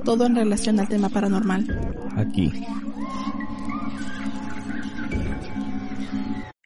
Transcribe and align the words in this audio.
todo 0.00 0.26
en 0.26 0.34
relación 0.34 0.80
al 0.80 0.88
tema 0.88 1.08
paranormal. 1.08 1.64
Aquí. 2.16 2.52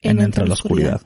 En, 0.03 0.21
Entre 0.21 0.47
la 0.47 0.55
oscuridad. 0.55 1.01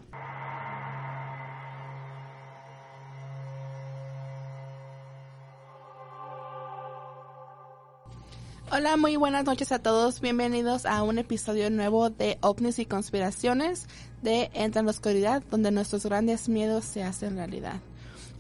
Hola, 8.73 8.97
muy 8.97 9.17
buenas 9.17 9.45
noches 9.45 9.73
a 9.73 9.81
todos. 9.81 10.21
Bienvenidos 10.21 10.87
a 10.87 11.03
un 11.03 11.19
episodio 11.19 11.71
nuevo 11.71 12.09
de 12.09 12.39
OVNIs 12.41 12.79
y 12.79 12.87
conspiraciones 12.87 13.89
de 14.23 14.51
Entre 14.55 14.83
la 14.83 14.91
oscuridad, 14.91 15.43
donde 15.51 15.73
nuestros 15.73 16.05
grandes 16.07 16.49
miedos 16.49 16.85
se 16.85 17.03
hacen 17.03 17.37
realidad. 17.37 17.81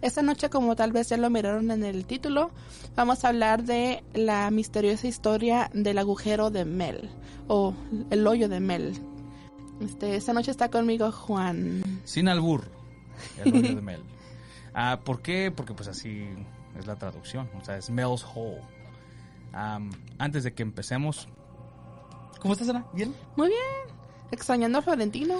Esta 0.03 0.23
noche, 0.23 0.48
como 0.48 0.77
tal 0.77 0.93
vez 0.93 1.11
ya 1.11 1.19
lo 1.19 1.29
miraron 1.29 1.70
en 1.70 1.84
el 1.84 2.06
título, 2.06 2.51
vamos 2.97 3.25
a 3.25 3.29
hablar 3.29 3.65
de 3.65 4.03
la 4.15 4.51
misteriosa 4.51 5.06
historia 5.06 5.70
del 5.75 5.98
agujero 5.98 6.51
de 6.51 6.65
Mel 6.65 7.11
o 7.48 7.75
el 8.09 8.27
hoyo 8.27 8.48
de 8.48 8.61
Mel. 8.61 8.95
Este, 9.81 10.17
esta 10.17 10.33
noche 10.33 10.51
está 10.51 10.71
conmigo 10.71 11.12
Juan. 11.12 12.01
Sin 12.05 12.28
albur, 12.28 12.65
el 13.45 13.55
hoyo 13.55 13.75
de 13.77 13.83
Mel. 13.83 14.03
Ah, 14.73 15.01
¿Por 15.05 15.21
qué? 15.21 15.51
Porque 15.55 15.75
pues 15.75 15.89
así 15.89 16.25
es 16.78 16.87
la 16.87 16.97
traducción, 16.97 17.51
o 17.61 17.65
sea, 17.65 17.77
es 17.77 17.91
Mel's 17.91 18.25
Hole. 18.34 18.62
antes 19.53 20.45
de 20.45 20.55
que 20.55 20.62
empecemos, 20.62 21.28
¿cómo 22.41 22.55
estás, 22.55 22.71
Ana? 22.71 22.87
¿Bien? 22.95 23.15
Muy 23.37 23.48
bien. 23.48 23.97
Extrañando 24.31 24.78
a 24.78 24.83
Florentino, 24.83 25.39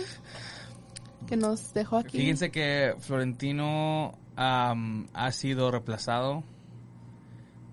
que 1.31 1.37
nos 1.37 1.73
dejó 1.73 1.99
aquí. 1.99 2.19
Fíjense 2.19 2.51
que 2.51 2.97
Florentino 2.99 4.19
ha 4.37 5.33
sido 5.33 5.71
reemplazado 5.71 6.43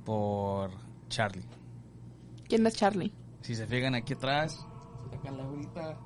por 0.06 0.70
Charlie. 1.10 1.44
¿Quién 2.48 2.68
es 2.68 2.76
Charlie? 2.76 3.12
Si 3.42 3.56
se 3.56 3.66
fijan 3.66 3.96
aquí 3.96 4.14
atrás, 4.14 4.64
acá 5.12 5.32
la 5.32 5.44
ahorita 5.44 5.98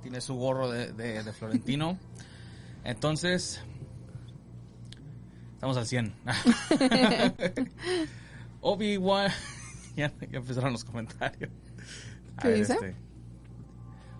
tiene 0.00 0.20
su 0.20 0.36
gorro 0.36 0.70
de, 0.70 1.24
Florentino. 1.32 1.98
Entonces, 2.84 3.60
estamos 5.54 5.76
al 5.76 5.86
100. 5.86 6.14
Obi-Wan, 8.60 9.32
ya, 9.96 10.12
empezaron 10.20 10.72
los 10.72 10.84
comentarios. 10.84 11.50
¿Qué 12.40 12.48
dice? 12.50 12.74
Este, 12.74 12.94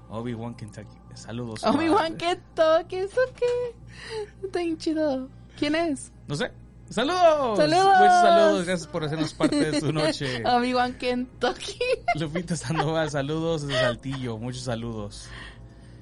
Obi-Wan 0.08 0.56
Kentucky. 0.56 1.07
Saludos. 1.18 1.64
Obi-Wan 1.64 2.16
Kentucky, 2.16 2.96
¿eso 2.96 3.20
qué? 3.34 4.46
Está 4.46 4.60
bien 4.60 4.78
chido. 4.78 5.28
¿Quién 5.58 5.74
es? 5.74 6.12
No 6.28 6.36
sé. 6.36 6.52
¡Saludos! 6.90 7.58
¡Saludos! 7.58 7.98
Muchos 7.98 8.20
saludos, 8.22 8.64
gracias 8.64 8.88
por 8.88 9.04
hacernos 9.04 9.34
parte 9.34 9.70
de 9.70 9.80
su 9.80 9.92
noche. 9.92 10.42
Obi-Wan 10.46 10.94
Kentucky. 10.94 11.78
Lupita 12.14 12.56
Sandoval, 12.56 13.10
saludos 13.10 13.66
desde 13.66 13.80
Saltillo, 13.80 14.38
muchos 14.38 14.62
saludos. 14.62 15.28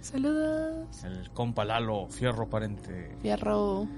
Saludos. 0.00 1.03
El 1.03 1.31
compa 1.31 1.65
Lalo, 1.65 2.06
fierro 2.09 2.48
parente. 2.48 3.16
Fierro. 3.21 3.88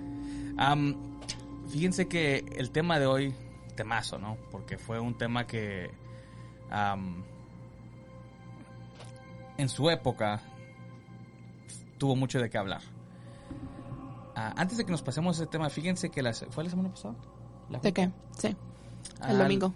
fíjense 1.68 2.08
que 2.08 2.46
el 2.56 2.70
tema 2.70 2.98
de 2.98 3.06
hoy, 3.06 3.34
temazo, 3.74 4.18
¿no? 4.18 4.38
Porque 4.50 4.78
fue 4.78 4.98
un 4.98 5.18
tema 5.18 5.46
que 5.46 5.90
en 9.58 9.68
su 9.68 9.90
época 9.90 10.40
tuvo 11.98 12.16
mucho 12.16 12.40
de 12.40 12.48
qué 12.48 12.58
hablar. 12.58 12.80
Ah, 14.34 14.54
antes 14.56 14.78
de 14.78 14.84
que 14.84 14.92
nos 14.92 15.02
pasemos 15.02 15.36
ese 15.36 15.46
tema, 15.46 15.68
fíjense 15.68 16.10
que 16.10 16.22
la, 16.22 16.32
fue 16.32 16.64
la 16.64 16.70
semana 16.70 16.90
pasada. 16.90 17.16
¿De 17.82 17.92
qué? 17.92 18.10
Sí. 18.36 18.56
El 19.28 19.38
domingo. 19.38 19.74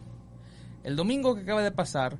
El 0.84 0.96
domingo 0.96 1.34
que 1.34 1.42
acaba 1.42 1.62
de 1.62 1.72
pasar, 1.72 2.16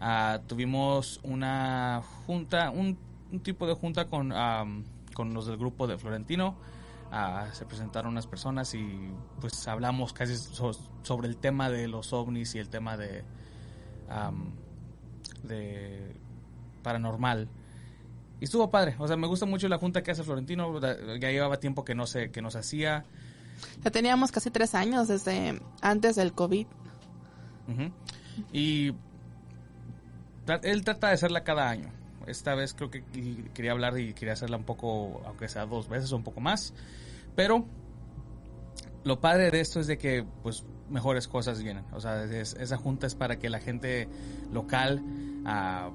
ah, 0.00 0.40
tuvimos 0.46 1.20
una 1.22 2.02
junta, 2.26 2.70
un, 2.70 2.98
tipo 3.42 3.66
de 3.66 3.74
junta 3.74 4.08
con, 4.08 4.32
con 5.14 5.34
los 5.34 5.46
del 5.46 5.56
grupo 5.56 5.86
de 5.86 5.96
Florentino. 5.96 6.56
Ah, 7.12 7.46
se 7.52 7.64
presentaron 7.64 8.10
unas 8.10 8.26
personas 8.26 8.74
y 8.74 9.12
pues 9.40 9.68
hablamos 9.68 10.12
casi 10.12 10.36
sobre 10.36 11.28
el 11.28 11.36
tema 11.36 11.70
de 11.70 11.86
los 11.86 12.12
ovnis 12.12 12.56
y 12.56 12.58
el 12.58 12.68
tema 12.68 12.96
de, 12.96 13.22
de 15.44 16.16
paranormal. 16.82 17.48
Y 18.40 18.44
estuvo 18.44 18.70
padre. 18.70 18.96
O 18.98 19.06
sea, 19.06 19.16
me 19.16 19.26
gusta 19.26 19.46
mucho 19.46 19.68
la 19.68 19.78
junta 19.78 20.02
que 20.02 20.10
hace 20.10 20.22
Florentino. 20.22 20.80
Ya 20.80 21.30
llevaba 21.30 21.58
tiempo 21.58 21.84
que 21.84 21.94
no 21.94 22.06
se, 22.06 22.30
que 22.30 22.42
nos 22.42 22.56
hacía. 22.56 23.04
Ya 23.82 23.90
teníamos 23.90 24.32
casi 24.32 24.50
tres 24.50 24.74
años 24.74 25.08
desde 25.08 25.60
antes 25.80 26.16
del 26.16 26.32
COVID. 26.32 26.66
Y 28.52 28.92
él 30.62 30.84
trata 30.84 31.08
de 31.08 31.14
hacerla 31.14 31.44
cada 31.44 31.68
año. 31.68 31.90
Esta 32.26 32.54
vez 32.54 32.74
creo 32.74 32.90
que 32.90 33.04
quería 33.54 33.72
hablar 33.72 33.98
y 33.98 34.14
quería 34.14 34.32
hacerla 34.32 34.56
un 34.56 34.64
poco, 34.64 35.22
aunque 35.26 35.48
sea 35.48 35.66
dos 35.66 35.88
veces 35.88 36.12
o 36.12 36.16
un 36.16 36.24
poco 36.24 36.40
más. 36.40 36.74
Pero 37.36 37.66
lo 39.04 39.20
padre 39.20 39.50
de 39.50 39.60
esto 39.60 39.80
es 39.80 39.86
de 39.86 39.98
que, 39.98 40.24
pues, 40.42 40.64
mejores 40.90 41.28
cosas 41.28 41.62
vienen. 41.62 41.84
O 41.92 42.00
sea, 42.00 42.24
esa 42.24 42.76
junta 42.76 43.06
es 43.06 43.14
para 43.14 43.38
que 43.38 43.50
la 43.50 43.60
gente 43.60 44.08
local 44.52 45.02
uh, 45.44 45.92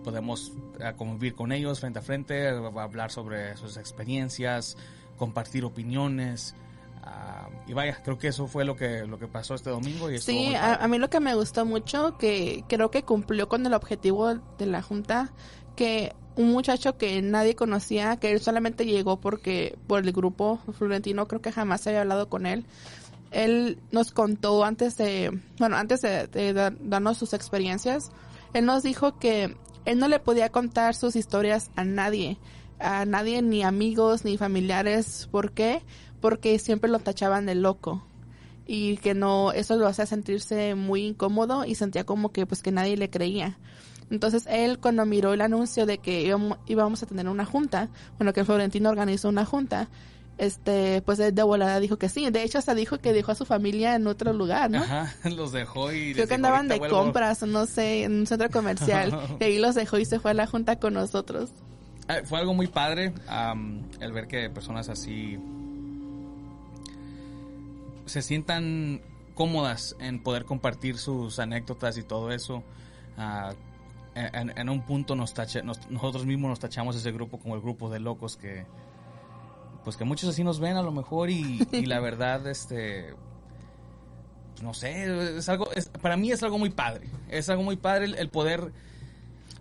podemos 0.00 0.52
eh, 0.80 0.92
convivir 0.96 1.34
con 1.34 1.52
ellos 1.52 1.80
frente 1.80 1.98
a 1.98 2.02
frente, 2.02 2.48
hablar 2.48 3.10
sobre 3.10 3.56
sus 3.56 3.76
experiencias, 3.76 4.76
compartir 5.16 5.64
opiniones. 5.64 6.54
Ah, 7.02 7.48
y 7.66 7.72
vaya, 7.72 8.02
creo 8.02 8.18
que 8.18 8.28
eso 8.28 8.46
fue 8.46 8.64
lo 8.64 8.76
que, 8.76 9.06
lo 9.06 9.18
que 9.18 9.26
pasó 9.26 9.54
este 9.54 9.70
domingo. 9.70 10.10
Y 10.10 10.18
sí, 10.18 10.54
a, 10.54 10.86
mí 10.88 10.98
lo 10.98 11.08
que 11.08 11.20
me 11.20 11.34
gustó 11.34 11.64
mucho, 11.64 12.18
que 12.18 12.64
creo 12.68 12.90
que 12.90 13.02
cumplió 13.02 13.48
con 13.48 13.64
el 13.64 13.74
objetivo 13.74 14.34
de 14.58 14.66
la 14.66 14.82
Junta, 14.82 15.32
que 15.76 16.14
un 16.36 16.52
muchacho 16.52 16.96
que 16.96 17.22
nadie 17.22 17.54
conocía, 17.54 18.16
que 18.16 18.32
él 18.32 18.40
solamente 18.40 18.84
llegó 18.86 19.20
porque 19.20 19.78
por 19.86 20.04
el 20.04 20.12
grupo 20.12 20.60
Florentino, 20.78 21.26
creo 21.26 21.40
que 21.40 21.52
jamás 21.52 21.86
había 21.86 22.02
hablado 22.02 22.28
con 22.28 22.46
él. 22.46 22.64
Él 23.30 23.78
nos 23.92 24.10
contó 24.10 24.64
antes 24.64 24.96
de, 24.96 25.38
bueno, 25.58 25.76
antes 25.76 26.00
de 26.00 26.72
darnos 26.80 27.16
sus 27.16 27.32
experiencias, 27.32 28.10
él 28.52 28.66
nos 28.66 28.82
dijo 28.82 29.18
que 29.18 29.56
él 29.84 29.98
no 29.98 30.08
le 30.08 30.20
podía 30.20 30.50
contar 30.50 30.94
sus 30.94 31.16
historias 31.16 31.70
a 31.76 31.84
nadie, 31.84 32.38
a 32.78 33.04
nadie, 33.04 33.42
ni 33.42 33.62
amigos, 33.62 34.24
ni 34.24 34.36
familiares. 34.36 35.28
¿Por 35.30 35.52
qué? 35.52 35.82
Porque 36.20 36.58
siempre 36.58 36.90
lo 36.90 36.98
tachaban 36.98 37.46
de 37.46 37.54
loco 37.54 38.04
y 38.66 38.98
que 38.98 39.14
no, 39.14 39.52
eso 39.52 39.76
lo 39.76 39.86
hacía 39.88 40.06
sentirse 40.06 40.74
muy 40.76 41.04
incómodo 41.04 41.64
y 41.64 41.74
sentía 41.74 42.04
como 42.04 42.30
que 42.30 42.46
pues 42.46 42.62
que 42.62 42.70
nadie 42.70 42.96
le 42.96 43.10
creía. 43.10 43.58
Entonces 44.10 44.46
él 44.48 44.78
cuando 44.78 45.04
miró 45.06 45.32
el 45.32 45.40
anuncio 45.40 45.86
de 45.86 45.98
que 45.98 46.22
íbamos 46.66 47.02
a 47.02 47.06
tener 47.06 47.28
una 47.28 47.44
junta, 47.44 47.88
bueno 48.16 48.32
que 48.32 48.44
Florentino 48.44 48.90
organizó 48.90 49.28
una 49.28 49.44
junta, 49.44 49.88
este, 50.40 51.02
pues 51.02 51.18
de, 51.18 51.30
volada 51.42 51.78
dijo 51.80 51.96
que 51.98 52.08
sí. 52.08 52.28
De 52.30 52.42
hecho, 52.42 52.58
hasta 52.58 52.74
dijo 52.74 52.98
que 52.98 53.12
dejó 53.12 53.32
a 53.32 53.34
su 53.34 53.44
familia 53.44 53.94
en 53.94 54.06
otro 54.06 54.32
lugar, 54.32 54.70
¿no? 54.70 54.78
Ajá, 54.78 55.14
los 55.28 55.52
dejó 55.52 55.92
y... 55.92 56.14
Creo 56.14 56.26
que 56.26 56.34
andaban 56.34 56.66
de 56.68 56.80
compras, 56.80 57.42
no 57.42 57.66
sé, 57.66 58.04
en 58.04 58.20
un 58.20 58.26
centro 58.26 58.48
comercial. 58.50 59.18
y 59.40 59.44
ahí 59.44 59.58
los 59.58 59.74
dejó 59.74 59.98
y 59.98 60.04
se 60.04 60.18
fue 60.18 60.30
a 60.32 60.34
la 60.34 60.46
junta 60.46 60.76
con 60.80 60.94
nosotros. 60.94 61.50
Ah, 62.08 62.18
fue 62.24 62.38
algo 62.40 62.54
muy 62.54 62.66
padre 62.66 63.12
el 64.00 64.12
ver 64.12 64.26
que 64.26 64.50
personas 64.50 64.88
así 64.88 65.38
se 68.06 68.22
sientan 68.22 69.00
cómodas 69.34 69.96
en 70.00 70.22
poder 70.22 70.44
compartir 70.44 70.98
sus 70.98 71.38
anécdotas 71.38 71.96
y 71.98 72.02
todo 72.02 72.32
eso. 72.32 72.62
Ah, 73.16 73.52
en, 74.14 74.56
en 74.58 74.68
un 74.68 74.82
punto 74.82 75.14
nos 75.14 75.34
tache- 75.34 75.62
nos- 75.62 75.88
nosotros 75.88 76.26
mismos 76.26 76.48
nos 76.50 76.58
tachamos 76.58 76.96
ese 76.96 77.12
grupo 77.12 77.38
como 77.38 77.54
el 77.54 77.60
grupo 77.60 77.88
de 77.90 78.00
locos 78.00 78.36
que 78.36 78.66
pues 79.84 79.96
que 79.96 80.04
muchos 80.04 80.28
así 80.30 80.44
nos 80.44 80.60
ven 80.60 80.76
a 80.76 80.82
lo 80.82 80.92
mejor 80.92 81.30
y, 81.30 81.66
y 81.72 81.86
la 81.86 82.00
verdad 82.00 82.46
este 82.46 83.14
no 84.62 84.74
sé 84.74 85.36
es 85.38 85.48
algo 85.48 85.70
es- 85.72 85.88
para 85.88 86.16
mí 86.16 86.30
es 86.32 86.42
algo 86.42 86.58
muy 86.58 86.70
padre 86.70 87.08
es 87.28 87.48
algo 87.48 87.62
muy 87.62 87.76
padre 87.76 88.04
el, 88.06 88.14
el 88.16 88.28
poder 88.28 88.72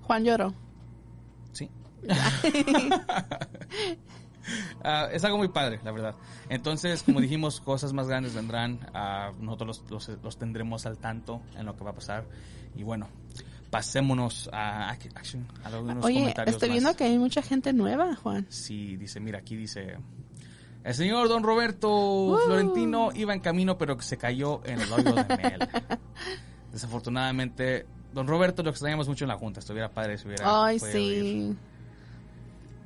Juan 0.03 0.23
lloró. 0.25 0.53
sí 1.53 1.69
Ah, 4.83 5.09
es 5.11 5.23
algo 5.25 5.37
muy 5.37 5.49
padre, 5.49 5.79
la 5.83 5.91
verdad. 5.91 6.15
Entonces, 6.49 7.03
como 7.03 7.21
dijimos, 7.21 7.61
cosas 7.61 7.93
más 7.93 8.07
grandes 8.07 8.33
vendrán. 8.33 8.79
Ah, 8.95 9.31
nosotros 9.39 9.83
los, 9.91 10.07
los- 10.07 10.23
los 10.23 10.37
tendremos 10.39 10.87
al 10.87 10.97
tanto 10.97 11.41
en 11.55 11.67
lo 11.67 11.75
que 11.75 11.83
va 11.83 11.91
a 11.91 11.93
pasar. 11.93 12.25
Y 12.75 12.81
bueno, 12.81 13.07
pasémonos 13.69 14.49
a, 14.51 14.89
action, 14.89 15.45
a 15.63 15.67
algunos 15.67 16.03
Oye, 16.05 16.19
comentarios 16.19 16.55
estoy 16.55 16.69
más. 16.69 16.73
viendo 16.75 16.95
que 16.95 17.03
hay 17.03 17.17
mucha 17.17 17.41
gente 17.41 17.71
nueva, 17.73 18.15
Juan. 18.15 18.45
Sí, 18.49 18.97
dice, 18.97 19.19
mira, 19.19 19.39
aquí 19.39 19.55
dice... 19.55 19.97
El 20.83 20.95
señor 20.95 21.27
Don 21.27 21.43
Roberto 21.43 21.89
Uh. 21.89 22.37
Florentino 22.45 23.09
iba 23.13 23.33
en 23.33 23.41
camino, 23.41 23.77
pero 23.77 23.97
que 23.97 24.03
se 24.03 24.17
cayó 24.17 24.61
en 24.65 24.79
el 24.79 24.91
hoyo 24.91 25.13
de 25.13 25.23
Mel. 25.37 25.69
Desafortunadamente, 26.71 27.85
Don 28.13 28.27
Roberto 28.27 28.63
lo 28.63 28.69
extrañamos 28.69 29.07
mucho 29.07 29.25
en 29.25 29.29
la 29.29 29.37
junta. 29.37 29.59
Estuviera 29.59 29.91
padre 29.91 30.17
si 30.17 30.27
hubiera 30.27 30.65
Ay, 30.65 30.79
podido 30.79 30.97
ir. 30.99 31.23
sí. 31.23 31.57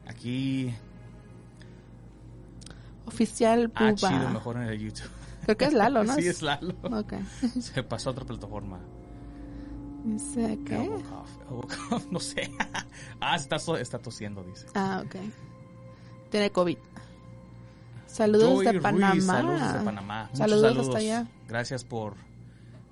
Aquí, 0.07 0.73
Oficial 3.05 3.71
ah, 3.75 3.91
Buba. 3.91 4.09
chido, 4.09 4.29
mejor 4.29 4.57
en 4.57 4.63
el 4.63 4.79
YouTube. 4.79 5.09
Creo 5.43 5.57
que 5.57 5.65
es 5.65 5.73
Lalo, 5.73 6.03
¿no? 6.03 6.15
Sí, 6.19 6.27
es 6.27 6.41
Lalo. 6.41 6.73
Ok. 6.83 7.13
Se 7.59 7.83
pasó 7.83 8.09
a 8.09 8.11
otra 8.13 8.25
plataforma. 8.25 8.79
Dice, 10.03 10.59
¿qué? 10.65 10.83
Elbow 10.83 11.01
cough, 11.01 11.41
elbow 11.49 11.67
cough, 11.89 12.11
No 12.11 12.19
sé. 12.19 12.51
ah, 13.21 13.35
está, 13.35 13.55
está 13.79 13.99
tosiendo, 13.99 14.43
dice. 14.43 14.67
Ah, 14.75 15.01
ok. 15.05 15.15
Tiene 16.29 16.51
COVID. 16.51 16.77
Saludos 18.07 18.59
de 18.63 18.79
Panamá. 18.79 19.21
saludos 19.21 19.61
desde 19.61 19.85
Panamá. 19.85 20.23
Muchos 20.25 20.37
Saludos 20.37 20.77
hasta 20.77 20.97
allá. 20.97 21.27
Gracias 21.47 21.83
por, 21.83 22.15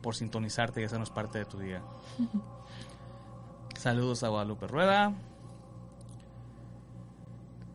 por 0.01 0.15
sintonizarte 0.15 0.81
y 0.81 0.85
hacernos 0.85 1.09
parte 1.11 1.39
de 1.39 1.45
tu 1.45 1.59
día. 1.59 1.83
saludos 3.77 4.23
a 4.23 4.29
Guadalupe 4.29 4.67
Rueda. 4.67 5.13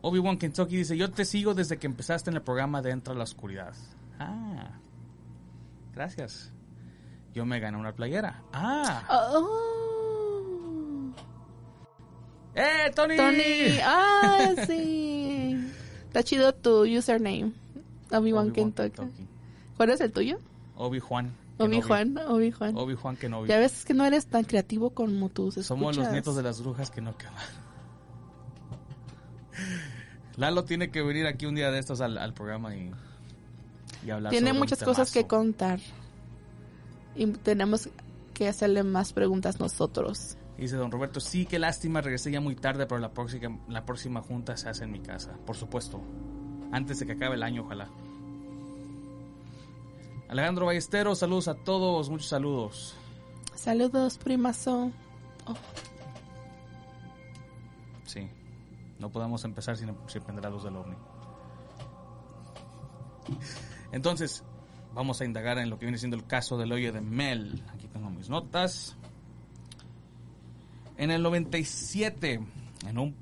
Obi-Wan 0.01 0.37
Kentucky 0.37 0.77
dice, 0.77 0.97
yo 0.97 1.11
te 1.11 1.25
sigo 1.25 1.53
desde 1.53 1.77
que 1.77 1.87
empezaste 1.87 2.29
en 2.29 2.37
el 2.37 2.41
programa 2.41 2.81
de 2.81 2.91
Entra 2.91 3.13
a 3.13 3.17
la 3.17 3.23
Oscuridad. 3.23 3.73
Ah, 4.19 4.79
gracias. 5.93 6.51
Yo 7.37 7.45
me 7.45 7.59
gané 7.59 7.77
una 7.77 7.93
playera. 7.93 8.41
Ah, 8.51 9.03
Oh. 9.31 11.13
¡eh, 12.55 12.91
Tony! 12.95 13.15
Tony. 13.15 13.77
Ah, 13.83 14.55
sí. 14.65 15.55
Está 16.07 16.23
chido 16.23 16.51
tu 16.55 16.81
username. 16.87 17.53
Obi-Wan 18.11 18.51
Kentucky. 18.51 18.89
Kentucky. 18.89 19.27
¿Cuál 19.77 19.91
es 19.91 20.01
el 20.01 20.11
tuyo? 20.11 20.39
Obi-Juan. 20.77 21.31
Obi-Juan. 21.59 22.17
Obi-Juan. 22.27 22.75
Obi-Juan 22.75 23.15
Kenobi. 23.17 23.49
Ya 23.49 23.59
ves 23.59 23.85
que 23.85 23.93
no 23.93 24.03
eres 24.03 24.25
tan 24.25 24.43
creativo 24.43 24.89
como 24.89 25.29
escuchas. 25.29 25.67
Somos 25.67 25.95
los 25.95 26.11
nietos 26.11 26.35
de 26.35 26.41
las 26.41 26.59
brujas 26.63 26.89
que 26.89 27.01
no 27.01 27.15
queman. 27.19 27.35
Lalo 30.37 30.63
tiene 30.63 30.89
que 30.89 31.03
venir 31.03 31.27
aquí 31.27 31.45
un 31.45 31.53
día 31.53 31.69
de 31.69 31.77
estos 31.77 32.01
al, 32.01 32.17
al 32.17 32.33
programa 32.33 32.75
y, 32.75 32.91
y 34.03 34.09
hablar 34.09 34.31
Tiene 34.31 34.47
sobre 34.49 34.59
muchas 34.59 34.81
cosas 34.81 35.11
que 35.11 35.27
contar. 35.27 35.79
Y 37.17 37.25
tenemos 37.27 37.89
que 38.33 38.47
hacerle 38.47 38.83
más 38.83 39.11
preguntas 39.11 39.59
nosotros. 39.59 40.37
Dice 40.57 40.75
don 40.75 40.91
Roberto, 40.91 41.19
sí, 41.19 41.45
qué 41.45 41.59
lástima, 41.59 42.01
regresé 42.01 42.31
ya 42.31 42.39
muy 42.39 42.55
tarde, 42.55 42.85
pero 42.85 42.99
la 42.99 43.11
próxima, 43.11 43.59
la 43.67 43.85
próxima 43.85 44.21
junta 44.21 44.55
se 44.57 44.69
hace 44.69 44.83
en 44.85 44.91
mi 44.91 44.99
casa, 44.99 45.37
por 45.45 45.55
supuesto. 45.55 46.01
Antes 46.71 46.99
de 46.99 47.05
que 47.05 47.13
acabe 47.13 47.35
el 47.35 47.43
año, 47.43 47.63
ojalá. 47.63 47.89
Alejandro 50.29 50.65
Ballesteros, 50.65 51.19
saludos 51.19 51.47
a 51.47 51.55
todos, 51.55 52.09
muchos 52.09 52.27
saludos. 52.27 52.95
Saludos, 53.55 54.17
primazo. 54.17 54.91
Sí, 58.05 58.27
no 58.99 59.09
podemos 59.11 59.43
empezar 59.45 59.77
sin, 59.77 59.95
sin 60.07 60.21
prender 60.21 60.43
la 60.43 60.49
luz 60.49 60.63
del 60.63 60.75
ovni. 60.75 60.95
Entonces, 63.91 64.43
vamos 64.97 65.21
a 65.21 65.25
indagar 65.25 65.59
en 65.59 65.69
lo 65.69 65.77
que 65.77 65.85
viene 65.85 65.99
siendo 65.99 66.17
el 66.17 66.25
caso 66.25 66.57
del 66.57 66.71
hoyo 66.71 66.91
de 66.91 67.01
Mel. 67.01 67.63
Aquí 67.71 67.87
tengo 67.87 68.09
mis 68.09 68.29
notas. 68.29 68.95
En 70.97 71.11
el 71.11 71.21
97, 71.21 72.41
en 72.87 72.97
un 72.97 73.15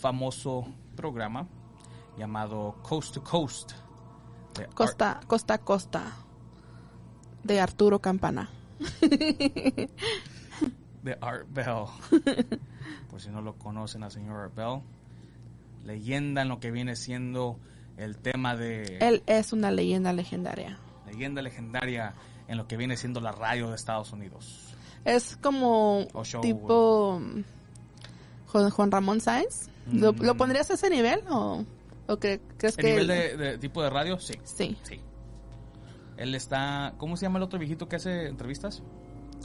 famoso 0.00 0.66
programa 0.94 1.48
llamado 2.18 2.76
Coast 2.82 3.14
to 3.14 3.24
Coast. 3.24 3.72
de 4.54 4.66
Costa, 4.66 5.20
costa, 5.26 5.56
costa. 5.56 6.12
De 7.42 7.58
Arturo 7.58 8.00
Campana. 8.00 8.50
de 11.02 11.18
Art 11.22 11.46
Bell. 11.48 11.86
Por 13.10 13.22
si 13.22 13.30
no 13.30 13.40
lo 13.40 13.54
conocen 13.54 14.02
al 14.02 14.10
señor 14.10 14.42
Art 14.42 14.54
Bell. 14.54 14.82
Leyenda 15.86 16.42
en 16.42 16.48
lo 16.48 16.60
que 16.60 16.70
viene 16.70 16.96
siendo 16.96 17.58
el 17.96 18.18
tema 18.18 18.56
de... 18.56 18.98
Él 19.00 19.22
es 19.26 19.54
una 19.54 19.70
leyenda 19.70 20.12
legendaria. 20.12 20.80
Leyenda 21.14 21.42
legendaria 21.42 22.14
en 22.48 22.58
lo 22.58 22.66
que 22.66 22.76
viene 22.76 22.96
siendo 22.96 23.20
la 23.20 23.32
radio 23.32 23.68
de 23.70 23.76
Estados 23.76 24.12
Unidos. 24.12 24.74
Es 25.04 25.36
como 25.36 26.06
show. 26.24 26.40
tipo 26.40 27.18
mm, 27.20 27.42
Juan, 28.48 28.70
Juan 28.70 28.90
Ramón 28.90 29.20
Sáenz. 29.20 29.68
¿Lo, 29.92 30.12
Mm. 30.14 30.22
lo 30.22 30.34
pondrías 30.36 30.70
a 30.70 30.74
ese 30.74 30.88
nivel 30.88 31.20
o, 31.28 31.64
o 32.06 32.16
cre- 32.16 32.40
crees 32.56 32.78
¿El 32.78 32.84
que 32.84 32.90
nivel 32.90 33.10
él- 33.10 33.36
de, 33.38 33.50
de 33.52 33.58
tipo 33.58 33.82
de 33.82 33.90
radio? 33.90 34.18
Sí. 34.18 34.34
Sí. 34.44 34.76
Sí. 34.82 34.98
Él 36.16 36.34
está... 36.34 36.94
¿Cómo 36.98 37.16
se 37.16 37.26
llama 37.26 37.38
el 37.38 37.42
otro 37.42 37.58
viejito 37.58 37.88
que 37.88 37.96
hace 37.96 38.28
entrevistas? 38.28 38.82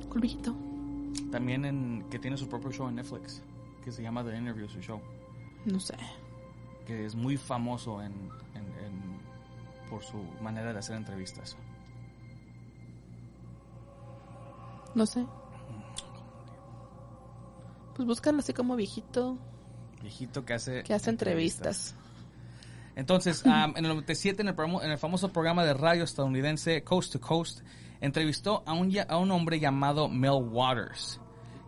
¿Cuál 0.08 0.22
viejito? 0.22 0.56
También 1.32 1.66
en... 1.66 2.06
que 2.10 2.20
tiene 2.20 2.38
su 2.38 2.48
propio 2.48 2.72
show 2.72 2.88
en 2.88 2.96
Netflix. 2.96 3.42
Que 3.84 3.92
se 3.92 4.02
llama 4.04 4.24
The 4.24 4.38
Interview, 4.38 4.70
su 4.70 4.80
show. 4.82 5.02
No 5.66 5.80
sé. 5.80 5.96
Que 6.86 7.06
es 7.06 7.16
muy 7.16 7.38
famoso 7.38 8.02
en- 8.02 8.30
por 9.90 10.04
su 10.04 10.18
manera 10.42 10.72
de 10.74 10.80
hacer 10.80 10.96
entrevistas. 10.96 11.58
No 14.96 15.06
sé. 15.06 15.26
Pues 17.96 18.08
búscalo 18.08 18.40
así 18.40 18.54
como 18.54 18.76
viejito 18.76 19.38
Viejito 20.02 20.46
que 20.46 20.54
hace... 20.54 20.84
que 20.84 20.94
hace 20.94 21.10
entrevistas. 21.10 21.96
Entonces, 22.96 23.44
en 23.46 23.76
el 23.78 23.84
97, 23.84 24.42
en 24.42 24.48
el, 24.50 24.56
promo- 24.56 24.82
en 24.84 24.92
el 24.92 24.98
famoso 24.98 25.32
programa 25.34 25.64
de 25.66 25.74
radio 25.74 26.04
estadounidense 26.06 26.84
Coast 26.84 27.14
to 27.14 27.20
Coast, 27.22 27.62
entrevistó 28.00 28.64
a 28.66 28.74
un, 28.74 28.94
a 29.08 29.18
un 29.18 29.32
hombre 29.32 29.60
llamado 29.60 30.08
Mel 30.08 30.42
Waters, 30.50 31.20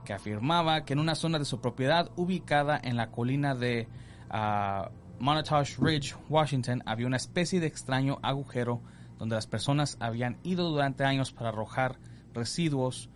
que 0.06 0.14
afirmaba 0.14 0.86
que 0.86 0.94
en 0.94 1.00
una 1.00 1.16
zona 1.16 1.40
de 1.40 1.46
su 1.46 1.60
propiedad 1.60 2.10
ubicada 2.16 2.80
en 2.82 2.96
la 2.96 3.12
colina 3.12 3.54
de 3.54 3.90
ah, 4.30 4.90
Montage 5.22 5.78
Ridge, 5.80 6.16
Washington, 6.30 6.82
había 6.88 7.06
una 7.06 7.18
especie 7.18 7.60
de 7.60 7.68
extraño 7.68 8.18
agujero 8.24 8.82
donde 9.20 9.36
las 9.36 9.46
personas 9.46 9.96
habían 10.00 10.40
ido 10.42 10.70
durante 10.70 11.04
años 11.04 11.32
para 11.32 11.50
arrojar 11.50 12.00
residuos 12.34 13.08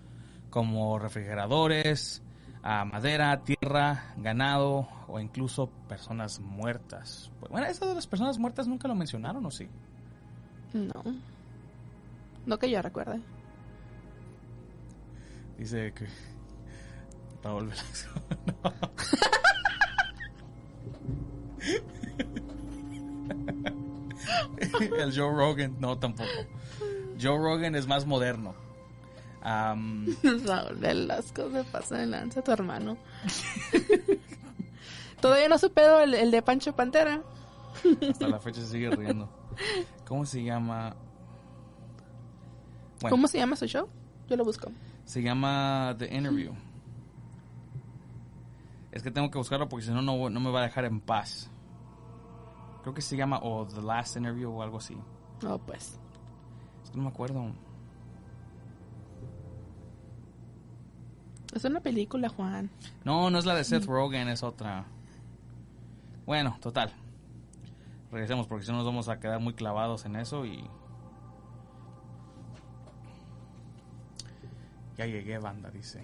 como 0.52 1.00
refrigeradores, 1.00 2.22
ah, 2.62 2.86
madera, 2.86 3.44
tierra, 3.44 4.14
ganado 4.18 4.88
o 5.08 5.20
incluso 5.20 5.68
personas 5.90 6.40
muertas. 6.40 7.32
Bueno, 7.50 7.66
eso 7.66 7.88
de 7.88 7.96
las 7.96 8.06
personas 8.06 8.38
muertas 8.38 8.68
nunca 8.68 8.88
lo 8.88 8.94
mencionaron, 8.94 9.44
¿o 9.44 9.50
sí? 9.50 9.68
No. 10.74 11.04
No 12.46 12.60
que 12.60 12.70
yo 12.70 12.84
recuerde. 12.84 13.20
Dice 15.58 15.92
que 15.92 16.06
Raúl 17.44 17.68
Velasco. 17.68 18.22
No. 18.64 18.72
El 25.00 25.16
Joe 25.18 25.34
Rogan, 25.34 25.76
no 25.80 25.98
tampoco. 25.98 26.30
Joe 27.22 27.38
Rogan 27.38 27.76
es 27.76 27.88
más 27.88 28.06
moderno. 28.06 28.54
Raúl 29.42 30.76
Velasco 30.78 31.50
se 31.54 31.64
pasa 31.66 31.98
de 31.98 32.08
lanza 32.08 32.42
tu 32.42 32.52
hermano. 32.52 32.98
Todavía 35.22 35.48
no 35.48 35.58
supero 35.58 36.00
el, 36.02 36.14
el 36.14 36.32
de 36.32 36.42
Pancho 36.42 36.76
Pantera. 36.76 37.22
hasta 38.10 38.28
la 38.28 38.40
fecha 38.40 38.62
se 38.62 38.68
sigue 38.68 38.90
riendo. 38.90 39.30
¿Cómo 40.08 40.26
se 40.26 40.44
llama? 40.44 40.96
Bueno, 43.02 43.14
¿Cómo 43.16 43.28
se 43.28 43.38
llama 43.38 43.56
su 43.56 43.66
show? 43.68 43.88
Yo 44.28 44.36
lo 44.36 44.44
busco. 44.44 44.72
se 45.06 45.22
llama 45.22 45.96
The 45.98 46.14
Interview. 46.16 46.54
Es 48.92 49.04
que 49.04 49.12
tengo 49.12 49.30
que 49.30 49.38
buscarlo 49.38 49.68
porque 49.70 49.86
si 49.86 49.92
no, 49.92 50.02
no 50.02 50.30
no 50.30 50.40
me 50.40 50.52
va 50.52 50.62
a 50.62 50.64
dejar 50.64 50.86
en 50.86 51.00
paz. 51.02 51.50
Creo 52.86 52.94
que 52.94 53.02
se 53.02 53.18
llama 53.18 53.40
o 53.42 53.66
The 53.66 53.82
Last 53.82 54.16
Interview 54.16 54.52
o 54.52 54.62
algo 54.62 54.78
así. 54.78 54.96
No, 55.42 55.56
oh, 55.56 55.58
pues. 55.58 56.00
Es 56.84 56.92
que 56.92 56.98
no 56.98 57.02
me 57.02 57.10
acuerdo. 57.10 57.52
Es 61.52 61.66
una 61.66 61.80
película, 61.80 62.30
Juan. 62.30 62.70
No, 63.04 63.32
no 63.32 63.40
es 63.40 63.46
la 63.48 63.56
de 63.56 63.64
Seth 63.64 63.86
Rogen, 63.86 64.30
es 64.30 64.44
otra. 64.44 64.86
Bueno, 66.28 66.60
total. 66.62 66.94
Regresemos 68.12 68.46
porque 68.46 68.66
si 68.66 68.72
no 68.72 68.78
nos 68.78 68.86
vamos 68.86 69.10
a 69.10 69.20
quedar 69.20 69.40
muy 69.40 69.56
clavados 69.56 70.06
en 70.06 70.18
eso 70.18 70.46
y... 70.46 70.70
Ya 74.96 75.08
llegué, 75.08 75.40
banda, 75.40 75.72
dice. 75.72 76.04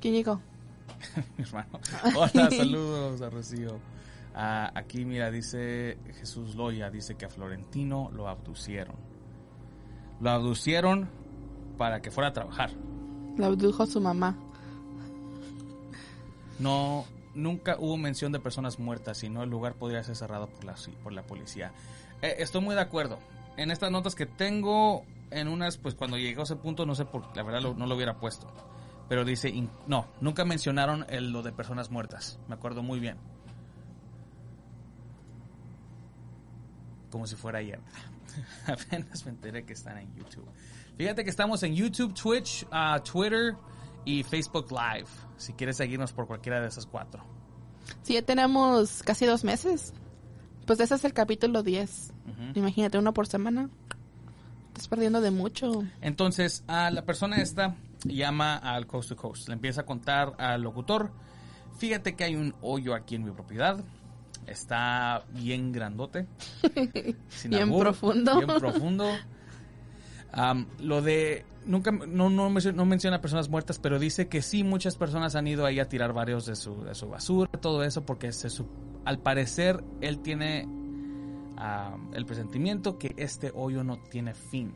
¿Quién 0.00 0.14
llegó? 0.14 0.40
Mi 1.36 1.42
hermano. 1.42 1.80
Hola, 2.16 2.48
saludos 2.48 3.20
a 3.22 3.28
Rocío. 3.28 3.80
Ah, 4.34 4.70
aquí, 4.74 5.04
mira, 5.04 5.30
dice 5.30 5.98
Jesús 6.18 6.54
Loya, 6.54 6.90
dice 6.90 7.16
que 7.16 7.24
a 7.26 7.28
Florentino 7.30 8.10
lo 8.12 8.28
abducieron. 8.28 8.96
Lo 10.20 10.30
abducieron 10.30 11.08
para 11.78 12.00
que 12.00 12.10
fuera 12.10 12.28
a 12.28 12.32
trabajar. 12.32 12.70
Lo 13.36 13.46
abdujo 13.46 13.86
su 13.86 14.00
mamá. 14.00 14.36
No, 16.58 17.04
nunca 17.34 17.76
hubo 17.78 17.96
mención 17.96 18.32
de 18.32 18.38
personas 18.40 18.78
muertas, 18.78 19.18
sino 19.18 19.42
el 19.42 19.50
lugar 19.50 19.74
podría 19.74 20.02
ser 20.02 20.16
cerrado 20.16 20.48
por 20.48 20.64
la, 20.64 20.74
por 21.02 21.12
la 21.12 21.22
policía. 21.22 21.72
Eh, 22.22 22.36
estoy 22.38 22.60
muy 22.60 22.74
de 22.74 22.82
acuerdo. 22.82 23.18
En 23.56 23.70
estas 23.70 23.90
notas 23.90 24.14
que 24.14 24.26
tengo, 24.26 25.04
en 25.30 25.48
unas, 25.48 25.78
pues 25.78 25.94
cuando 25.94 26.18
llegó 26.18 26.42
a 26.42 26.44
ese 26.44 26.56
punto, 26.56 26.84
no 26.86 26.94
sé 26.94 27.04
por 27.04 27.34
la 27.36 27.42
verdad 27.42 27.62
lo- 27.62 27.74
no 27.74 27.86
lo 27.86 27.94
hubiera 27.96 28.18
puesto. 28.18 28.46
Pero 29.08 29.24
dice, 29.24 29.48
in- 29.48 29.70
no, 29.86 30.06
nunca 30.20 30.44
mencionaron 30.44 31.04
el- 31.08 31.32
lo 31.32 31.42
de 31.42 31.52
personas 31.52 31.90
muertas. 31.90 32.38
Me 32.48 32.54
acuerdo 32.54 32.82
muy 32.82 33.00
bien. 33.00 33.16
Como 37.10 37.26
si 37.26 37.36
fuera 37.36 37.58
ayer. 37.58 37.80
Apenas 38.66 39.24
me 39.24 39.32
enteré 39.32 39.64
que 39.64 39.72
están 39.72 39.98
en 39.98 40.14
YouTube. 40.14 40.48
Fíjate 40.96 41.24
que 41.24 41.30
estamos 41.30 41.62
en 41.62 41.74
YouTube, 41.74 42.14
Twitch, 42.14 42.66
ah, 42.70 43.02
Twitter 43.02 43.56
y 44.04 44.22
Facebook 44.22 44.70
Live. 44.70 45.08
Si 45.36 45.52
quieres 45.54 45.76
seguirnos 45.76 46.12
por 46.12 46.26
cualquiera 46.26 46.60
de 46.60 46.68
esas 46.68 46.86
cuatro. 46.86 47.24
Sí, 48.02 48.14
ya 48.14 48.22
tenemos 48.22 49.02
casi 49.02 49.26
dos 49.26 49.44
meses. 49.44 49.92
Pues 50.66 50.78
ese 50.80 50.94
es 50.94 51.04
el 51.04 51.12
capítulo 51.12 51.62
10. 51.62 52.12
Ujú. 52.26 52.58
Imagínate, 52.58 52.98
uno 52.98 53.12
por 53.12 53.26
semana. 53.26 53.70
Estás 54.68 54.88
perdiendo 54.88 55.20
de 55.20 55.30
mucho. 55.30 55.84
Entonces, 56.00 56.64
a 56.68 56.90
la 56.90 57.04
persona 57.04 57.36
esta 57.38 57.76
llama 58.04 58.56
al 58.56 58.86
Coast 58.86 59.10
to 59.10 59.16
Coast. 59.16 59.48
Le 59.48 59.54
empieza 59.54 59.82
a 59.82 59.86
contar 59.86 60.34
al 60.38 60.62
locutor. 60.62 61.12
Fíjate 61.78 62.14
que 62.14 62.24
hay 62.24 62.36
un 62.36 62.54
hoyo 62.60 62.94
aquí 62.94 63.14
en 63.14 63.24
mi 63.24 63.30
propiedad. 63.30 63.82
Está 64.46 65.24
bien 65.32 65.72
grandote. 65.72 66.26
sin 67.28 67.50
Bien 67.50 67.76
profundo. 67.78 68.36
Bien 68.36 68.58
profundo. 68.58 69.06
Lo 70.80 71.02
de. 71.02 71.44
Nunca. 71.66 71.90
No, 71.92 72.30
no, 72.30 72.48
no 72.50 72.84
menciona 72.86 73.20
personas 73.20 73.48
muertas, 73.48 73.78
pero 73.78 73.98
dice 73.98 74.28
que 74.28 74.42
sí, 74.42 74.64
muchas 74.64 74.96
personas 74.96 75.34
han 75.36 75.46
ido 75.46 75.66
ahí 75.66 75.78
a 75.78 75.88
tirar 75.88 76.12
varios 76.12 76.46
de 76.46 76.56
su, 76.56 76.82
de 76.84 76.94
su 76.94 77.08
basura, 77.08 77.50
todo 77.60 77.84
eso, 77.84 78.06
porque 78.06 78.32
se, 78.32 78.48
su- 78.48 78.66
al 79.04 79.18
parecer 79.18 79.84
él 80.00 80.20
tiene 80.20 80.66
el 82.14 82.24
presentimiento 82.24 82.96
que 82.98 83.12
este 83.18 83.52
hoyo 83.54 83.84
no 83.84 83.98
tiene 83.98 84.32
fin. 84.32 84.72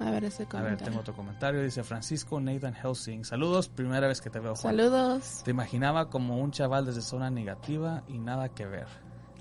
A 0.00 0.10
ver 0.10 0.24
ese 0.24 0.42
A 0.44 0.46
ver, 0.46 0.48
comentario. 0.48 0.84
tengo 0.86 1.00
otro 1.00 1.14
comentario. 1.14 1.62
Dice 1.62 1.84
Francisco 1.84 2.40
Nathan 2.40 2.74
Helsing. 2.74 3.24
Saludos, 3.24 3.68
primera 3.68 4.08
vez 4.08 4.20
que 4.20 4.30
te 4.30 4.38
veo, 4.40 4.54
Juan. 4.56 4.76
Saludos. 4.76 5.42
Te 5.44 5.50
imaginaba 5.50 6.08
como 6.08 6.38
un 6.38 6.50
chaval 6.52 6.86
desde 6.86 7.02
zona 7.02 7.30
negativa 7.30 8.02
y 8.08 8.18
nada 8.18 8.48
que 8.48 8.64
ver. 8.66 8.86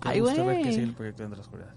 Qué 0.02 0.10
Ay, 0.10 0.20
gusto 0.20 0.46
ver 0.46 0.62
que 0.62 0.72
sigue 0.74 0.84
el 0.84 0.94
proyecto 0.94 1.24
de 1.24 1.36
la 1.36 1.42
oscuridad. 1.42 1.74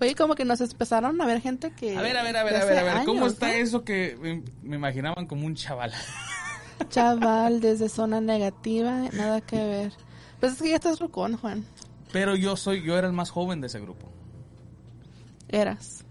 Oye, 0.00 0.14
como 0.14 0.34
que 0.36 0.44
nos 0.44 0.60
empezaron 0.60 1.20
a 1.20 1.26
ver 1.26 1.40
gente 1.40 1.72
que... 1.72 1.96
A 1.96 2.02
ver, 2.02 2.16
a 2.16 2.22
ver, 2.22 2.36
a 2.36 2.44
ver, 2.44 2.56
a 2.56 2.64
ver, 2.64 2.78
a 2.78 2.94
ver. 2.94 3.04
¿Cómo 3.04 3.26
está 3.26 3.52
¿eh? 3.56 3.60
eso 3.62 3.84
que 3.84 4.16
me, 4.20 4.42
me 4.62 4.76
imaginaban 4.76 5.26
como 5.26 5.44
un 5.46 5.54
chaval? 5.54 5.92
Chaval, 6.90 7.60
desde 7.60 7.88
zona 7.88 8.20
negativa, 8.20 9.08
nada 9.12 9.40
que 9.40 9.56
ver. 9.56 9.92
Pues 10.38 10.52
es 10.52 10.62
que 10.62 10.68
ya 10.70 10.76
estás 10.76 11.00
rucón, 11.00 11.36
Juan. 11.36 11.64
Pero 12.12 12.36
yo 12.36 12.54
soy, 12.56 12.82
yo 12.84 12.96
era 12.96 13.08
el 13.08 13.12
más 13.12 13.30
joven 13.30 13.60
de 13.60 13.66
ese 13.66 13.80
grupo. 13.80 14.08
Eras. 15.48 16.04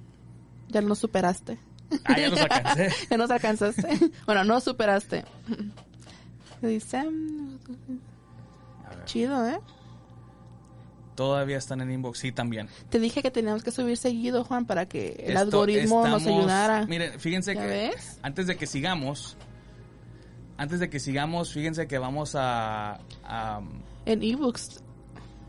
Ya 0.70 0.82
no 0.82 0.96
superaste. 0.96 1.58
Ah, 2.04 2.20
ya 2.20 2.30
los 2.30 2.40
alcancé. 2.42 2.90
Ya 3.10 3.18
nos 3.18 3.30
alcanzaste. 3.32 3.88
bueno, 4.26 4.44
no 4.44 4.60
superaste. 4.60 5.24
Dice... 6.62 7.04
mm, 7.04 7.58
Chido, 9.06 9.48
¿eh? 9.48 9.60
Todavía 11.16 11.58
están 11.58 11.82
en 11.82 11.92
inbox, 11.92 12.20
sí, 12.20 12.32
también. 12.32 12.68
Te 12.90 13.00
dije 13.00 13.22
que 13.24 13.32
teníamos 13.32 13.64
que 13.64 13.72
subir 13.72 13.98
seguido, 13.98 14.44
Juan, 14.44 14.66
para 14.66 14.88
que 14.88 15.14
el 15.20 15.30
Esto- 15.30 15.40
algoritmo 15.40 16.08
nos 16.08 16.26
ayudara. 16.28 16.86
Miren, 16.86 17.20
fíjense 17.20 17.56
¿Ya 17.56 17.62
que 17.62 17.68
ves? 17.68 18.20
antes 18.22 18.46
de 18.48 18.56
que 18.56 18.68
sigamos, 18.68 19.36
antes 20.58 20.80
de 20.80 20.90
que 20.92 21.00
sigamos, 21.00 21.52
fíjense 21.54 21.88
que 21.88 21.98
vamos 21.98 22.36
a, 22.36 23.00
a 23.24 23.62
En 24.06 24.22
ebooks, 24.22 24.82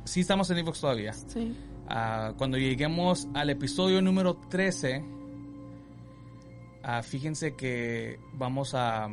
sí 0.05 0.21
estamos 0.21 0.49
en 0.51 0.59
inbox 0.59 0.81
todavía. 0.81 1.13
sí. 1.13 1.55
Ah, 1.91 2.35
cuando 2.37 2.59
lleguemos 2.59 3.29
al 3.33 3.49
episodio 3.49 4.03
número 4.03 4.37
13, 4.37 5.03
ah, 6.83 7.03
fíjense 7.03 7.55
que 7.55 8.21
vamos 8.35 8.75
a, 8.75 9.05
a 9.05 9.09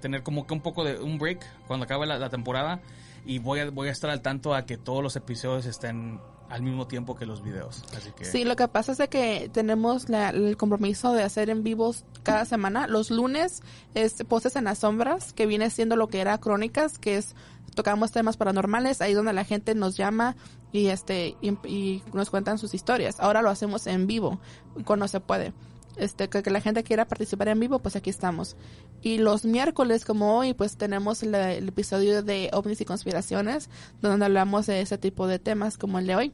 tener 0.00 0.22
como 0.22 0.46
que 0.46 0.54
un 0.54 0.62
poco 0.62 0.82
de 0.82 0.98
un 0.98 1.18
break 1.18 1.44
cuando 1.66 1.84
acabe 1.84 2.06
la, 2.06 2.30
temporada 2.30 2.80
y 3.26 3.38
voy 3.38 3.60
a, 3.60 3.70
voy 3.70 3.88
a 3.88 3.92
estar 3.92 4.08
al 4.08 4.22
tanto 4.22 4.54
a 4.54 4.64
que 4.64 4.78
todos 4.78 5.02
los 5.02 5.14
episodios 5.14 5.66
estén 5.66 6.18
al 6.48 6.62
mismo 6.62 6.86
tiempo 6.86 7.16
que 7.16 7.26
los 7.26 7.42
videos. 7.42 7.84
Así 7.96 8.10
que 8.12 8.24
Sí, 8.24 8.44
lo 8.44 8.56
que 8.56 8.68
pasa 8.68 8.92
es 8.92 9.08
que 9.08 9.50
tenemos 9.52 10.08
el 10.08 10.56
compromiso 10.56 11.12
de 11.12 11.22
hacer 11.22 11.50
en 11.50 11.62
vivos 11.62 12.04
cada 12.22 12.44
semana. 12.44 12.86
Los 12.86 13.10
lunes 13.10 13.62
es 13.94 14.22
Poses 14.24 14.56
en 14.56 14.64
las 14.64 14.80
Sombras, 14.80 15.32
que 15.32 15.46
viene 15.46 15.70
siendo 15.70 15.96
lo 15.96 16.08
que 16.08 16.20
era 16.20 16.38
Crónicas, 16.38 16.98
que 16.98 17.16
es 17.16 17.34
tocamos 17.74 18.12
temas 18.12 18.36
paranormales, 18.36 19.00
ahí 19.00 19.14
donde 19.14 19.32
la 19.32 19.44
gente 19.44 19.74
nos 19.74 19.96
llama 19.96 20.36
y 20.72 20.86
este 20.88 21.36
y, 21.40 21.50
y 21.66 22.02
nos 22.12 22.30
cuentan 22.30 22.58
sus 22.58 22.74
historias. 22.74 23.20
Ahora 23.20 23.42
lo 23.42 23.50
hacemos 23.50 23.86
en 23.86 24.06
vivo, 24.06 24.40
cuando 24.84 25.08
se 25.08 25.20
puede. 25.20 25.52
Este, 25.96 26.28
que, 26.28 26.42
que 26.42 26.50
la 26.50 26.62
gente 26.62 26.84
quiera 26.84 27.06
participar 27.06 27.48
en 27.48 27.60
vivo, 27.60 27.78
pues 27.80 27.96
aquí 27.96 28.08
estamos. 28.08 28.56
Y 29.02 29.18
los 29.18 29.44
miércoles, 29.44 30.04
como 30.04 30.38
hoy, 30.38 30.54
pues 30.54 30.76
tenemos 30.76 31.22
el, 31.22 31.34
el 31.34 31.68
episodio 31.68 32.22
de 32.22 32.48
ovnis 32.52 32.80
y 32.80 32.84
conspiraciones, 32.84 33.68
donde 34.00 34.24
hablamos 34.24 34.66
de 34.66 34.80
ese 34.80 34.96
tipo 34.96 35.26
de 35.26 35.38
temas 35.38 35.76
como 35.76 35.98
el 35.98 36.06
de 36.06 36.16
hoy. 36.16 36.32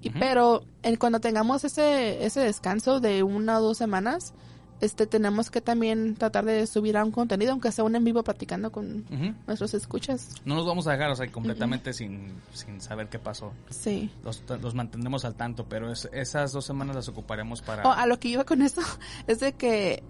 Y, 0.00 0.10
Pero 0.10 0.62
en, 0.82 0.96
cuando 0.96 1.20
tengamos 1.20 1.64
ese, 1.64 2.24
ese 2.24 2.40
descanso 2.40 3.00
de 3.00 3.22
una 3.22 3.58
o 3.58 3.62
dos 3.62 3.76
semanas, 3.76 4.32
este 4.80 5.06
tenemos 5.06 5.50
que 5.50 5.60
también 5.60 6.14
tratar 6.14 6.44
de 6.44 6.66
subir 6.66 6.96
a 6.96 7.04
un 7.04 7.10
contenido, 7.10 7.52
aunque 7.52 7.72
sea 7.72 7.84
un 7.84 7.96
en 7.96 8.04
vivo 8.04 8.22
platicando 8.22 8.70
con 8.70 9.04
nuestros 9.46 9.74
escuchas. 9.74 10.28
no 10.44 10.54
nos 10.54 10.66
vamos 10.66 10.86
a 10.86 10.92
dejar 10.92 11.10
o 11.10 11.16
sea, 11.16 11.30
completamente 11.32 11.92
sin, 11.92 12.32
sin 12.52 12.80
saber 12.80 13.08
qué 13.08 13.18
pasó. 13.18 13.52
Sí. 13.70 14.10
Los, 14.24 14.42
los 14.62 14.74
mantendremos 14.74 15.24
al 15.24 15.34
tanto, 15.34 15.64
pero 15.68 15.90
es- 15.92 16.08
esas 16.12 16.52
dos 16.52 16.64
semanas 16.64 16.94
las 16.96 17.08
ocuparemos 17.08 17.60
para... 17.62 17.82
Oh, 17.88 17.92
a 17.92 18.06
lo 18.06 18.18
que 18.20 18.28
iba 18.28 18.44
con 18.44 18.62
eso 18.62 18.80
es 19.26 19.40
de 19.40 19.52
que 19.52 20.02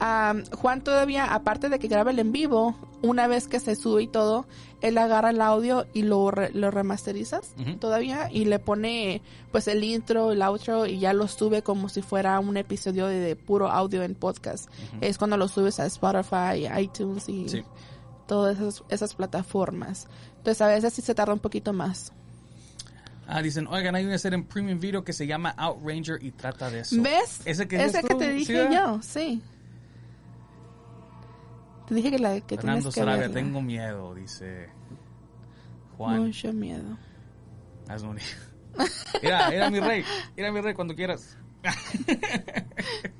am, 0.00 0.44
Juan 0.46 0.82
todavía, 0.82 1.32
aparte 1.32 1.68
de 1.68 1.78
que 1.78 1.88
graba 1.88 2.10
el 2.10 2.18
en 2.18 2.32
vivo, 2.32 2.74
una 3.02 3.26
vez 3.28 3.46
que 3.48 3.60
se 3.60 3.76
sube 3.76 4.02
y 4.02 4.06
todo, 4.08 4.46
él 4.82 4.98
agarra 4.98 5.30
el 5.30 5.40
audio 5.40 5.86
y 5.94 6.02
lo, 6.02 6.30
re- 6.30 6.50
lo 6.52 6.70
remasterizas 6.70 7.54
todavía 7.80 8.28
y 8.32 8.44
le 8.46 8.58
pone 8.58 9.22
pues 9.52 9.68
el 9.68 9.84
intro, 9.84 10.32
el 10.32 10.42
outro 10.42 10.86
y 10.86 10.98
ya 10.98 11.12
lo 11.12 11.28
sube 11.28 11.62
como 11.62 11.88
si 11.88 12.02
fuera 12.02 12.38
un 12.40 12.56
episodio 12.56 13.06
de, 13.06 13.20
de 13.20 13.36
puro 13.36 13.68
audio 13.70 14.02
en 14.02 14.14
podcast. 14.14 14.68
Es 15.00 15.16
cuando 15.18 15.36
lo 15.36 15.48
subes 15.48 15.78
a 15.80 15.86
Spotify, 15.86 16.66
iTunes 16.78 17.28
y 17.28 17.48
Sí. 17.48 17.62
todas 18.26 18.56
esas, 18.58 18.82
esas 18.88 19.14
plataformas. 19.14 20.06
Entonces 20.38 20.60
a 20.62 20.68
veces 20.68 20.92
sí 20.94 21.02
se 21.02 21.14
tarda 21.14 21.32
un 21.34 21.40
poquito 21.40 21.72
más. 21.72 22.12
Ah, 23.26 23.42
dicen, 23.42 23.66
oigan, 23.68 23.94
hay 23.94 24.04
una 24.04 24.18
serie 24.18 24.36
en 24.38 24.44
Premium 24.44 24.80
Video 24.80 25.04
que 25.04 25.12
se 25.12 25.26
llama 25.26 25.54
Outranger 25.56 26.18
y 26.22 26.32
trata 26.32 26.68
de 26.70 26.80
eso. 26.80 26.96
¿Ves? 27.00 27.40
Ese 27.44 27.68
que, 27.68 27.82
Ese 27.84 28.02
que 28.02 28.14
te 28.16 28.30
¿sí, 28.32 28.38
dije 28.38 28.68
yo, 28.72 28.98
sí. 29.02 29.40
Te 31.90 31.94
dije 31.96 32.10
que 32.12 32.18
la 32.20 32.40
que 32.40 32.54
Fernando 32.56 32.78
tienes 32.80 32.94
que 32.94 33.00
Sarabia, 33.00 33.20
verla. 33.22 33.34
tengo 33.34 33.60
miedo, 33.60 34.14
dice 34.14 34.68
Juan. 35.98 36.20
Mucho 36.24 36.52
miedo. 36.52 36.96
Hazme 37.88 38.10
un- 38.10 38.18
Mira, 39.22 39.50
mira 39.50 39.70
mi 39.70 39.80
rey, 39.80 40.04
mira 40.36 40.52
mi 40.52 40.60
rey 40.60 40.72
cuando 40.74 40.94
quieras. 40.94 41.36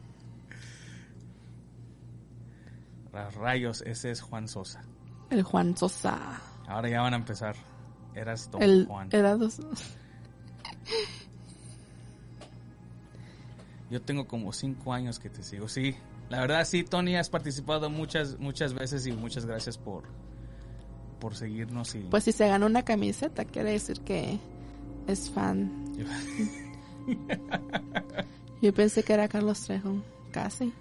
Los 3.12 3.35
rayos, 3.35 3.83
ese 3.87 4.11
es 4.12 4.21
Juan 4.21 4.47
Sosa. 4.49 4.83
El 5.31 5.43
Juan 5.43 5.77
Sosa. 5.77 6.41
Ahora 6.69 6.89
ya 6.89 7.00
van 7.00 7.15
a 7.15 7.17
empezar. 7.17 7.57
Eras 8.15 8.49
Don 8.50 8.62
El 8.62 8.87
Juan. 8.87 9.09
era 9.12 9.37
dos- 9.37 9.61
Yo 13.91 14.00
tengo 14.03 14.27
como 14.29 14.53
cinco 14.53 14.93
años 14.93 15.19
que 15.19 15.29
te 15.31 15.43
sigo. 15.43 15.69
Sí, 15.69 15.97
la 16.30 16.40
verdad 16.40 16.64
sí, 16.64 16.82
Tony, 16.84 17.16
has 17.16 17.28
participado 17.28 17.90
muchas, 17.90 18.38
muchas 18.38 18.72
veces 18.72 19.06
y 19.06 19.12
muchas 19.12 19.44
gracias 19.44 19.76
por, 19.76 20.04
por 21.20 21.34
seguirnos 21.34 21.94
y 21.94 21.99
Pues 22.10 22.25
si 22.25 22.32
se 22.32 22.49
gana 22.49 22.64
una 22.66 22.84
camiseta, 22.84 23.44
quiere 23.44 23.72
decir 23.72 24.00
que 24.00 24.38
es 25.06 25.28
fan. 25.30 25.92
Yo 28.62 28.72
pensé 28.75 29.02
que 29.02 29.12
era 29.12 29.26
Carlos 29.28 29.60
Trejo. 29.62 30.02
Casi. 30.30 30.72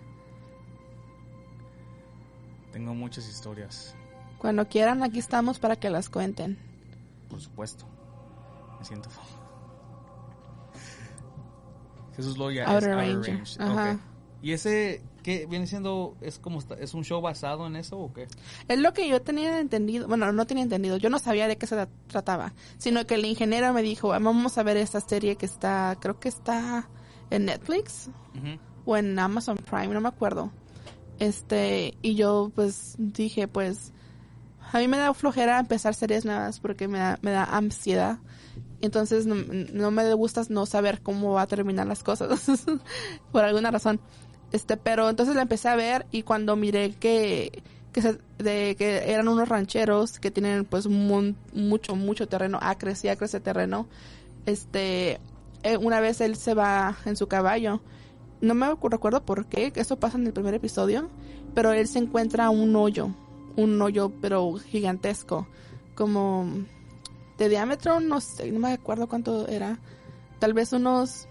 Tengo 2.71 2.93
muchas 2.93 3.27
historias, 3.27 3.95
Cuando 4.37 4.67
quieran, 4.69 5.01
aquí 5.03 5.17
estamos 5.19 5.57
para 5.59 5.75
que 5.75 5.89
las 5.89 6.07
cuenten. 6.09 6.57
por 7.27 7.41
supuesto. 7.41 7.85
Me 8.79 8.85
siento. 8.85 9.09
Jesús 12.15 12.37
Loya 12.37 12.63
es 12.63 12.69
Outer 12.69 12.91
Outer 12.93 13.13
Ranger, 13.15 13.37
Range. 13.37 13.55
ajá. 13.63 13.91
ok. 13.93 13.99
¿Y 14.41 14.51
ese 14.53 15.01
qué 15.23 15.45
viene 15.45 15.67
siendo? 15.67 16.15
¿Es 16.21 16.39
como 16.39 16.59
es 16.79 16.93
un 16.93 17.03
show 17.03 17.21
basado 17.21 17.67
en 17.67 17.75
eso 17.75 17.97
o 17.99 18.13
qué? 18.13 18.27
Es 18.67 18.79
lo 18.79 18.93
que 18.93 19.07
yo 19.07 19.21
tenía 19.21 19.59
entendido, 19.59 20.07
bueno, 20.07 20.31
no 20.31 20.45
tenía 20.45 20.63
entendido, 20.63 20.97
yo 20.97 21.09
no 21.09 21.19
sabía 21.19 21.47
de 21.47 21.57
qué 21.57 21.67
se 21.67 21.75
tra- 21.75 21.89
trataba, 22.07 22.53
sino 22.77 23.05
que 23.05 23.15
el 23.15 23.25
ingeniero 23.25 23.71
me 23.73 23.81
dijo, 23.81 24.09
vamos 24.09 24.57
a 24.57 24.63
ver 24.63 24.77
esta 24.77 24.99
serie 25.01 25.35
que 25.35 25.45
está, 25.45 25.97
creo 25.99 26.19
que 26.19 26.29
está 26.29 26.89
en 27.29 27.45
Netflix 27.45 28.09
o 28.85 28.97
en 28.97 29.17
Amazon 29.19 29.57
Prime, 29.57 29.87
no 29.89 30.01
me 30.01 30.09
acuerdo. 30.09 30.51
Este, 31.19 31.97
y 32.01 32.15
yo 32.15 32.51
pues 32.55 32.95
dije, 32.97 33.47
pues, 33.47 33.91
a 34.71 34.77
mí 34.79 34.87
me 34.87 34.97
da 34.97 35.13
flojera 35.13 35.59
empezar 35.59 35.93
series 35.93 36.25
nuevas 36.25 36.59
porque 36.59 36.87
me 36.87 36.97
da, 36.99 37.19
me 37.21 37.31
da 37.31 37.43
ansiedad. 37.43 38.19
Entonces 38.81 39.25
no, 39.25 39.35
no 39.73 39.91
me 39.91 40.13
gusta 40.13 40.43
no 40.49 40.65
saber 40.65 41.01
cómo 41.01 41.33
va 41.33 41.41
a 41.41 41.47
terminar 41.47 41.85
las 41.87 42.01
cosas, 42.03 42.29
por 43.33 43.43
alguna 43.43 43.71
razón. 43.71 43.99
Este, 44.51 44.77
pero 44.77 45.09
entonces 45.09 45.35
la 45.35 45.43
empecé 45.43 45.69
a 45.69 45.75
ver 45.75 46.05
y 46.11 46.23
cuando 46.23 46.55
miré 46.55 46.91
que 46.93 47.61
que, 47.93 48.01
se- 48.03 48.19
de, 48.37 48.75
que 48.77 49.11
eran 49.11 49.27
unos 49.27 49.49
rancheros 49.49 50.19
que 50.19 50.29
tienen 50.31 50.63
pues 50.65 50.85
mucho 50.87 51.95
mucho 51.95 52.27
terreno, 52.27 52.59
acres 52.61 53.03
y 53.03 53.09
acres 53.09 53.31
de 53.31 53.39
terreno. 53.39 53.87
Este, 54.45 55.19
eh, 55.63 55.77
una 55.79 55.99
vez 55.99 56.21
él 56.21 56.35
se 56.35 56.53
va 56.53 56.97
en 57.05 57.15
su 57.15 57.27
caballo. 57.27 57.81
No 58.41 58.53
me 58.53 58.67
recuerdo 58.81 59.21
por 59.23 59.47
qué, 59.47 59.71
eso 59.75 59.99
pasa 59.99 60.17
en 60.17 60.25
el 60.27 60.33
primer 60.33 60.53
episodio, 60.53 61.09
pero 61.53 61.73
él 61.73 61.87
se 61.87 61.99
encuentra 61.99 62.49
un 62.51 62.75
hoyo, 62.75 63.09
un 63.57 63.81
hoyo 63.81 64.11
pero 64.21 64.53
gigantesco, 64.55 65.47
como 65.95 66.47
de 67.37 67.49
diámetro, 67.49 67.99
no 67.99 68.21
sé, 68.21 68.51
no 68.51 68.59
me 68.59 68.71
acuerdo 68.73 69.07
cuánto 69.09 69.47
era, 69.47 69.77
tal 70.39 70.53
vez 70.53 70.71
unos 70.73 71.27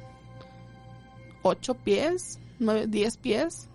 ocho 1.42 1.75
pies, 1.75 2.38
nueve, 2.59 2.87
diez 2.88 3.17
pies, 3.17 3.69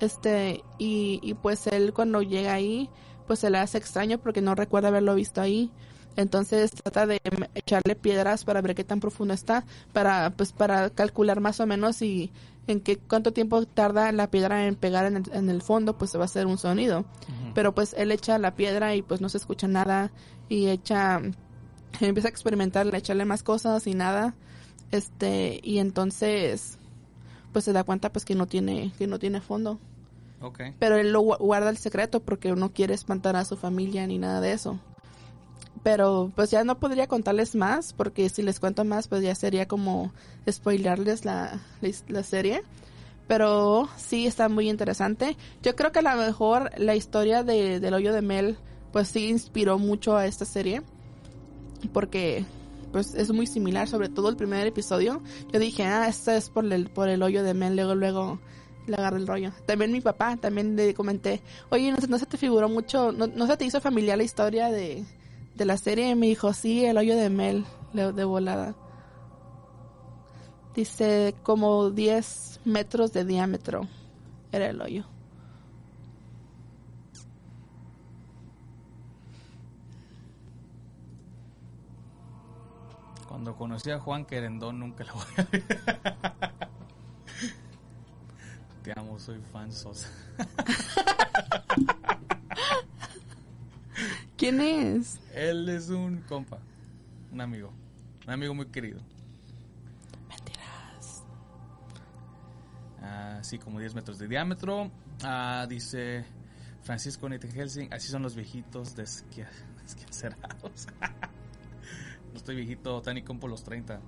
este, 0.00 0.62
y, 0.78 1.20
y 1.22 1.34
pues 1.34 1.66
él 1.66 1.92
cuando 1.92 2.22
llega 2.22 2.52
ahí, 2.52 2.90
pues 3.26 3.38
se 3.38 3.50
le 3.50 3.58
hace 3.58 3.78
extraño 3.78 4.18
porque 4.18 4.40
no 4.40 4.54
recuerda 4.54 4.88
haberlo 4.88 5.14
visto 5.14 5.40
ahí. 5.40 5.70
Entonces 6.16 6.72
trata 6.72 7.06
de 7.06 7.20
echarle 7.54 7.94
piedras 7.94 8.44
para 8.44 8.60
ver 8.60 8.74
qué 8.74 8.84
tan 8.84 9.00
profundo 9.00 9.32
está, 9.32 9.64
para 9.92 10.30
pues 10.30 10.52
para 10.52 10.90
calcular 10.90 11.40
más 11.40 11.60
o 11.60 11.66
menos 11.66 12.02
y 12.02 12.30
en 12.66 12.80
qué 12.80 12.98
cuánto 12.98 13.32
tiempo 13.32 13.64
tarda 13.64 14.12
la 14.12 14.30
piedra 14.30 14.66
en 14.66 14.76
pegar 14.76 15.06
en 15.06 15.16
el, 15.16 15.22
en 15.32 15.48
el 15.48 15.62
fondo, 15.62 15.96
pues 15.96 16.10
se 16.10 16.18
va 16.18 16.24
a 16.24 16.26
hacer 16.26 16.46
un 16.46 16.58
sonido. 16.58 17.04
Pero 17.54 17.74
pues 17.74 17.94
él 17.96 18.12
echa 18.12 18.38
la 18.38 18.54
piedra 18.54 18.94
y 18.94 19.02
pues 19.02 19.20
no 19.20 19.28
se 19.28 19.38
escucha 19.38 19.68
nada 19.68 20.12
y 20.48 20.68
echa 20.68 21.20
empieza 22.00 22.28
a 22.28 22.30
experimentar, 22.30 22.92
echarle 22.94 23.24
más 23.24 23.42
cosas 23.42 23.86
y 23.86 23.94
nada. 23.94 24.34
Este, 24.90 25.60
y 25.62 25.78
entonces 25.78 26.78
pues 27.52 27.64
se 27.64 27.72
da 27.72 27.84
cuenta 27.84 28.10
pues 28.12 28.24
que 28.24 28.34
no 28.34 28.46
tiene 28.46 28.92
que 28.98 29.06
no 29.06 29.18
tiene 29.18 29.40
fondo 29.40 29.78
Ok. 30.40 30.60
pero 30.78 30.96
él 30.96 31.12
lo 31.12 31.22
gu- 31.22 31.38
guarda 31.38 31.70
el 31.70 31.76
secreto 31.76 32.20
porque 32.20 32.52
no 32.52 32.72
quiere 32.72 32.94
espantar 32.94 33.36
a 33.36 33.44
su 33.44 33.56
familia 33.56 34.06
ni 34.06 34.18
nada 34.18 34.40
de 34.40 34.52
eso. 34.52 34.78
Pero 35.84 36.30
pues 36.36 36.50
ya 36.50 36.62
no 36.64 36.78
podría 36.78 37.06
contarles 37.08 37.54
más 37.56 37.92
porque 37.92 38.28
si 38.28 38.42
les 38.42 38.60
cuento 38.60 38.84
más 38.84 39.08
pues 39.08 39.22
ya 39.22 39.34
sería 39.34 39.66
como 39.66 40.12
spoilearles 40.50 41.24
la, 41.24 41.60
la, 41.80 41.90
la 42.08 42.22
serie. 42.22 42.62
Pero 43.28 43.88
sí 43.96 44.26
está 44.26 44.48
muy 44.48 44.68
interesante. 44.68 45.36
Yo 45.62 45.74
creo 45.76 45.90
que 45.92 46.00
a 46.00 46.02
lo 46.02 46.14
mejor 46.22 46.70
la 46.76 46.94
historia 46.94 47.42
de, 47.44 47.80
del 47.80 47.94
hoyo 47.94 48.12
de 48.12 48.22
Mel 48.22 48.56
pues 48.92 49.08
sí 49.08 49.28
inspiró 49.28 49.78
mucho 49.78 50.16
a 50.16 50.26
esta 50.26 50.44
serie. 50.44 50.82
Porque 51.92 52.44
pues 52.92 53.14
es 53.14 53.32
muy 53.32 53.46
similar, 53.46 53.88
sobre 53.88 54.08
todo 54.08 54.28
el 54.28 54.36
primer 54.36 54.66
episodio. 54.66 55.22
Yo 55.52 55.58
dije, 55.58 55.84
ah, 55.84 56.06
esto 56.08 56.30
es 56.30 56.50
por 56.50 56.70
el, 56.72 56.90
por 56.90 57.08
el 57.08 57.22
hoyo 57.22 57.42
de 57.42 57.54
Mel. 57.54 57.74
Luego, 57.74 57.94
luego 57.94 58.38
le 58.86 58.96
agarré 58.96 59.16
el 59.18 59.26
rollo. 59.26 59.52
También 59.66 59.90
mi 59.92 60.00
papá, 60.00 60.36
también 60.36 60.76
le 60.76 60.92
comenté, 60.94 61.40
oye, 61.70 61.90
¿no, 61.92 61.98
se- 62.00 62.08
no 62.08 62.18
se 62.18 62.26
te 62.26 62.36
figuró 62.36 62.68
mucho, 62.68 63.10
no, 63.12 63.26
no 63.26 63.46
se 63.46 63.56
te 63.56 63.64
hizo 63.64 63.80
familiar 63.80 64.18
la 64.18 64.24
historia 64.24 64.68
de, 64.70 65.04
de 65.54 65.64
la 65.64 65.76
serie? 65.76 66.10
Y 66.10 66.14
me 66.14 66.26
dijo, 66.26 66.52
sí, 66.52 66.84
el 66.84 66.96
hoyo 66.98 67.16
de 67.16 67.30
Mel, 67.30 67.64
de 67.92 68.24
volada. 68.24 68.74
Dice, 70.74 71.34
como 71.42 71.90
10 71.90 72.60
metros 72.64 73.12
de 73.12 73.24
diámetro 73.24 73.88
era 74.52 74.70
el 74.70 74.80
hoyo. 74.80 75.04
Cuando 83.42 83.58
conocí 83.58 83.90
a 83.90 83.98
Juan 83.98 84.24
Querendón 84.24 84.78
nunca 84.78 85.02
lo 85.02 85.14
voy 85.14 85.24
a 85.36 85.42
ver. 85.50 85.64
Te 88.84 88.92
amo, 88.96 89.18
soy 89.18 89.40
fan 89.40 89.72
Sosa. 89.72 90.08
¿Quién 94.36 94.60
es? 94.60 95.18
Él 95.34 95.68
es 95.68 95.88
un 95.88 96.18
compa, 96.20 96.60
un 97.32 97.40
amigo, 97.40 97.72
un 98.28 98.32
amigo 98.32 98.54
muy 98.54 98.66
querido. 98.66 99.00
Mentiras. 100.28 101.24
Así 103.40 103.58
como 103.58 103.80
10 103.80 103.96
metros 103.96 104.20
de 104.20 104.28
diámetro. 104.28 104.88
Ah, 105.24 105.66
dice 105.68 106.24
Francisco 106.82 107.28
Nete 107.28 107.50
Helsing, 107.50 107.92
así 107.92 108.06
son 108.06 108.22
los 108.22 108.36
viejitos 108.36 108.94
desquacerados. 108.94 110.86
no 112.32 112.38
estoy 112.38 112.56
viejito, 112.56 113.00
tan 113.02 113.14
ni 113.14 113.22
como 113.22 113.46
los 113.48 113.62
30. 113.62 114.00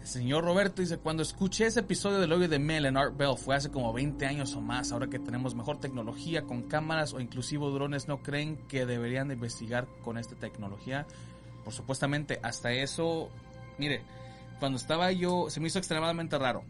El 0.00 0.06
señor 0.06 0.44
Roberto 0.44 0.80
dice, 0.80 0.96
cuando 0.96 1.22
escuché 1.22 1.66
ese 1.66 1.80
episodio 1.80 2.18
del 2.18 2.32
hoyo 2.32 2.48
de 2.48 2.58
Mel 2.58 2.86
en 2.86 2.96
Art 2.96 3.14
Bell 3.16 3.36
fue 3.36 3.56
hace 3.56 3.70
como 3.70 3.92
20 3.92 4.24
años 4.24 4.54
o 4.54 4.60
más, 4.60 4.90
ahora 4.90 5.08
que 5.08 5.18
tenemos 5.18 5.54
mejor 5.54 5.80
tecnología 5.80 6.42
con 6.42 6.62
cámaras 6.62 7.12
o 7.12 7.20
inclusive 7.20 7.66
drones, 7.70 8.08
¿no 8.08 8.22
creen 8.22 8.56
que 8.68 8.86
deberían 8.86 9.28
de 9.28 9.34
investigar 9.34 9.86
con 10.02 10.16
esta 10.16 10.34
tecnología? 10.34 11.06
Por 11.62 11.74
supuestamente, 11.74 12.40
hasta 12.42 12.72
eso, 12.72 13.28
mire, 13.76 14.02
cuando 14.58 14.78
estaba 14.78 15.12
yo, 15.12 15.50
se 15.50 15.60
me 15.60 15.66
hizo 15.66 15.78
extremadamente 15.78 16.38
raro. 16.38 16.64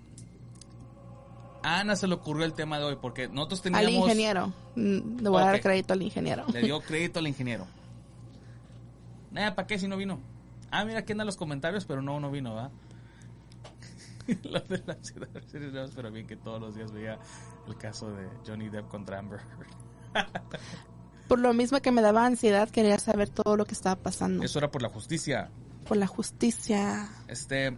A 1.63 1.81
Ana 1.81 1.97
se 1.97 2.09
le 2.09 2.15
ocurrió 2.15 2.45
el 2.45 2.55
tema 2.55 2.79
de 2.79 2.85
hoy 2.87 2.97
porque 3.01 3.29
nosotros 3.29 3.63
teníamos... 3.63 3.89
Al 3.89 3.95
ingeniero. 3.95 4.53
Mm, 4.75 5.21
Le 5.21 5.29
voy 5.29 5.43
a 5.43 5.47
dar 5.47 5.61
crédito 5.61 5.93
al 5.93 6.03
ingeniero. 6.03 6.45
Le 6.53 6.63
dio 6.63 6.81
crédito 6.81 7.19
al 7.19 7.29
ingeniero. 7.29 7.67
Nada, 9.31 9.55
¿para 9.55 9.67
qué 9.67 9.79
si 9.79 9.89
no 9.89 9.97
vino? 9.97 10.21
Ah, 10.71 10.85
mira, 10.85 11.01
aquí 11.01 11.13
andan 11.13 11.27
los 11.27 11.37
comentarios, 11.37 11.85
pero 11.87 12.03
no, 12.03 12.21
no 12.21 12.31
vino, 12.31 12.55
¿verdad? 12.55 12.71
Lo 14.43 14.61
de 14.61 14.83
la 14.87 14.95
ciudad 15.03 15.29
de 15.29 15.91
pero 15.97 16.11
bien 16.11 16.27
que 16.27 16.37
todos 16.37 16.61
los 16.61 16.75
días 16.75 16.93
veía 16.93 17.19
el 17.67 17.77
caso 17.77 18.11
de 18.11 18.29
Johnny 18.47 18.69
Depp 18.69 18.89
contra 18.89 19.19
Amber. 19.19 19.41
Por 21.29 21.39
lo 21.39 21.53
mismo 21.55 21.81
que 21.81 21.91
me 21.93 22.03
daba 22.03 22.25
ansiedad, 22.27 22.69
quería 22.69 22.99
saber 22.99 23.29
todo 23.31 23.57
lo 23.57 23.65
que 23.65 23.73
estaba 23.75 23.97
pasando. 23.97 24.43
Eso 24.45 24.59
era 24.59 24.71
por 24.71 24.83
la 24.83 24.89
justicia. 24.91 25.51
Por 25.87 25.97
la 25.97 26.07
justicia. 26.07 27.09
Este. 27.29 27.77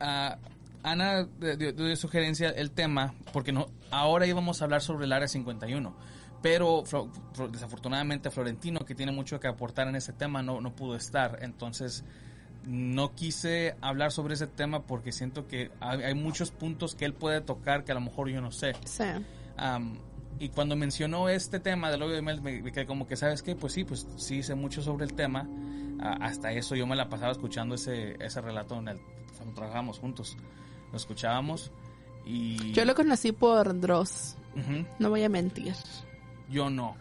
ah, 0.00 0.36
Ana 0.82 1.24
dio, 1.40 1.56
dio- 1.56 1.72
dio 1.72 1.96
sugerencia 1.96 2.50
el 2.50 2.70
tema, 2.70 3.14
porque 3.32 3.52
no, 3.52 3.66
ahora 3.90 4.26
íbamos 4.26 4.60
a 4.60 4.64
hablar 4.64 4.82
sobre 4.82 5.06
el 5.06 5.12
área 5.14 5.28
51. 5.28 5.94
Pero 6.44 6.84
desafortunadamente 7.50 8.30
Florentino, 8.30 8.80
que 8.80 8.94
tiene 8.94 9.12
mucho 9.12 9.40
que 9.40 9.48
aportar 9.48 9.88
en 9.88 9.96
ese 9.96 10.12
tema, 10.12 10.42
no, 10.42 10.60
no 10.60 10.76
pudo 10.76 10.94
estar. 10.94 11.38
Entonces 11.40 12.04
no 12.66 13.14
quise 13.14 13.76
hablar 13.80 14.12
sobre 14.12 14.34
ese 14.34 14.46
tema 14.46 14.82
porque 14.82 15.10
siento 15.10 15.46
que 15.46 15.70
hay, 15.80 16.02
hay 16.02 16.14
muchos 16.14 16.50
puntos 16.50 16.94
que 16.94 17.06
él 17.06 17.14
puede 17.14 17.40
tocar 17.40 17.82
que 17.84 17.92
a 17.92 17.94
lo 17.94 18.02
mejor 18.02 18.28
yo 18.28 18.42
no 18.42 18.50
sé. 18.50 18.74
Sí. 18.84 19.04
Am, 19.56 19.96
y 20.38 20.50
cuando 20.50 20.76
mencionó 20.76 21.30
este 21.30 21.60
tema 21.60 21.90
del 21.90 22.02
hoyo 22.02 22.14
de 22.14 22.20
Mel, 22.20 22.42
me, 22.42 22.62
quedé 22.62 22.84
como 22.84 23.06
que, 23.06 23.16
¿sabes 23.16 23.42
qué? 23.42 23.56
Pues 23.56 23.72
sí, 23.72 23.84
pues 23.84 24.06
sí 24.16 24.42
sé 24.42 24.54
mucho 24.54 24.82
sobre 24.82 25.06
el 25.06 25.14
tema. 25.14 25.48
Ah, 25.98 26.18
hasta 26.20 26.52
eso 26.52 26.76
yo 26.76 26.86
me 26.86 26.94
la 26.94 27.08
pasaba 27.08 27.32
escuchando 27.32 27.74
ese, 27.74 28.22
ese 28.22 28.42
relato 28.42 28.76
en 28.76 28.88
el, 28.88 29.00
cuando 29.38 29.54
trabajábamos 29.54 29.98
juntos. 29.98 30.36
Lo 30.90 30.98
escuchábamos 30.98 31.72
y... 32.26 32.70
Yo 32.72 32.84
lo 32.84 32.94
conocí 32.94 33.32
por 33.32 33.80
Dross. 33.80 34.36
Ujú, 34.54 34.84
No 34.98 35.08
voy 35.08 35.22
a 35.22 35.30
mentir. 35.30 35.72
Yo 36.50 36.70
no. 36.70 36.96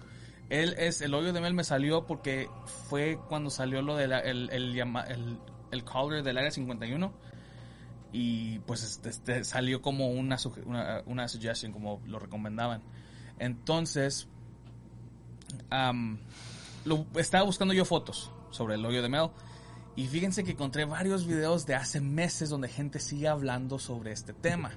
Él 0.49 0.75
es, 0.77 1.01
el 1.01 1.13
hoyo 1.13 1.33
de 1.33 1.41
Mel 1.41 1.53
me 1.53 1.63
salió 1.63 2.05
porque 2.05 2.49
fue 2.89 3.17
cuando 3.29 3.49
salió 3.49 3.81
lo 3.81 3.95
del 3.95 4.11
el, 4.11 4.49
el, 4.51 4.73
llama- 4.73 5.03
el, 5.03 5.39
el 5.71 5.83
caller 5.83 6.21
del 6.23 6.37
área 6.37 6.51
51 6.51 7.11
y 8.11 8.59
pues 8.59 8.83
este, 8.83 9.09
este, 9.09 9.43
salió 9.43 9.81
como 9.81 10.09
una, 10.11 10.37
una, 10.65 11.01
una 11.07 11.27
suggestion, 11.27 11.71
como 11.71 12.01
lo 12.05 12.19
recomendaban. 12.19 12.83
Entonces, 13.39 14.27
estaba 17.15 17.43
buscando 17.45 17.73
yo 17.73 17.85
fotos 17.85 18.31
sobre 18.51 18.75
el 18.75 18.85
hoyo 18.85 19.01
de 19.01 19.09
Mel 19.09 19.29
Y 19.95 20.07
fíjense 20.07 20.43
que 20.43 20.51
encontré 20.51 20.85
varios 20.85 21.25
videos 21.25 21.65
de 21.65 21.75
hace 21.75 22.01
meses 22.01 22.49
donde 22.49 22.67
gente 22.69 22.99
sigue 22.99 23.27
hablando 23.27 23.79
sobre 23.79 24.11
este 24.11 24.33
tema. 24.33 24.71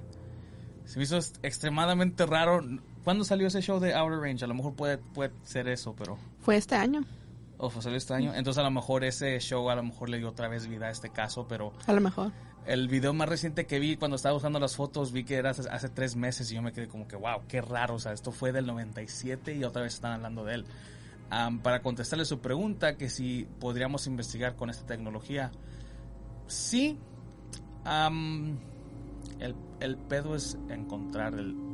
Se 0.85 0.99
me 0.99 1.05
hizo 1.05 1.19
extremadamente 1.43 2.25
raro. 2.27 2.63
¿Cuándo 3.07 3.23
salió 3.23 3.47
ese 3.47 3.63
show 3.63 3.79
de 3.79 3.95
Outer 3.95 4.19
Range? 4.19 4.45
A 4.45 4.49
lo 4.49 4.55
mejor 4.55 4.75
puede, 4.75 4.99
puede 4.99 5.31
ser 5.45 5.69
eso, 5.69 5.95
pero... 5.97 6.19
Fue 6.41 6.57
este 6.57 6.75
año, 6.75 7.05
O 7.57 7.71
fue 7.71 7.81
salió 7.81 7.99
este 7.99 8.15
año. 8.15 8.35
Entonces 8.35 8.59
a 8.59 8.65
lo 8.65 8.73
mejor 8.73 9.05
ese 9.05 9.39
show 9.39 9.71
a 9.71 9.77
lo 9.77 9.85
mejor 9.85 10.09
le 10.09 10.19
dio 10.19 10.29
otra 10.29 10.49
vez 10.49 10.67
vida 10.67 10.87
a 10.87 10.91
este 10.91 11.11
caso, 11.11 11.47
pero 11.47 11.73
a 11.87 11.93
lo 11.93 12.01
mejor. 12.01 12.33
el 12.67 12.89
video 12.89 13.15
más 13.15 13.29
reciente 13.29 13.65
que 13.65 13.79
vi 13.79 13.97
cuando 13.97 14.17
estaba 14.17 14.33
buscando 14.33 14.59
las 14.59 14.75
fotos 14.75 15.13
vi 15.13 15.23
que 15.23 15.37
era 15.37 15.51
hace, 15.51 15.71
hace 15.71 15.89
tres 15.89 16.17
meses 16.17 16.51
y 16.51 16.57
yo 16.57 16.63
me 16.63 16.73
quedé 16.73 16.89
como 16.89 17.07
que 17.07 17.15
wow, 17.15 17.43
qué 17.47 17.61
raro, 17.61 17.95
o 17.95 17.99
sea, 18.01 18.11
esto 18.11 18.33
fue 18.33 18.51
del 18.51 18.67
97 18.67 19.55
y 19.55 19.63
otra 19.63 19.83
vez 19.83 19.95
están 19.95 20.15
hablando 20.15 20.45
de 20.45 20.55
él. 20.55 20.65
Am, 21.31 21.61
para 21.61 21.83
contestarle 21.83 22.25
su 22.25 22.41
pregunta, 22.41 22.97
que 22.97 23.09
si 23.09 23.47
podríamos 23.61 24.09
investigar 24.09 24.57
con 24.57 24.69
esta 24.69 24.85
tecnología, 24.85 25.53
sí, 26.49 26.99
am, 27.85 28.59
el, 29.39 29.55
el 29.79 29.97
pedo 29.97 30.35
es 30.35 30.59
encontrar, 30.69 31.35
el, 31.35 31.66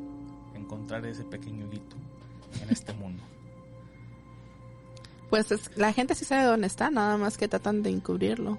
encontrar 0.74 1.04
ese 1.06 1.24
pequeño 1.24 1.66
hilito 1.66 1.96
en 2.62 2.70
este 2.70 2.92
mundo. 2.94 3.22
Pues 5.30 5.50
es- 5.50 5.70
la 5.76 5.92
gente 5.92 6.14
sí 6.14 6.24
sabe 6.24 6.44
dónde 6.44 6.66
está, 6.66 6.90
nada 6.90 7.16
más 7.16 7.38
que 7.38 7.48
tratan 7.48 7.82
de 7.82 7.90
encubrirlo. 7.90 8.58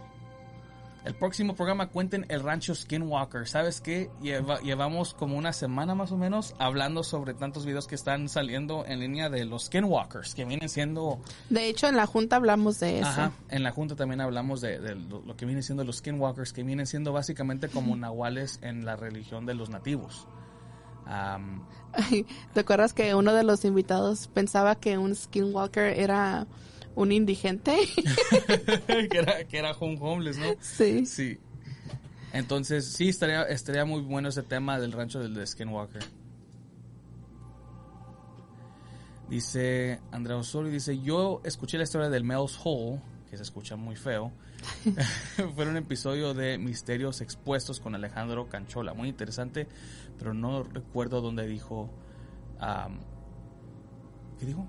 El 1.06 1.16
próximo 1.16 1.54
programa 1.54 1.88
cuenten 1.90 2.26
el 2.30 2.42
rancho 2.42 2.74
Skinwalker. 2.74 3.46
¿Sabes 3.46 3.82
qué? 3.82 4.10
Lleva- 4.22 4.62
llevamos 4.62 5.14
como 5.14 5.38
una 5.38 5.52
semana 5.52 5.96
más 5.96 6.14
o 6.14 6.18
menos 6.18 6.56
hablando 6.60 7.04
sobre 7.04 7.34
tantos 7.34 7.66
videos 7.66 7.88
que 7.88 7.96
están 7.96 8.30
saliendo 8.30 8.86
en 8.88 9.02
línea 9.02 9.30
de 9.30 9.44
los 9.44 9.66
Skinwalkers, 9.66 10.34
que 10.34 10.46
vienen 10.46 10.70
siendo... 10.70 11.20
De 11.50 11.68
hecho, 11.68 11.88
en 11.88 11.98
la 11.98 12.06
junta 12.06 12.38
hablamos 12.38 12.80
de 12.80 13.00
eso. 13.00 13.10
Ajá, 13.10 13.32
en 13.50 13.64
la 13.64 13.72
junta 13.72 13.98
también 13.98 14.22
hablamos 14.22 14.62
de, 14.62 14.80
de 14.80 14.96
lo, 14.96 15.22
lo 15.24 15.36
que 15.36 15.46
vienen 15.46 15.62
siendo 15.62 15.84
los 15.84 15.98
Skinwalkers, 15.98 16.54
que 16.54 16.64
vienen 16.64 16.88
siendo 16.88 17.12
básicamente 17.12 17.68
como 17.68 17.96
nahuales 17.98 18.60
en 18.62 18.86
la 18.86 18.96
religión 18.96 19.46
de 19.46 19.56
los 19.56 19.70
nativos. 19.70 20.26
Am, 21.06 21.64
¿Te 22.54 22.60
acuerdas 22.60 22.94
que 22.94 23.14
uno 23.16 23.34
de 23.34 23.44
los 23.44 23.66
invitados 23.66 24.28
pensaba 24.28 24.76
que 24.76 24.98
un 24.98 25.16
skinwalker 25.16 26.00
era 26.00 26.48
un 26.96 27.12
indigente? 27.12 27.76
que, 28.88 29.18
era, 29.18 29.44
que 29.46 29.58
era 29.58 29.76
un 29.80 29.98
homeless, 30.00 30.38
¿no? 30.38 30.56
sí. 30.60 31.06
Sí. 31.06 31.40
Entonces, 32.34 32.86
sí, 32.88 33.10
estaría, 33.10 33.44
estaría 33.44 33.86
muy 33.86 34.02
bueno 34.02 34.30
ese 34.30 34.42
tema 34.42 34.80
del 34.80 34.92
rancho 34.92 35.20
del 35.20 35.36
de 35.36 35.46
Skinwalker. 35.46 36.04
Dice 39.30 40.00
Andrea 40.12 40.38
Osorio, 40.38 40.72
dice, 40.72 41.00
yo 41.00 41.42
escuché 41.44 41.78
la 41.78 41.84
historia 41.84 42.10
del 42.10 42.24
Mel's 42.24 42.60
Hole, 42.64 43.00
que 43.30 43.38
se 43.38 43.44
escucha 43.44 43.76
muy 43.76 43.96
feo. 43.96 44.32
Fue 45.56 45.68
un 45.68 45.78
episodio 45.78 46.34
de 46.34 46.58
Misterios 46.58 47.22
Expuestos 47.22 47.80
con 47.80 47.94
Alejandro 47.94 48.50
Canchola. 48.50 48.96
Muy 48.96 49.10
interesante, 49.10 49.68
pero 50.24 50.34
no 50.34 50.64
recuerdo 50.64 51.20
dónde 51.20 51.46
dijo... 51.46 51.90
am, 52.58 53.02
¿Qué 54.40 54.46
dijo? 54.46 54.66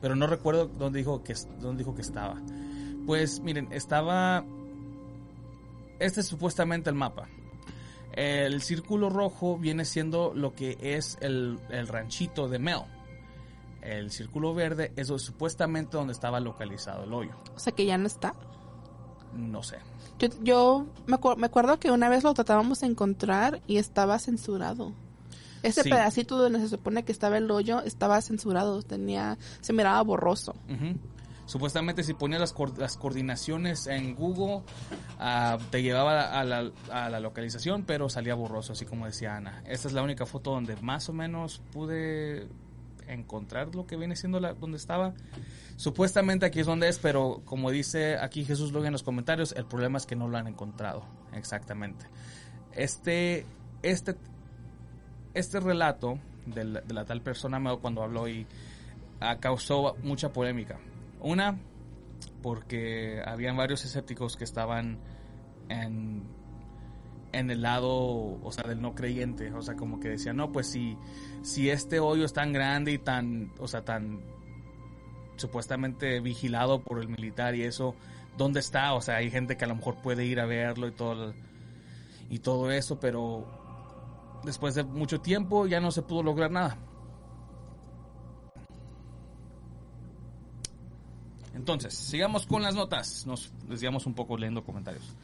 Pero 0.00 0.16
no 0.16 0.26
recuerdo 0.26 0.68
dónde 0.68 1.00
dijo 1.00 1.22
que, 1.22 1.34
dónde 1.60 1.84
dijo 1.84 1.94
que 1.94 2.00
estaba. 2.00 2.40
Pues 3.04 3.40
miren, 3.40 3.70
estaba... 3.72 4.42
Este 5.98 6.20
es 6.20 6.26
supuestamente 6.26 6.88
el 6.88 6.96
mapa. 6.96 7.28
El 8.12 8.62
círculo 8.62 9.10
rojo 9.10 9.58
viene 9.58 9.84
siendo 9.84 10.32
lo 10.34 10.54
que 10.54 10.78
es 10.80 11.18
el, 11.20 11.60
el 11.68 11.88
ranchito 11.88 12.48
de 12.48 12.58
Mel. 12.58 12.80
El 13.82 14.10
círculo 14.10 14.54
verde 14.54 14.94
es 14.96 15.08
supuestamente 15.08 15.98
donde 15.98 16.14
estaba 16.14 16.40
localizado 16.40 17.04
el 17.04 17.12
hoyo. 17.12 17.32
O 17.54 17.58
sea 17.58 17.74
que 17.74 17.84
ya 17.84 17.98
no 17.98 18.06
está. 18.06 18.34
No 19.34 19.62
sé. 19.62 19.76
Yo, 20.18 20.28
yo 20.42 20.86
me, 21.06 21.16
acu- 21.18 21.36
me 21.36 21.46
acuerdo 21.46 21.78
que 21.78 21.90
una 21.90 22.08
vez 22.08 22.24
lo 22.24 22.32
tratábamos 22.34 22.80
de 22.80 22.86
encontrar 22.86 23.60
y 23.66 23.76
estaba 23.76 24.18
censurado. 24.18 24.92
Ese 25.62 25.82
Sí. 25.82 25.90
pedacito 25.90 26.36
donde 26.38 26.60
se 26.60 26.68
supone 26.68 27.04
que 27.04 27.12
estaba 27.12 27.38
el 27.38 27.50
hoyo 27.50 27.80
estaba 27.82 28.20
censurado, 28.22 28.82
tenía, 28.82 29.36
se 29.60 29.72
miraba 29.72 30.00
borroso. 30.02 30.54
Supuestamente 31.46 32.02
si 32.02 32.12
ponías 32.14 32.40
las, 32.40 32.54
coor- 32.54 32.76
las 32.76 32.96
coordinaciones 32.96 33.86
en 33.86 34.14
Google, 34.16 34.62
ah, 35.20 35.58
te 35.70 35.82
llevaba 35.82 36.38
a 36.38 36.44
la, 36.44 36.70
a 36.90 37.08
la 37.08 37.20
localización, 37.20 37.84
pero 37.84 38.08
salía 38.08 38.34
borroso, 38.34 38.72
así 38.72 38.84
como 38.84 39.06
decía 39.06 39.36
Ana. 39.36 39.62
Esta 39.66 39.86
es 39.88 39.94
la 39.94 40.02
única 40.02 40.26
foto 40.26 40.50
donde 40.50 40.76
más 40.76 41.08
o 41.08 41.12
menos 41.12 41.60
pude 41.72 42.48
encontrar 43.08 43.74
lo 43.74 43.86
que 43.86 43.96
viene 43.96 44.16
siendo 44.16 44.40
la, 44.40 44.54
donde 44.54 44.76
estaba. 44.76 45.14
Supuestamente 45.76 46.46
aquí 46.46 46.60
es 46.60 46.66
donde 46.66 46.88
es, 46.88 46.98
pero 46.98 47.42
como 47.44 47.70
dice 47.70 48.16
aquí 48.16 48.44
Jesús 48.44 48.72
luego 48.72 48.86
en 48.86 48.92
los 48.92 49.02
comentarios, 49.02 49.52
el 49.52 49.66
problema 49.66 49.98
es 49.98 50.06
que 50.06 50.16
no 50.16 50.28
lo 50.28 50.38
han 50.38 50.46
encontrado 50.46 51.04
exactamente. 51.32 52.06
Este, 52.72 53.46
este, 53.82 54.16
este 55.34 55.60
relato 55.60 56.18
de 56.46 56.64
la, 56.64 56.80
de 56.80 56.94
la 56.94 57.04
tal 57.04 57.20
persona 57.22 57.60
cuando 57.76 58.02
habló 58.02 58.28
y 58.28 58.46
ah, 59.20 59.38
causó 59.38 59.96
mucha 60.02 60.32
polémica. 60.32 60.78
Una, 61.20 61.58
porque 62.42 63.22
habían 63.24 63.56
varios 63.56 63.84
escépticos 63.84 64.36
que 64.36 64.44
estaban 64.44 64.98
en, 65.68 66.22
en 67.38 67.50
el 67.50 67.62
lado, 67.62 67.90
o 67.90 68.50
sea, 68.52 68.64
del 68.64 68.80
no 68.80 68.94
creyente. 68.94 69.52
O 69.52 69.62
sea, 69.62 69.76
como 69.76 70.00
que 70.00 70.08
decían, 70.08 70.36
no, 70.36 70.52
pues 70.52 70.68
si, 70.68 70.96
si 71.42 71.70
este 71.70 72.00
hoyo 72.00 72.24
es 72.24 72.32
tan 72.32 72.52
grande 72.52 72.92
y 72.92 72.98
tan, 72.98 73.52
o 73.58 73.68
sea, 73.68 73.84
tan 73.84 74.20
supuestamente 75.36 76.20
vigilado 76.20 76.82
por 76.82 77.00
el 77.00 77.08
militar 77.08 77.54
y 77.54 77.62
eso, 77.62 77.94
¿dónde 78.36 78.60
está? 78.60 78.94
O 78.94 79.00
sea, 79.00 79.16
hay 79.16 79.30
gente 79.30 79.56
que 79.56 79.64
a 79.64 79.68
lo 79.68 79.76
mejor 79.76 79.96
puede 80.02 80.24
ir 80.24 80.40
a 80.40 80.46
verlo 80.46 80.88
y 80.88 80.92
todo, 80.92 81.34
y 82.30 82.38
todo 82.38 82.70
eso, 82.70 82.98
pero 82.98 83.46
después 84.44 84.74
de 84.74 84.84
mucho 84.84 85.20
tiempo 85.20 85.66
ya 85.66 85.80
no 85.80 85.90
se 85.90 86.02
pudo 86.02 86.22
lograr 86.22 86.50
nada. 86.50 86.78
Entonces, 91.54 91.94
sigamos 91.94 92.46
con 92.46 92.62
las 92.62 92.74
notas. 92.74 93.26
Nos 93.26 93.50
desviamos 93.66 94.06
un 94.06 94.14
poco 94.14 94.36
leyendo 94.36 94.62
comentarios. 94.62 95.14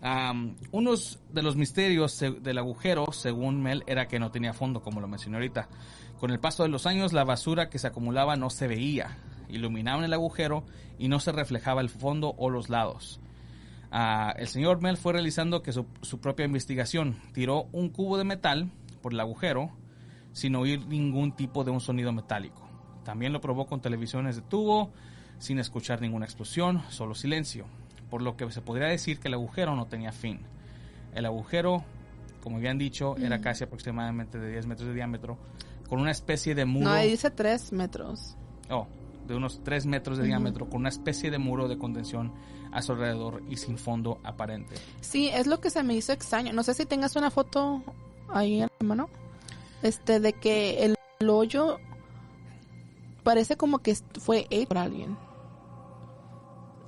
Am, 0.00 0.56
unos 0.70 1.18
de 1.32 1.42
los 1.42 1.56
misterios 1.56 2.18
del 2.20 2.58
agujero, 2.58 3.06
según 3.12 3.62
Mel, 3.62 3.82
era 3.86 4.06
que 4.06 4.18
no 4.18 4.30
tenía 4.30 4.52
fondo, 4.52 4.80
como 4.80 5.00
lo 5.00 5.08
mencioné 5.08 5.38
ahorita. 5.38 5.68
Con 6.20 6.30
el 6.30 6.40
paso 6.40 6.62
de 6.62 6.68
los 6.68 6.86
años, 6.86 7.12
la 7.12 7.24
basura 7.24 7.68
que 7.68 7.78
se 7.78 7.86
acumulaba 7.88 8.36
no 8.36 8.50
se 8.50 8.68
veía. 8.68 9.18
Iluminaban 9.48 10.04
el 10.04 10.12
agujero 10.12 10.64
y 10.98 11.08
no 11.08 11.20
se 11.20 11.32
reflejaba 11.32 11.80
el 11.80 11.90
fondo 11.90 12.34
o 12.36 12.50
los 12.50 12.68
lados. 12.68 13.20
Ah, 13.90 14.34
el 14.36 14.48
señor 14.48 14.82
Mel 14.82 14.96
fue 14.98 15.14
realizando 15.14 15.62
que 15.62 15.72
su, 15.72 15.86
su 16.02 16.20
propia 16.20 16.46
investigación. 16.46 17.16
Tiró 17.32 17.68
un 17.72 17.88
cubo 17.88 18.18
de 18.18 18.24
metal 18.24 18.70
por 19.00 19.12
el 19.12 19.20
agujero 19.20 19.72
sin 20.32 20.54
oír 20.54 20.86
ningún 20.86 21.32
tipo 21.32 21.64
de 21.64 21.70
un 21.70 21.80
sonido 21.80 22.12
metálico. 22.12 22.68
También 23.04 23.32
lo 23.32 23.40
probó 23.40 23.66
con 23.66 23.80
televisiones 23.80 24.36
de 24.36 24.42
tubo, 24.42 24.92
sin 25.38 25.58
escuchar 25.58 26.00
ninguna 26.00 26.26
explosión, 26.26 26.82
solo 26.90 27.14
silencio. 27.14 27.66
Por 28.10 28.22
lo 28.22 28.36
que 28.36 28.50
se 28.50 28.60
podría 28.60 28.86
decir 28.88 29.18
que 29.18 29.28
el 29.28 29.34
agujero 29.34 29.76
no 29.76 29.86
tenía 29.86 30.12
fin. 30.12 30.40
El 31.14 31.26
agujero, 31.26 31.84
como 32.42 32.56
habían 32.56 32.78
dicho, 32.78 33.16
era 33.16 33.40
casi 33.40 33.64
aproximadamente 33.64 34.38
de 34.38 34.50
10 34.50 34.66
metros 34.66 34.88
de 34.88 34.94
diámetro, 34.94 35.38
con 35.88 36.00
una 36.00 36.10
especie 36.10 36.54
de 36.54 36.64
muro. 36.64 36.86
No, 36.86 36.92
ahí 36.92 37.10
dice 37.10 37.30
tres 37.30 37.72
metros. 37.72 38.36
Oh, 38.70 38.86
de 39.26 39.34
unos 39.34 39.62
3 39.62 39.86
metros 39.86 40.18
de 40.18 40.24
diámetro, 40.24 40.68
con 40.68 40.80
una 40.80 40.88
especie 40.88 41.30
de 41.30 41.38
muro 41.38 41.68
de 41.68 41.78
contención 41.78 42.32
a 42.72 42.82
su 42.82 42.92
alrededor 42.92 43.42
y 43.48 43.56
sin 43.56 43.78
fondo 43.78 44.18
aparente. 44.24 44.74
Sí, 45.00 45.28
es 45.28 45.46
lo 45.46 45.60
que 45.60 45.70
se 45.70 45.82
me 45.82 45.94
hizo 45.94 46.12
extraño. 46.12 46.52
No 46.52 46.62
sé 46.62 46.74
si 46.74 46.86
tengas 46.86 47.14
una 47.16 47.30
foto 47.30 47.82
ahí 48.28 48.62
en 48.62 48.68
la 48.80 48.86
mano. 48.86 49.08
Este, 49.82 50.18
de 50.18 50.32
que 50.32 50.84
el, 50.84 50.96
hoyo 51.28 51.78
parece 53.22 53.56
como 53.56 53.78
que 53.78 53.96
fue 54.18 54.46
hecho 54.50 54.68
por 54.68 54.78
alguien. 54.78 55.16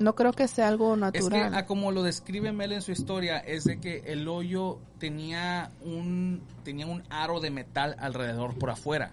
No 0.01 0.15
creo 0.15 0.33
que 0.33 0.49
sea 0.49 0.67
algo 0.67 0.95
Es 0.95 1.13
que, 1.13 1.21
natural. 1.21 1.55
a 1.55 1.67
como 1.67 1.93
lo 1.93 2.03
describe 2.03 2.53
Mel 2.53 2.73
en 2.73 2.81
su 2.83 2.91
historia, 2.91 3.39
es 3.39 3.65
de 3.65 3.79
que 3.81 3.99
el 4.07 4.27
hoyo 4.29 4.81
tenía 4.99 5.71
un, 5.83 6.43
tenía 6.65 6.87
un 6.87 7.03
aro 7.11 7.39
de 7.41 7.51
metal 7.51 7.95
alrededor 7.99 8.59
por 8.59 8.71
afuera. 8.71 9.11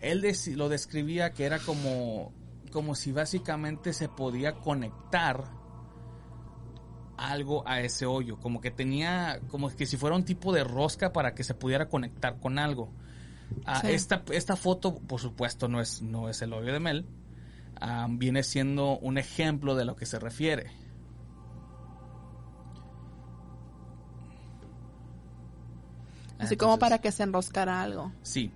Él 0.00 0.22
lo 0.54 0.68
describía 0.68 1.32
que 1.32 1.44
era 1.44 1.58
como, 1.58 2.32
como 2.70 2.94
si 2.94 3.10
básicamente 3.10 3.92
se 3.94 4.08
podía 4.08 4.52
conectar 4.52 5.44
algo 7.16 7.66
a 7.66 7.80
ese 7.80 8.06
hoyo, 8.06 8.38
como 8.38 8.60
que 8.60 8.70
tenía, 8.70 9.40
como 9.48 9.70
que 9.74 9.86
si 9.86 9.96
fuera 9.96 10.14
un 10.14 10.24
tipo 10.24 10.52
de 10.52 10.62
rosca 10.62 11.12
para 11.12 11.34
que 11.34 11.42
se 11.42 11.54
pudiera 11.54 11.88
conectar 11.88 12.38
con 12.38 12.58
algo. 12.58 12.92
Ah, 13.64 13.80
Sí. 13.80 13.88
esta, 13.92 14.22
esta 14.30 14.56
foto, 14.56 14.94
por 14.98 15.20
supuesto, 15.20 15.68
no 15.68 15.80
es, 15.80 16.02
no 16.02 16.28
es 16.28 16.42
el 16.42 16.52
hoyo 16.52 16.72
de 16.72 16.80
Mel, 16.80 17.06
viene 18.10 18.42
siendo 18.42 18.98
un 18.98 19.18
ejemplo 19.18 19.74
de 19.74 19.84
lo 19.84 19.96
que 19.96 20.06
se 20.06 20.18
refiere. 20.18 20.70
Así 26.38 26.56
como 26.56 26.78
para 26.78 26.98
que 26.98 27.10
se 27.10 27.24
enroscara 27.24 27.82
algo. 27.82 28.12
Sí. 28.22 28.52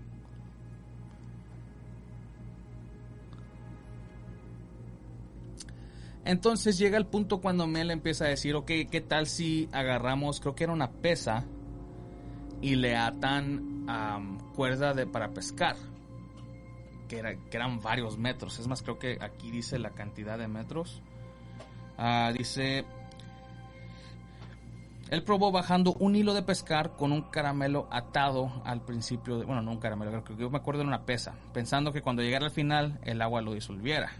Entonces 6.25 6.79
llega 6.79 6.97
el 6.97 7.07
punto 7.07 7.41
cuando 7.41 7.67
Mel 7.67 7.91
empieza 7.91 8.27
a 8.27 8.29
decir, 8.29 8.55
ok, 8.55 8.71
¿qué 8.91 9.05
tal 9.07 9.27
si 9.27 9.69
agarramos, 9.73 10.39
creo 10.39 10.55
que 10.55 10.65
era 10.65 10.73
una 10.73 10.91
pesa, 10.91 11.45
y 12.61 12.77
le 12.77 12.97
atan 12.97 14.39
cuerda 14.55 14.95
de, 14.95 15.07
para 15.07 15.33
pescar? 15.33 15.75
Que, 17.13 17.19
era- 17.19 17.35
que 17.37 17.57
eran 17.59 17.79
varios 17.83 18.17
metros. 18.17 18.59
Es 18.59 18.67
más, 18.69 18.81
creo 18.81 18.99
que 18.99 19.19
aquí 19.21 19.51
dice 19.51 19.79
la 19.79 19.91
cantidad 19.91 20.39
de 20.39 20.49
metros. 20.49 21.03
Ah, 21.99 22.33
dice, 22.35 22.87
él 25.11 25.23
probó 25.23 25.53
bajando 25.53 25.93
un 26.01 26.17
hilo 26.17 26.33
de 26.33 26.41
pescar 26.43 26.97
con 26.97 27.13
un 27.13 27.21
caramelo 27.21 27.87
atado 27.91 28.63
al 28.65 28.81
principio, 28.81 29.45
bueno, 29.45 29.61
no 29.61 29.73
un 29.73 29.79
caramelo, 29.79 30.11
creo 30.11 30.25
que 30.25 30.37
yo 30.43 30.49
me 30.49 30.57
acuerdo 30.57 30.81
de 30.81 30.89
una 30.89 31.05
pesa, 31.05 31.35
pensando 31.53 31.93
que 31.93 32.01
cuando 32.01 32.23
llegara 32.23 32.47
al 32.47 32.51
final 32.51 32.99
el 33.03 33.21
agua 33.21 33.43
lo 33.43 33.53
disolviera. 33.53 34.11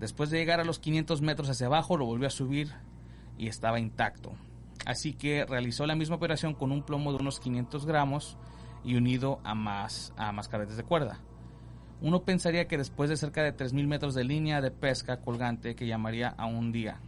Después 0.00 0.28
de 0.30 0.38
llegar 0.38 0.58
a 0.58 0.64
los 0.64 0.80
500 0.80 1.22
metros 1.22 1.48
hacia 1.48 1.68
abajo, 1.68 1.96
lo 1.96 2.06
volvió 2.06 2.26
a 2.26 2.30
subir 2.30 2.72
y 3.38 3.46
estaba 3.46 3.78
intacto. 3.78 4.32
Así 4.84 5.12
que 5.12 5.46
realizó 5.46 5.86
la 5.86 5.94
misma 5.94 6.16
operación 6.16 6.54
con 6.54 6.72
un 6.72 6.82
plomo 6.82 7.12
de 7.12 7.18
unos 7.18 7.38
500 7.38 7.86
gramos 7.86 8.36
y 8.84 8.96
unido 8.96 9.38
a 9.44 9.54
más, 9.54 10.12
a 10.16 10.32
de 10.32 10.82
cuerda. 10.82 11.20
Uno 12.00 12.22
pensaría 12.22 12.68
que 12.68 12.76
después 12.78 13.08
de 13.08 13.16
cerca 13.16 13.42
de 13.42 13.56
3.000 13.56 13.86
metros 13.86 14.14
de 14.14 14.24
línea 14.24 14.60
de 14.60 14.70
pesca 14.70 15.18
colgante 15.20 15.74
que 15.74 15.86
llamaría 15.86 16.28
a 16.28 16.46
un 16.46 16.70
día. 16.72 17.00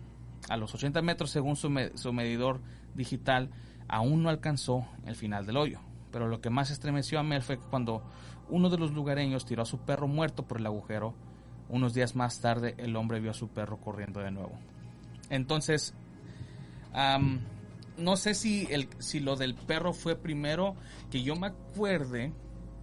A 0.49 0.57
los 0.57 0.75
80 0.75 1.03
metros, 1.03 1.31
según 1.31 1.57
su, 1.57 1.69
me- 1.69 1.97
su 1.97 2.13
medidor 2.13 2.61
digital, 2.95 3.51
aún 3.87 4.23
no 4.23 4.31
alcanzó 4.31 4.87
el 5.05 5.15
final 5.15 5.45
del 5.47 5.59
hoyo. 5.59 5.81
Pero 6.11 6.27
lo 6.27 6.41
que 6.41 6.49
más 6.49 6.71
estremeció 6.71 7.19
a 7.21 7.23
Mel 7.23 7.43
fue 7.43 7.59
cuando 7.59 8.03
uno 8.49 8.71
de 8.71 8.79
los 8.79 8.93
lugareños 8.93 9.45
tiró 9.45 9.63
a 9.63 9.67
su 9.67 9.79
perro 9.79 10.09
muerto 10.09 10.45
por 10.47 10.59
el 10.59 10.67
agujero. 10.67 11.15
Unos 11.69 11.93
días 11.93 12.17
más 12.17 12.41
tarde, 12.41 12.75
el 12.79 12.97
hombre 12.97 13.21
vio 13.21 13.33
a 13.33 13.35
su 13.35 13.49
perro 13.49 13.77
corriendo 13.79 14.21
de 14.21 14.31
nuevo. 14.31 14.53
Entonces, 15.29 15.93
no 17.99 18.17
sé 18.17 18.35
si, 18.35 18.67
el, 18.71 18.89
si 18.99 19.21
lo 19.21 19.37
del 19.37 19.55
perro 19.55 19.93
fue 19.93 20.17
primero, 20.17 20.77
que 21.11 21.23
yo 21.23 21.37
me 21.37 21.49
acuerde, 21.49 22.33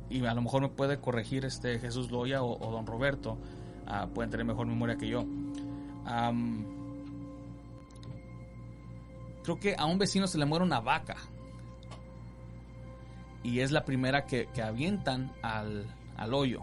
y 0.09 0.25
a 0.25 0.33
lo 0.33 0.41
mejor 0.41 0.61
me 0.61 0.69
puede 0.69 0.99
corregir 0.99 1.45
este 1.45 1.79
Jesús 1.79 2.11
Loya 2.11 2.43
o, 2.43 2.71
don 2.71 2.85
Roberto, 2.85 3.37
ah, 3.87 4.07
pueden 4.13 4.31
tener 4.31 4.45
mejor 4.45 4.67
memoria 4.67 4.97
que 4.97 5.07
yo. 5.07 5.25
Creo 9.43 9.59
que 9.59 9.75
a 9.77 9.85
un 9.85 9.97
vecino 9.97 10.27
se 10.27 10.37
le 10.37 10.45
muere 10.45 10.65
una 10.65 10.79
vaca. 10.79 11.17
Y 13.43 13.59
es 13.59 13.71
la 13.71 13.85
primera 13.85 14.25
que, 14.25 14.49
avientan 14.61 15.31
al, 15.43 15.85
al 16.17 16.33
hoyo. 16.33 16.61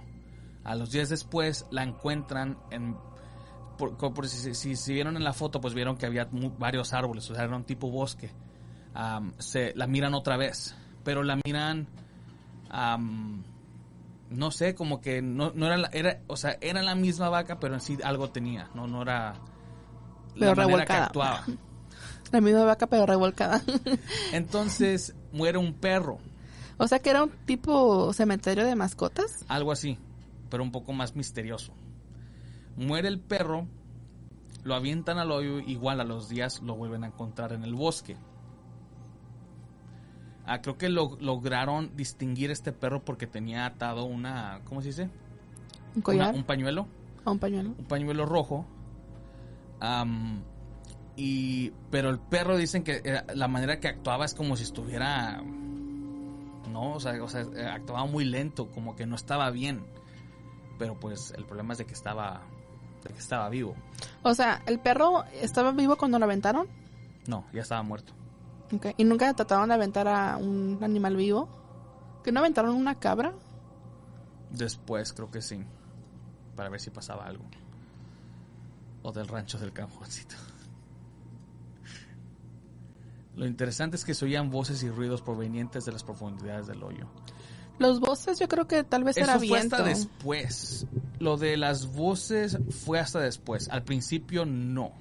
A 0.64 0.74
los 0.74 0.90
días 0.90 1.08
después 1.08 1.66
la 1.70 1.82
encuentran 1.82 2.58
en... 2.70 2.96
Por, 3.78 4.28
si, 4.28 4.76
si, 4.76 4.92
vieron 4.92 5.16
en 5.16 5.24
la 5.24 5.32
foto, 5.32 5.60
pues 5.60 5.74
vieron 5.74 5.96
que 5.96 6.06
había 6.06 6.28
varios 6.58 6.92
árboles, 6.92 7.28
o 7.30 7.34
sea, 7.34 7.44
era 7.44 7.56
un 7.56 7.64
tipo 7.64 7.90
bosque. 7.90 8.30
Se 9.38 9.72
la 9.74 9.86
miran 9.86 10.14
otra 10.14 10.36
vez, 10.36 10.74
pero 11.04 11.22
la 11.22 11.38
miran... 11.44 11.86
no 14.30 14.50
sé, 14.50 14.74
como 14.74 15.00
que 15.00 15.20
no, 15.22 15.52
no 15.54 15.66
era, 15.66 15.76
la, 15.76 15.88
era, 15.92 16.20
o 16.26 16.36
sea, 16.36 16.56
era 16.60 16.82
la 16.82 16.94
misma 16.94 17.28
vaca, 17.28 17.60
pero 17.60 17.74
en 17.74 17.80
sí 17.80 17.98
algo 18.02 18.30
tenía, 18.30 18.70
no, 18.74 18.86
no 18.86 19.02
era 19.02 19.34
Pero 20.38 20.54
la 20.54 20.62
manera 20.66 20.86
que 20.86 20.92
revolcada. 20.92 21.04
actuaba. 21.06 21.44
La 22.32 22.40
misma 22.40 22.64
vaca, 22.64 22.86
pero 22.86 23.04
revolcada. 23.04 23.60
Entonces 24.32 25.14
muere 25.32 25.58
un 25.58 25.74
perro, 25.74 26.16
o 26.78 26.88
sea 26.88 26.98
que 26.98 27.10
era 27.10 27.24
un 27.24 27.30
tipo 27.44 28.10
cementerio 28.14 28.64
de 28.64 28.74
mascotas. 28.74 29.44
algo 29.48 29.70
así, 29.70 29.98
pero 30.48 30.62
un 30.62 30.72
poco 30.72 30.94
más 30.94 31.14
misterioso. 31.14 31.74
Muere 32.76 33.08
el 33.08 33.20
perro, 33.20 33.66
lo 34.64 34.74
avientan 34.74 35.18
al 35.18 35.30
hoyo, 35.30 35.58
igual 35.58 36.00
a 36.00 36.04
los 36.04 36.30
días 36.30 36.62
lo 36.62 36.74
vuelven 36.74 37.04
a 37.04 37.08
encontrar 37.08 37.52
en 37.52 37.64
el 37.64 37.74
bosque. 37.74 38.16
Ah, 40.44 40.60
creo 40.60 40.76
que 40.76 40.88
lo, 40.88 41.16
lograron 41.20 41.94
distinguir 41.96 42.50
este 42.50 42.72
perro 42.72 43.04
porque 43.04 43.26
tenía 43.26 43.64
atado 43.66 44.04
una, 44.04 44.60
¿cómo 44.64 44.80
se 44.82 44.88
dice? 44.88 45.02
Un 45.04 45.10
Una- 45.96 46.02
collar 46.02 46.34
un 46.34 46.44
pañuelo. 46.44 46.86
o 47.24 47.30
un 47.32 47.38
pañuelo. 47.38 47.70
un 47.78 47.84
pañuelo 47.84 48.26
rojo. 48.26 48.66
Y 51.14 51.70
pero 51.90 52.08
el 52.10 52.18
perro 52.18 52.56
dicen 52.56 52.82
que 52.84 53.02
era- 53.04 53.24
la 53.34 53.46
manera 53.48 53.78
que 53.80 53.88
actuaba 53.88 54.24
es 54.24 54.34
como 54.34 54.56
si 54.56 54.62
estuviera 54.62 55.42
no, 56.70 56.92
o 56.94 57.00
sea, 57.00 57.22
o 57.22 57.28
sea, 57.28 57.42
eh, 57.42 57.66
actuaba 57.66 58.06
muy 58.06 58.24
lento, 58.24 58.70
como 58.70 58.96
que 58.96 59.04
no 59.04 59.14
estaba 59.14 59.50
bien. 59.50 59.84
Pero 60.78 60.98
pues 60.98 61.34
el 61.36 61.44
problema 61.44 61.72
es 61.74 61.78
de 61.78 61.84
que 61.84 61.92
estaba 61.92 62.40
de 63.04 63.12
que 63.12 63.18
estaba 63.18 63.48
vivo. 63.50 63.74
O 64.22 64.32
sea, 64.34 64.62
el 64.66 64.78
perro 64.78 65.24
estaba 65.34 65.72
vivo 65.72 65.96
cuando 65.96 66.18
lo 66.18 66.24
aventaron. 66.24 66.66
No, 67.26 67.44
ya 67.52 67.60
estaba 67.62 67.82
muerto. 67.82 68.14
Y 68.96 69.04
nunca 69.04 69.32
trataron 69.34 69.68
de 69.68 69.74
aventar 69.74 70.08
a 70.08 70.36
un 70.36 70.78
animal 70.82 71.16
vivo. 71.16 71.48
¿Que 72.24 72.32
no 72.32 72.40
aventaron 72.40 72.74
una 72.74 72.94
cabra? 72.98 73.32
Después 74.50 75.12
creo 75.12 75.30
que 75.30 75.42
sí, 75.42 75.64
para 76.56 76.68
ver 76.68 76.80
si 76.80 76.90
pasaba 76.90 77.26
algo. 77.26 77.44
O 79.02 79.12
del 79.12 79.26
rancho 79.28 79.58
del 79.58 79.72
camponcito. 79.72 80.36
Lo 83.36 83.46
interesante 83.46 83.96
es 83.96 84.04
que 84.04 84.14
se 84.14 84.24
oían 84.24 84.50
voces 84.50 84.82
y 84.82 84.90
ruidos 84.90 85.22
provenientes 85.22 85.84
de 85.84 85.92
las 85.92 86.04
profundidades 86.04 86.66
del 86.66 86.82
hoyo. 86.82 87.06
Los 87.78 87.98
voces 87.98 88.38
yo 88.38 88.46
creo 88.46 88.68
que 88.68 88.84
tal 88.84 89.04
vez 89.04 89.16
Eso 89.16 89.24
era 89.24 89.38
fue 89.38 89.48
viento. 89.48 89.76
hasta 89.76 89.88
después. 89.88 90.86
Lo 91.18 91.36
de 91.36 91.56
las 91.56 91.86
voces 91.86 92.58
fue 92.84 93.00
hasta 93.00 93.20
después. 93.20 93.68
Al 93.70 93.82
principio 93.82 94.44
no. 94.44 94.92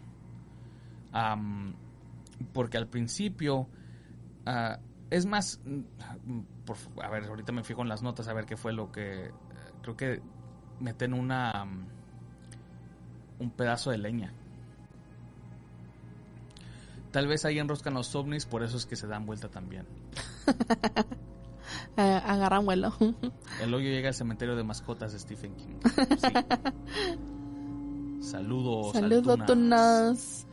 Porque 2.43 2.77
al 2.77 2.87
principio... 2.87 3.67
ah, 4.45 4.79
es 5.09 5.25
más... 5.25 5.59
mm, 5.65 6.39
por 6.65 6.77
a 7.03 7.09
ver, 7.09 7.25
ahorita 7.25 7.51
me 7.51 7.63
fijo 7.63 7.81
en 7.81 7.89
las 7.89 8.01
notas 8.01 8.27
a 8.27 8.33
ver 8.33 8.45
qué 8.45 8.57
fue 8.57 8.73
lo 8.73 8.91
que... 8.91 9.25
eh, 9.25 9.31
creo 9.81 9.97
que 9.97 10.21
meten 10.79 11.13
una... 11.13 11.65
mm, 11.65 11.87
un 13.39 13.51
pedazo 13.51 13.91
de 13.91 13.97
leña. 13.97 14.33
Tal 17.11 17.27
vez 17.27 17.43
ahí 17.43 17.59
enroscan 17.59 17.93
los 17.93 18.15
ovnis, 18.15 18.45
por 18.45 18.63
eso 18.63 18.77
es 18.77 18.85
que 18.85 18.95
se 18.95 19.07
dan 19.07 19.25
vuelta 19.25 19.49
también. 19.49 19.85
Eh, 21.97 22.21
agarran 22.25 22.65
vuelo. 22.65 22.93
El 23.61 23.73
hoyo 23.73 23.89
llega 23.89 24.09
al 24.09 24.13
cementerio 24.13 24.55
de 24.55 24.63
mascotas 24.63 25.13
de 25.13 25.19
Stephen 25.19 25.55
King. 25.55 25.75
Sí. 28.21 28.27
Saludos. 28.29 28.95
al 28.95 29.09
Saludos. 29.09 30.47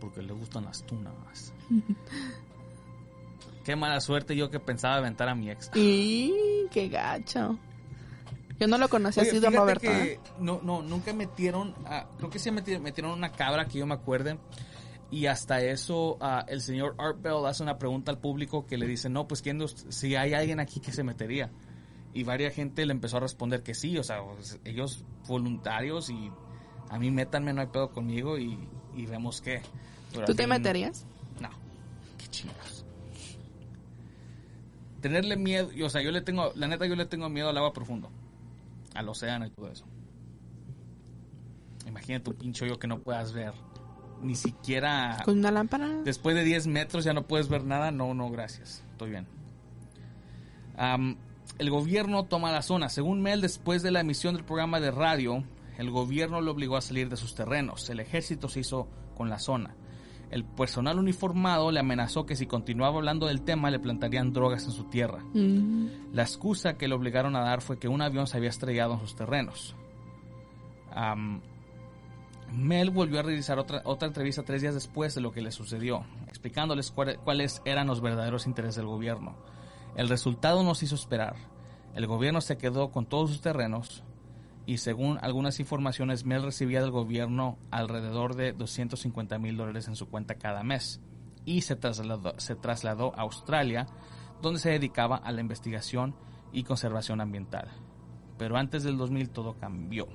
Porque 0.00 0.22
le 0.22 0.32
gustan 0.32 0.64
las 0.64 0.84
tunas. 0.84 1.52
Qué 3.64 3.76
mala 3.76 4.00
suerte 4.00 4.34
yo 4.34 4.50
que 4.50 4.60
pensaba 4.60 4.96
aventar 4.96 5.28
a 5.28 5.34
mi 5.34 5.50
ex. 5.50 5.70
Y 5.74 6.32
qué 6.70 6.88
gacho. 6.88 7.58
Yo 8.58 8.66
no 8.66 8.78
lo 8.78 8.88
conocía 8.88 9.22
Oye, 9.22 9.30
así, 9.30 9.40
don 9.40 9.52
Roberto. 9.52 9.82
que 9.82 10.12
¿eh? 10.14 10.20
no, 10.40 10.60
no, 10.62 10.80
nunca 10.80 11.12
metieron, 11.12 11.74
creo 12.16 12.30
que 12.30 12.38
sí 12.38 12.50
metieron, 12.50 12.82
metieron 12.82 13.12
una 13.12 13.30
cabra 13.30 13.66
que 13.66 13.78
yo 13.78 13.86
me 13.86 13.92
acuerde. 13.92 14.38
Y 15.10 15.26
hasta 15.26 15.60
eso, 15.60 16.16
ah, 16.20 16.44
el 16.48 16.60
señor 16.60 16.94
Art 16.98 17.20
Bell 17.20 17.46
hace 17.46 17.62
una 17.62 17.78
pregunta 17.78 18.10
al 18.10 18.18
público 18.18 18.66
que 18.66 18.76
le 18.76 18.86
dice, 18.86 19.08
no, 19.08 19.28
pues 19.28 19.42
¿quién 19.42 19.60
si 19.68 20.16
hay 20.16 20.34
alguien 20.34 20.60
aquí 20.60 20.80
que 20.80 20.92
se 20.92 21.02
metería. 21.02 21.50
Y 22.12 22.24
varias 22.24 22.54
gente 22.54 22.84
le 22.84 22.92
empezó 22.92 23.18
a 23.18 23.20
responder 23.20 23.62
que 23.62 23.74
sí, 23.74 23.96
o 23.98 24.02
sea, 24.02 24.22
ellos 24.64 25.04
voluntarios 25.26 26.10
y 26.10 26.30
a 26.90 26.98
mí 26.98 27.10
métanme, 27.10 27.52
no 27.52 27.60
hay 27.60 27.66
pedo 27.68 27.90
conmigo 27.90 28.38
y, 28.38 28.58
y 28.94 29.06
vemos 29.06 29.40
qué. 29.40 29.62
¿Tú 30.26 30.34
te 30.34 30.46
meterías? 30.46 31.06
No, 31.40 31.50
qué 32.16 32.26
chingados. 32.28 32.84
Tenerle 35.00 35.36
miedo, 35.36 35.68
o 35.84 35.90
sea, 35.90 36.02
yo 36.02 36.10
le 36.10 36.22
tengo, 36.22 36.50
la 36.56 36.66
neta 36.66 36.86
yo 36.86 36.96
le 36.96 37.06
tengo 37.06 37.28
miedo 37.28 37.48
al 37.50 37.56
agua 37.56 37.72
profundo, 37.72 38.10
al 38.94 39.08
océano 39.08 39.46
y 39.46 39.50
todo 39.50 39.70
eso. 39.70 39.84
Imagínate 41.86 42.30
un 42.30 42.36
pinche 42.36 42.64
hoyo 42.64 42.78
que 42.78 42.86
no 42.88 42.98
puedas 42.98 43.32
ver, 43.32 43.52
ni 44.20 44.34
siquiera 44.34 45.22
¿Con 45.24 45.38
una 45.38 45.50
lámpara? 45.52 45.88
después 46.04 46.34
de 46.34 46.42
10 46.44 46.66
metros 46.66 47.04
ya 47.04 47.12
no 47.12 47.26
puedes 47.26 47.48
ver 47.48 47.64
nada. 47.64 47.90
No, 47.92 48.12
no, 48.14 48.30
gracias, 48.30 48.82
estoy 48.92 49.10
bien. 49.10 49.26
El 51.58 51.70
gobierno 51.70 52.24
toma 52.24 52.52
la 52.52 52.62
zona. 52.62 52.88
Según 52.88 53.20
Mel, 53.20 53.40
después 53.40 53.82
de 53.82 53.90
la 53.90 54.00
emisión 54.00 54.34
del 54.34 54.44
programa 54.44 54.80
de 54.80 54.90
radio, 54.90 55.44
el 55.78 55.90
gobierno 55.90 56.40
lo 56.42 56.50
obligó 56.52 56.76
a 56.76 56.80
salir 56.82 57.08
de 57.08 57.16
sus 57.16 57.34
terrenos. 57.34 57.88
El 57.88 58.00
ejército 58.00 58.48
se 58.48 58.60
hizo 58.60 58.88
con 59.16 59.30
la 59.30 59.38
zona. 59.38 59.74
El 60.30 60.44
personal 60.44 60.98
uniformado 60.98 61.72
le 61.72 61.80
amenazó 61.80 62.26
que 62.26 62.36
si 62.36 62.46
continuaba 62.46 62.98
hablando 62.98 63.26
del 63.26 63.40
tema 63.40 63.70
le 63.70 63.78
plantarían 63.78 64.34
drogas 64.34 64.64
en 64.64 64.72
su 64.72 64.84
tierra. 64.84 65.24
Mm. 65.32 65.86
La 66.12 66.22
excusa 66.22 66.76
que 66.76 66.86
le 66.86 66.94
obligaron 66.94 67.34
a 67.34 67.40
dar 67.40 67.62
fue 67.62 67.78
que 67.78 67.88
un 67.88 68.02
avión 68.02 68.26
se 68.26 68.36
había 68.36 68.50
estrellado 68.50 68.92
en 68.94 69.00
sus 69.00 69.16
terrenos. 69.16 69.74
Mel 72.52 72.90
volvió 72.90 73.20
a 73.20 73.22
realizar 73.22 73.58
otra, 73.58 73.82
otra 73.84 74.08
entrevista 74.08 74.42
tres 74.42 74.62
días 74.62 74.74
después 74.74 75.14
de 75.14 75.20
lo 75.20 75.32
que 75.32 75.42
le 75.42 75.52
sucedió, 75.52 76.04
explicándoles 76.28 76.90
cuál- 76.90 77.18
cuáles 77.22 77.60
eran 77.64 77.86
los 77.86 78.00
verdaderos 78.00 78.46
intereses 78.46 78.76
del 78.76 78.86
gobierno. 78.86 79.34
El 79.96 80.08
resultado 80.08 80.62
nos 80.62 80.82
hizo 80.82 80.94
esperar. 80.94 81.36
El 81.94 82.06
gobierno 82.06 82.40
se 82.40 82.56
quedó 82.56 82.90
con 82.90 83.06
todos 83.06 83.30
sus 83.30 83.40
terrenos 83.40 84.02
y 84.68 84.76
según 84.76 85.16
algunas 85.22 85.60
informaciones, 85.60 86.26
Mel 86.26 86.42
recibía 86.42 86.82
del 86.82 86.90
gobierno 86.90 87.56
alrededor 87.70 88.36
de 88.36 88.52
250 88.52 89.38
mil 89.38 89.56
dólares 89.56 89.88
en 89.88 89.96
su 89.96 90.10
cuenta 90.10 90.34
cada 90.34 90.62
mes 90.62 91.00
y 91.46 91.62
se 91.62 91.74
trasladó, 91.74 92.38
se 92.38 92.54
trasladó 92.54 93.14
a 93.16 93.22
Australia, 93.22 93.86
donde 94.42 94.60
se 94.60 94.68
dedicaba 94.68 95.16
a 95.16 95.32
la 95.32 95.40
investigación 95.40 96.14
y 96.52 96.64
conservación 96.64 97.22
ambiental. 97.22 97.70
Pero 98.36 98.58
antes 98.58 98.82
del 98.82 98.98
2000 98.98 99.30
todo 99.30 99.56
cambió. 99.56 100.06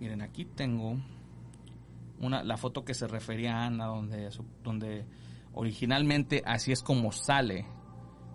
Miren, 0.00 0.22
aquí 0.22 0.44
tengo 0.44 0.96
una, 2.18 2.42
la 2.42 2.56
foto 2.56 2.84
que 2.84 2.94
se 2.94 3.06
refería 3.06 3.58
a 3.58 3.66
Ana, 3.66 3.86
donde, 3.86 4.28
donde 4.64 5.06
originalmente 5.52 6.42
así 6.44 6.72
es 6.72 6.82
como 6.82 7.12
sale 7.12 7.77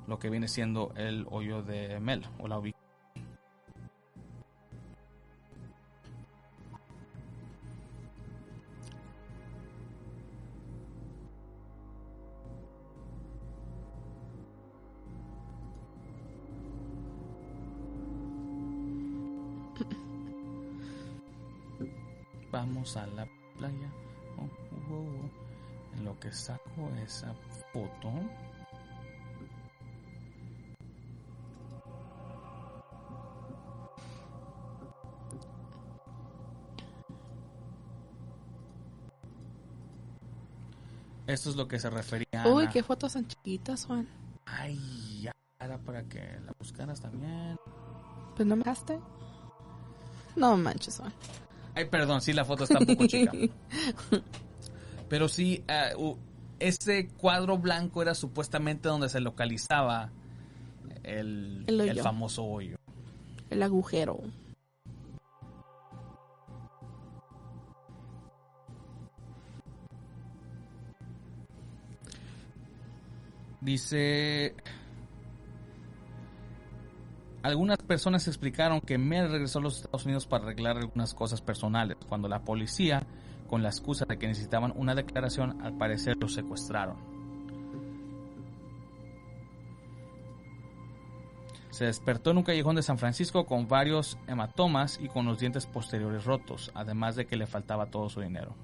lo 0.08 0.20
que 0.20 0.30
viene 0.30 0.48
siendo 0.48 0.94
el 0.96 1.26
hoyo 1.30 1.62
de 1.64 2.00
Mel 2.00 2.24
o 2.40 2.48
la 2.48 2.60
ubicación. 2.60 2.84
Vamos 22.52 22.96
a 22.98 23.08
la 23.08 23.26
playa. 23.58 23.92
Oh, 24.38 24.44
oh, 24.92 24.96
oh. 24.96 25.98
En 25.98 26.06
lo 26.06 26.20
que 26.20 26.32
saco 26.32 26.92
esa 27.04 27.34
foto. 27.72 28.12
Esto 41.34 41.50
es 41.50 41.56
lo 41.56 41.68
que 41.68 41.80
se 41.80 41.90
refería. 41.90 42.46
Uy, 42.46 42.68
qué 42.68 42.84
fotos 42.84 43.14
tan 43.14 43.28
chiquitas, 43.28 43.86
Juan. 43.86 44.08
Ay, 44.46 45.22
ya 45.24 45.32
era 45.60 45.80
para 45.80 46.04
que 46.04 46.20
la 46.46 46.54
buscaras 46.60 47.02
también. 47.02 47.56
¿Pues 48.36 48.48
no 48.48 48.56
me 48.56 48.64
dejaste? 48.64 49.00
No 50.36 50.56
manches, 50.58 50.98
Juan. 50.98 51.12
Ay, 51.74 51.86
perdón, 51.86 52.22
sí, 52.22 52.34
la 52.34 52.46
foto 52.46 52.66
está 52.66 52.78
un 52.78 52.86
poco 52.86 53.08
chica. 53.08 53.32
Pero 55.10 55.28
sí, 55.28 55.64
uh, 55.98 56.16
ese 56.60 57.08
cuadro 57.10 57.58
blanco 57.58 58.04
era 58.04 58.14
supuestamente 58.14 58.88
donde 58.90 59.10
se 59.10 59.20
localizaba 59.20 60.12
el, 61.02 61.64
El 61.66 61.82
hoyo. 61.82 61.92
el 61.92 62.00
famoso 62.02 62.44
hoyo. 62.44 62.78
El 63.50 63.64
agujero. 63.64 64.20
Dice... 73.64 74.56
Algunas 77.44 77.78
personas 77.80 78.28
explicaron 78.28 78.80
que 78.80 78.98
Mel 78.98 79.30
regresó 79.30 79.60
a 79.60 79.62
los 79.64 79.78
Estados 79.78 80.06
Unidos 80.06 80.26
para 80.26 80.46
arreglar 80.46 80.78
algunas 80.78 81.14
cosas 81.14 81.42
personales, 81.42 81.98
cuando 82.08 82.30
la 82.30 82.44
policía, 82.44 83.06
con 83.50 83.62
la 83.62 83.70
excusa 83.70 84.06
de 84.06 84.18
que 84.18 84.28
necesitaban 84.28 84.72
una 84.78 84.96
declaración, 84.96 85.62
al 85.62 85.78
parecer 85.78 86.16
lo 86.18 86.30
secuestraron. 86.30 86.96
Se 91.70 91.86
despertó 91.86 92.32
en 92.32 92.38
un 92.38 92.44
callejón 92.44 92.78
de 92.78 92.84
San 92.84 92.98
Francisco 92.98 93.46
con 93.46 93.68
varios 93.68 94.18
hematomas 94.28 95.00
y 95.02 95.10
con 95.10 95.26
los 95.26 95.40
dientes 95.40 95.66
posteriores 95.66 96.24
rotos, 96.24 96.72
además 96.76 97.18
de 97.18 97.26
que 97.26 97.36
le 97.36 97.48
faltaba 97.48 97.88
todo 97.88 98.10
su 98.10 98.22
dinero. 98.22 98.56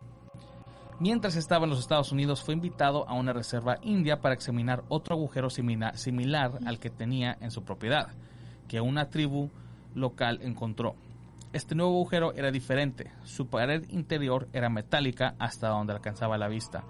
Mientras 1.00 1.38
estaba 1.38 1.64
en 1.64 1.70
los 1.70 1.80
Estados 1.80 2.12
Unidos, 2.12 2.44
fue 2.44 2.54
invitado 2.54 3.08
a 3.08 3.14
una 3.14 3.32
reserva 3.32 3.78
india 3.82 4.20
para 4.20 4.36
examinar 4.36 4.84
otro 4.90 5.16
agujero 5.16 5.50
simila- 5.50 5.94
similar 5.96 6.60
al 6.66 6.78
que 6.80 6.90
tenía 6.90 7.38
en 7.40 7.52
su 7.52 7.64
propiedad, 7.64 8.10
que 8.68 8.82
una 8.82 9.10
tribu 9.10 9.50
local 9.96 10.40
encontró. 10.42 10.96
Este 11.54 11.74
nuevo 11.74 11.92
agujero 11.94 12.34
era 12.34 12.52
diferente. 12.52 13.12
Su 13.24 13.48
pared 13.48 13.90
interior 13.90 14.50
era 14.52 14.70
metálica 14.70 15.36
hasta 15.40 15.70
donde 15.70 15.94
alcanzaba 15.94 16.38
la 16.38 16.50
vista. 16.50 16.84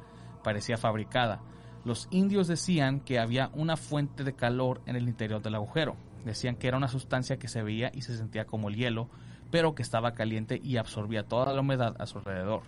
Parecía 0.43 0.77
fabricada. 0.77 1.39
Los 1.85 2.07
indios 2.09 2.47
decían 2.47 3.01
que 3.01 3.19
había 3.19 3.51
una 3.53 3.77
fuente 3.77 4.23
de 4.23 4.33
calor 4.33 4.81
en 4.87 4.95
el 4.95 5.07
interior 5.07 5.41
del 5.41 5.55
agujero. 5.55 5.95
Decían 6.25 6.55
que 6.55 6.67
era 6.67 6.77
una 6.77 6.87
sustancia 6.89 7.37
que 7.37 7.47
se 7.47 7.61
veía 7.61 7.91
y 7.93 8.01
se 8.01 8.17
sentía 8.17 8.45
como 8.45 8.69
el 8.69 8.75
hielo, 8.75 9.07
pero 9.51 9.75
que 9.75 9.83
estaba 9.83 10.13
caliente 10.13 10.59
y 10.61 10.77
absorbía 10.77 11.23
toda 11.23 11.53
la 11.53 11.61
humedad 11.61 11.95
a 11.99 12.05
su 12.07 12.17
alrededor. 12.17 12.63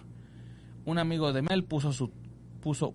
Un 0.84 0.98
amigo 0.98 1.32
de 1.32 1.44
Mel 1.44 1.64
puso, 1.64 2.10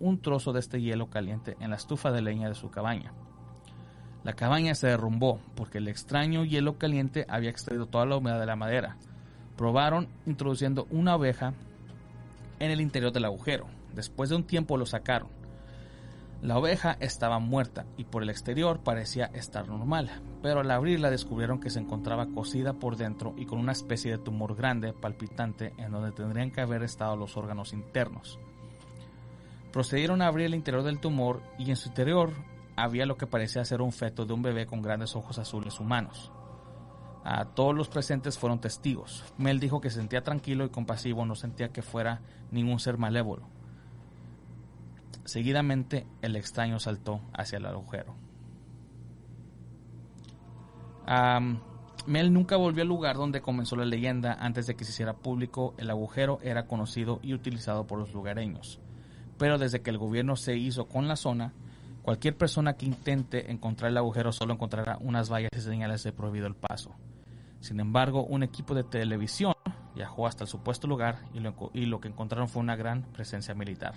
un 0.01 0.21
trozo 0.21 0.53
de 0.53 0.59
este 0.59 0.81
hielo 0.81 1.09
caliente 1.09 1.57
en 1.61 1.71
la 1.71 1.77
estufa 1.77 2.11
de 2.11 2.21
leña 2.21 2.49
de 2.49 2.57
su 2.57 2.69
cabaña. 2.69 3.13
La 4.25 4.33
cabaña 4.33 4.75
se 4.75 4.89
derrumbó 4.89 5.41
porque 5.55 5.79
el 5.79 5.87
extraño 5.87 6.45
hielo 6.45 6.79
caliente 6.79 7.27
había 7.29 7.51
extraído 7.51 7.87
toda 7.87 8.05
la 8.05 8.17
humedad 8.17 8.41
de 8.41 8.47
la 8.47 8.57
madera. 8.57 8.97
Probaron 9.57 10.09
introduciendo 10.27 10.89
una 10.91 11.15
oveja 11.15 11.55
en 12.59 12.73
el 12.73 12.81
interior 12.81 13.13
del 13.13 13.25
agujero. 13.25 13.67
Después 13.95 14.31
de 14.31 14.37
un 14.37 14.45
tiempo 14.45 14.77
lo 14.77 14.87
sacaron. 14.87 15.29
La 16.43 16.59
oveja 16.59 16.97
estaba 16.99 17.39
muerta 17.39 17.87
y 17.97 18.05
por 18.05 18.25
el 18.25 18.31
exterior 18.31 18.81
parecía 18.81 19.27
estar 19.27 19.69
normal, 19.69 20.11
pero 20.47 20.61
al 20.61 20.71
abrirla 20.71 21.11
descubrieron 21.11 21.59
que 21.59 21.71
se 21.71 21.81
encontraba 21.81 22.29
cocida 22.29 22.73
por 22.73 22.97
dentro 22.97 23.35
y 23.37 23.47
con 23.47 23.59
una 23.59 23.73
especie 23.73 24.13
de 24.13 24.19
tumor 24.19 24.55
grande, 24.55 24.93
palpitante, 24.93 25.73
en 25.77 25.91
donde 25.91 26.13
tendrían 26.13 26.53
que 26.53 26.61
haber 26.61 26.85
estado 26.85 27.17
los 27.17 27.37
órganos 27.37 27.73
internos. 27.73 28.39
Procedieron 29.73 30.23
a 30.23 30.29
abrir 30.29 30.47
el 30.47 30.55
interior 30.55 30.85
del 30.85 31.01
tumor 31.01 31.43
y 31.59 31.71
en 31.71 31.75
su 31.75 31.89
interior 31.89 32.31
había 32.77 33.07
lo 33.07 33.17
que 33.17 33.27
parecía 33.27 33.65
ser 33.65 33.83
un 33.83 33.91
feto 33.91 34.25
de 34.25 34.35
un 34.35 34.43
bebé 34.43 34.67
con 34.67 34.83
grandes 34.83 35.17
ojos 35.17 35.37
azules 35.41 35.81
humanos. 35.81 36.31
A 37.25 37.47
todos 37.47 37.75
los 37.75 37.89
presentes 37.89 38.39
fueron 38.39 38.61
testigos. 38.61 39.25
Mel 39.39 39.59
dijo 39.59 39.81
que 39.81 39.91
se 39.91 39.99
sentía 39.99 40.23
tranquilo 40.23 40.65
y 40.65 40.69
compasivo, 40.69 41.27
no 41.27 41.35
sentía 41.35 41.73
que 41.73 41.83
fuera 41.83 42.21
ningún 42.53 42.79
ser 42.79 42.99
malévolo. 42.99 43.49
Seguidamente 45.25 46.07
el 46.23 46.37
extraño 46.37 46.79
saltó 46.79 47.21
hacia 47.33 47.59
el 47.59 47.67
agujero. 47.67 48.26
Am, 51.07 51.61
Mel 52.07 52.33
nunca 52.33 52.57
volvió 52.57 52.83
al 52.83 52.89
lugar 52.89 53.17
donde 53.17 53.41
comenzó 53.41 53.77
la 53.77 53.85
leyenda 53.85 54.37
antes 54.39 54.67
de 54.67 54.75
que 54.75 54.85
se 54.85 54.91
hiciera 54.91 55.15
público. 55.15 55.75
El 55.79 55.91
agujero 55.91 56.39
era 56.43 56.67
conocido 56.67 57.21
y 57.23 57.35
utilizado 57.35 57.87
por 57.87 57.99
los 57.99 58.13
lugareños. 58.13 58.81
Pero 59.39 59.59
desde 59.59 59.83
que 59.83 59.91
el 59.91 59.99
gobierno 59.99 60.37
se 60.37 60.57
hizo 60.57 60.87
con 60.87 61.09
la 61.09 61.17
zona, 61.17 61.53
cualquier 62.03 62.37
persona 62.37 62.75
que 62.75 62.87
intente 62.87 63.51
encontrar 63.51 63.91
el 63.91 63.97
agujero 63.97 64.33
solo 64.33 64.55
encontrará 64.55 64.99
unas 65.01 65.31
vallas 65.31 65.51
y 65.57 65.61
señales 65.61 66.03
de 66.05 66.13
prohibido 66.13 66.47
el 66.47 66.55
paso. 66.55 66.95
Sin 67.61 67.81
embargo, 67.81 68.25
un 68.25 68.43
equipo 68.43 68.75
de 68.75 68.85
televisión 68.85 69.55
viajó 69.95 70.27
hasta 70.27 70.45
el 70.45 70.49
supuesto 70.49 70.87
lugar 70.87 71.21
y 71.35 71.41
lo, 71.41 71.55
y 71.73 71.87
lo 71.87 72.01
que 72.01 72.09
encontraron 72.09 72.49
fue 72.49 72.63
una 72.63 72.77
gran 72.77 73.03
presencia 73.03 73.55
militar. 73.55 73.95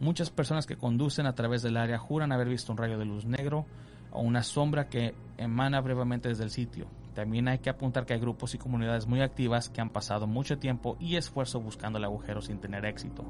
Muchas 0.00 0.30
personas 0.30 0.66
que 0.66 0.76
conducen 0.76 1.26
a 1.26 1.34
través 1.34 1.62
del 1.62 1.76
área 1.76 1.98
juran 1.98 2.32
haber 2.32 2.48
visto 2.48 2.72
un 2.72 2.78
rayo 2.78 2.98
de 2.98 3.04
luz 3.04 3.24
negro 3.24 3.66
o 4.12 4.20
una 4.20 4.42
sombra 4.42 4.88
que 4.88 5.14
emana 5.36 5.80
brevemente 5.80 6.28
desde 6.28 6.44
el 6.44 6.50
sitio. 6.50 6.86
También 7.14 7.48
hay 7.48 7.58
que 7.60 7.70
apuntar 7.70 8.04
que 8.06 8.14
hay 8.14 8.20
grupos 8.20 8.54
y 8.54 8.58
comunidades 8.58 9.06
muy 9.06 9.20
activas 9.22 9.68
que 9.70 9.80
han 9.80 9.90
pasado 9.90 10.26
mucho 10.26 10.58
tiempo 10.58 10.96
y 11.00 11.16
esfuerzo 11.16 11.60
buscando 11.60 11.98
el 11.98 12.04
agujero 12.04 12.42
sin 12.42 12.58
tener 12.58 12.84
éxito. 12.84 13.24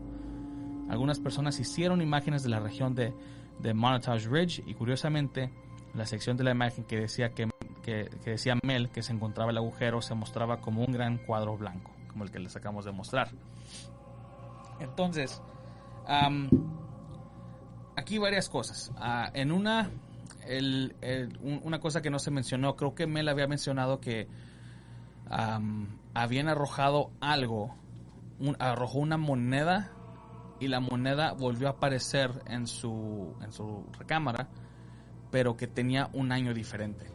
Algunas 0.88 1.18
personas 1.20 1.58
hicieron 1.60 2.00
imágenes 2.02 2.42
de 2.42 2.48
la 2.48 2.60
región 2.60 2.94
de, 2.94 3.12
de 3.60 3.74
Montage 3.74 4.28
Ridge 4.28 4.62
y 4.66 4.74
curiosamente 4.74 5.52
la 5.94 6.04
sección 6.06 6.36
de 6.36 6.44
la 6.44 6.50
imagen 6.52 6.84
que 6.84 7.00
decía 7.00 7.30
que, 7.30 7.48
que- 7.82 8.08
decía 8.24 8.54
Mel 8.64 8.90
que 8.90 9.02
se 9.02 9.12
encontraba 9.12 9.50
el 9.50 9.56
agujero 9.56 10.02
se 10.02 10.14
mostraba 10.14 10.60
como 10.60 10.84
un 10.84 10.92
gran 10.92 11.18
cuadro 11.18 11.56
blanco, 11.56 11.90
como 12.08 12.24
el 12.24 12.30
que 12.30 12.38
les 12.40 12.54
acabamos 12.56 12.84
de 12.84 12.92
mostrar. 12.92 13.28
Entonces, 14.80 15.40
aquí 17.96 18.18
varias 18.18 18.48
cosas. 18.48 18.92
Ah, 18.96 19.30
en 19.34 19.52
una, 19.52 19.90
el- 20.46 20.96
el- 21.00 21.38
un- 21.42 21.60
una 21.64 21.78
cosa 21.80 22.02
que 22.02 22.10
no 22.10 22.18
se 22.18 22.30
mencionó, 22.30 22.76
creo 22.76 22.94
que 22.94 23.06
Mel 23.06 23.28
había 23.28 23.46
mencionado 23.46 24.00
que 24.00 24.28
am, 25.30 25.98
habían 26.14 26.48
arrojado 26.48 27.10
algo, 27.20 27.74
un- 28.38 28.56
arrojó 28.58 28.98
una 28.98 29.16
moneda 29.16 29.92
y 30.60 30.68
la 30.68 30.80
moneda 30.80 31.32
volvió 31.32 31.68
a 31.68 31.72
aparecer 31.72 32.30
en 32.46 32.66
su, 32.66 33.34
en 33.42 33.52
su 33.52 33.84
recámara, 33.98 34.48
pero 35.30 35.56
que 35.56 35.66
tenía 35.66 36.08
un 36.12 36.32
año 36.32 36.54
diferente 36.54 37.06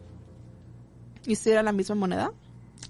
¿Y 1.26 1.36
si 1.36 1.50
era 1.50 1.62
la 1.62 1.72
misma 1.72 1.94
moneda? 1.94 2.32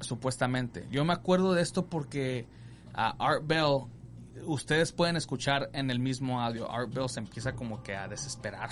supuestamente. 0.00 0.86
Yo 0.90 1.04
me 1.04 1.12
acuerdo 1.12 1.52
de 1.54 1.62
esto 1.62 1.86
porque 1.86 2.46
Art 2.94 3.42
Bell, 3.46 3.82
ustedes 4.46 4.90
pueden 4.92 5.16
escuchar 5.16 5.68
en 5.74 5.90
el 5.90 5.98
mismo 6.00 6.40
audio, 6.40 6.70
Art 6.70 6.92
Bell 6.92 7.08
se 7.08 7.20
empieza 7.20 7.52
como 7.54 7.82
que 7.82 7.94
a 7.94 8.08
desesperar. 8.08 8.70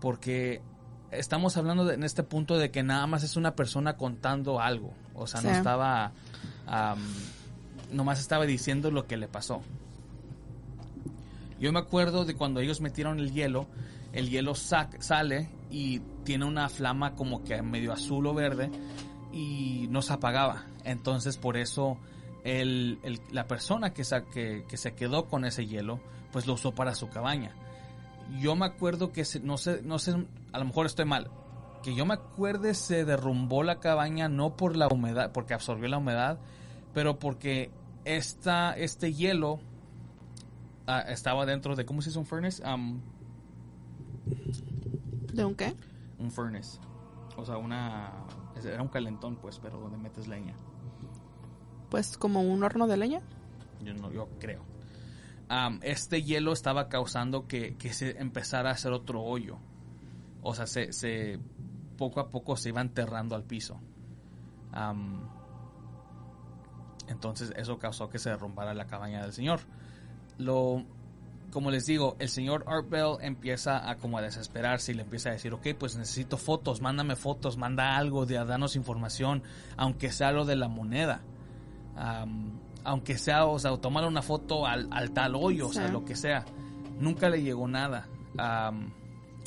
Porque 0.00 0.60
estamos 1.10 1.56
hablando 1.56 1.84
de- 1.84 1.94
en 1.94 2.04
este 2.04 2.22
punto 2.22 2.56
de 2.56 2.70
que 2.70 2.82
nada 2.82 3.06
más 3.06 3.22
es 3.24 3.36
una 3.36 3.54
persona 3.54 3.96
contando 3.96 4.60
algo. 4.60 4.92
O 5.14 5.26
sea, 5.26 5.40
no 5.40 5.48
estaba. 5.56 6.12
nomás 7.92 8.20
estaba 8.20 8.44
diciendo 8.44 8.90
lo 8.90 9.06
que 9.06 9.16
le 9.16 9.28
pasó. 9.28 9.62
Yo 11.60 11.72
me 11.72 11.78
acuerdo 11.80 12.24
de 12.24 12.34
cuando 12.34 12.60
ellos 12.60 12.80
metieron 12.80 13.18
el 13.18 13.32
hielo, 13.32 13.66
el 14.12 14.30
hielo 14.30 14.54
sale 14.54 15.48
y 15.70 16.00
tiene 16.24 16.44
una 16.44 16.68
flama 16.68 17.14
como 17.14 17.42
que 17.44 17.60
medio 17.62 17.92
azul 17.92 18.26
o 18.26 18.34
verde 18.34 18.70
y 19.32 19.86
no 19.90 20.02
se 20.02 20.12
apagaba. 20.12 20.64
Entonces 20.84 21.36
por 21.36 21.56
eso 21.56 21.98
el- 22.44 22.98
el- 23.02 23.20
la 23.32 23.46
persona 23.46 23.92
que, 23.92 24.04
sa- 24.04 24.22
que, 24.24 24.64
que 24.68 24.76
se 24.76 24.94
quedó 24.94 25.26
con 25.26 25.44
ese 25.44 25.66
hielo, 25.66 25.98
pues 26.32 26.46
lo 26.46 26.54
usó 26.54 26.72
para 26.72 26.94
su 26.94 27.08
cabaña. 27.08 27.52
Yo 28.40 28.54
me 28.56 28.66
acuerdo 28.66 29.12
que, 29.12 29.24
se- 29.24 29.40
no 29.40 29.56
sé, 29.56 29.82
no 29.82 29.98
sé, 29.98 30.14
a 30.52 30.58
lo 30.58 30.64
mejor 30.66 30.86
estoy 30.86 31.04
mal, 31.06 31.30
que 31.82 31.94
yo 31.94 32.04
me 32.04 32.14
acuerde 32.14 32.74
se 32.74 33.04
derrumbó 33.04 33.62
la 33.62 33.80
cabaña 33.80 34.28
no 34.28 34.56
por 34.56 34.76
la 34.76 34.88
humedad, 34.88 35.32
porque 35.32 35.54
absorbió 35.54 35.88
la 35.88 35.98
humedad, 35.98 36.38
pero 36.92 37.18
porque 37.18 37.70
esta, 38.04 38.72
este 38.76 39.12
hielo 39.14 39.60
ah, 40.86 41.00
estaba 41.08 41.46
dentro 41.46 41.74
de, 41.76 41.84
¿cómo 41.86 42.02
se 42.02 42.10
dice 42.10 42.18
un 42.18 42.26
furnace? 42.26 42.62
Am, 42.66 43.00
¿De 45.32 45.44
un 45.44 45.54
qué? 45.54 45.74
un 46.18 46.30
furnace. 46.30 46.78
O 47.36 47.44
sea, 47.44 47.56
una... 47.56 48.10
Era 48.64 48.82
un 48.82 48.88
calentón, 48.88 49.36
pues, 49.36 49.58
pero 49.60 49.78
donde 49.78 49.96
metes 49.98 50.26
leña. 50.26 50.52
Pues 51.90 52.18
como 52.18 52.42
un 52.42 52.64
horno 52.64 52.88
de 52.88 52.96
leña. 52.96 53.20
Yo 53.84 53.94
no, 53.94 54.10
yo 54.10 54.28
creo. 54.40 54.60
Este 55.82 56.22
hielo 56.22 56.52
estaba 56.52 56.88
causando 56.88 57.46
que, 57.46 57.76
que 57.76 57.92
se 57.92 58.18
empezara 58.20 58.70
a 58.70 58.72
hacer 58.72 58.92
otro 58.92 59.22
hoyo. 59.22 59.58
O 60.42 60.54
sea, 60.54 60.66
se, 60.66 60.92
se 60.92 61.38
poco 61.96 62.20
a 62.20 62.30
poco 62.30 62.56
se 62.56 62.70
iba 62.70 62.80
enterrando 62.80 63.34
al 63.34 63.44
piso. 63.44 63.78
Entonces 67.08 67.52
eso 67.56 67.78
causó 67.78 68.08
que 68.08 68.18
se 68.18 68.30
derrumbara 68.30 68.74
la 68.74 68.86
cabaña 68.86 69.22
del 69.22 69.32
señor. 69.32 69.60
Lo, 70.38 70.84
como 71.50 71.70
les 71.70 71.86
digo, 71.86 72.16
el 72.18 72.28
señor 72.28 72.64
Art 72.66 72.88
Bell 72.88 73.16
empieza 73.20 73.90
a 73.90 73.96
como 73.96 74.18
a 74.18 74.22
desesperarse 74.22 74.92
y 74.92 74.94
le 74.94 75.02
empieza 75.02 75.30
a 75.30 75.32
decir, 75.32 75.52
ok, 75.52 75.68
pues 75.78 75.96
necesito 75.96 76.36
fotos, 76.36 76.80
mándame 76.80 77.16
fotos, 77.16 77.56
manda 77.56 77.96
algo, 77.96 78.26
de, 78.26 78.34
danos 78.44 78.76
información, 78.76 79.42
aunque 79.76 80.12
sea 80.12 80.32
lo 80.32 80.44
de 80.44 80.56
la 80.56 80.68
moneda. 80.68 81.22
Aunque 82.88 83.18
sea, 83.18 83.44
o 83.44 83.58
sea, 83.58 83.76
tomar 83.76 84.06
una 84.06 84.22
foto 84.22 84.66
al, 84.66 84.88
al 84.90 85.10
tal 85.10 85.34
hoyo, 85.36 85.68
o 85.68 85.72
sea, 85.72 85.88
lo 85.88 86.06
que 86.06 86.16
sea. 86.16 86.46
Nunca 86.98 87.28
le 87.28 87.42
llegó 87.42 87.68
nada. 87.68 88.08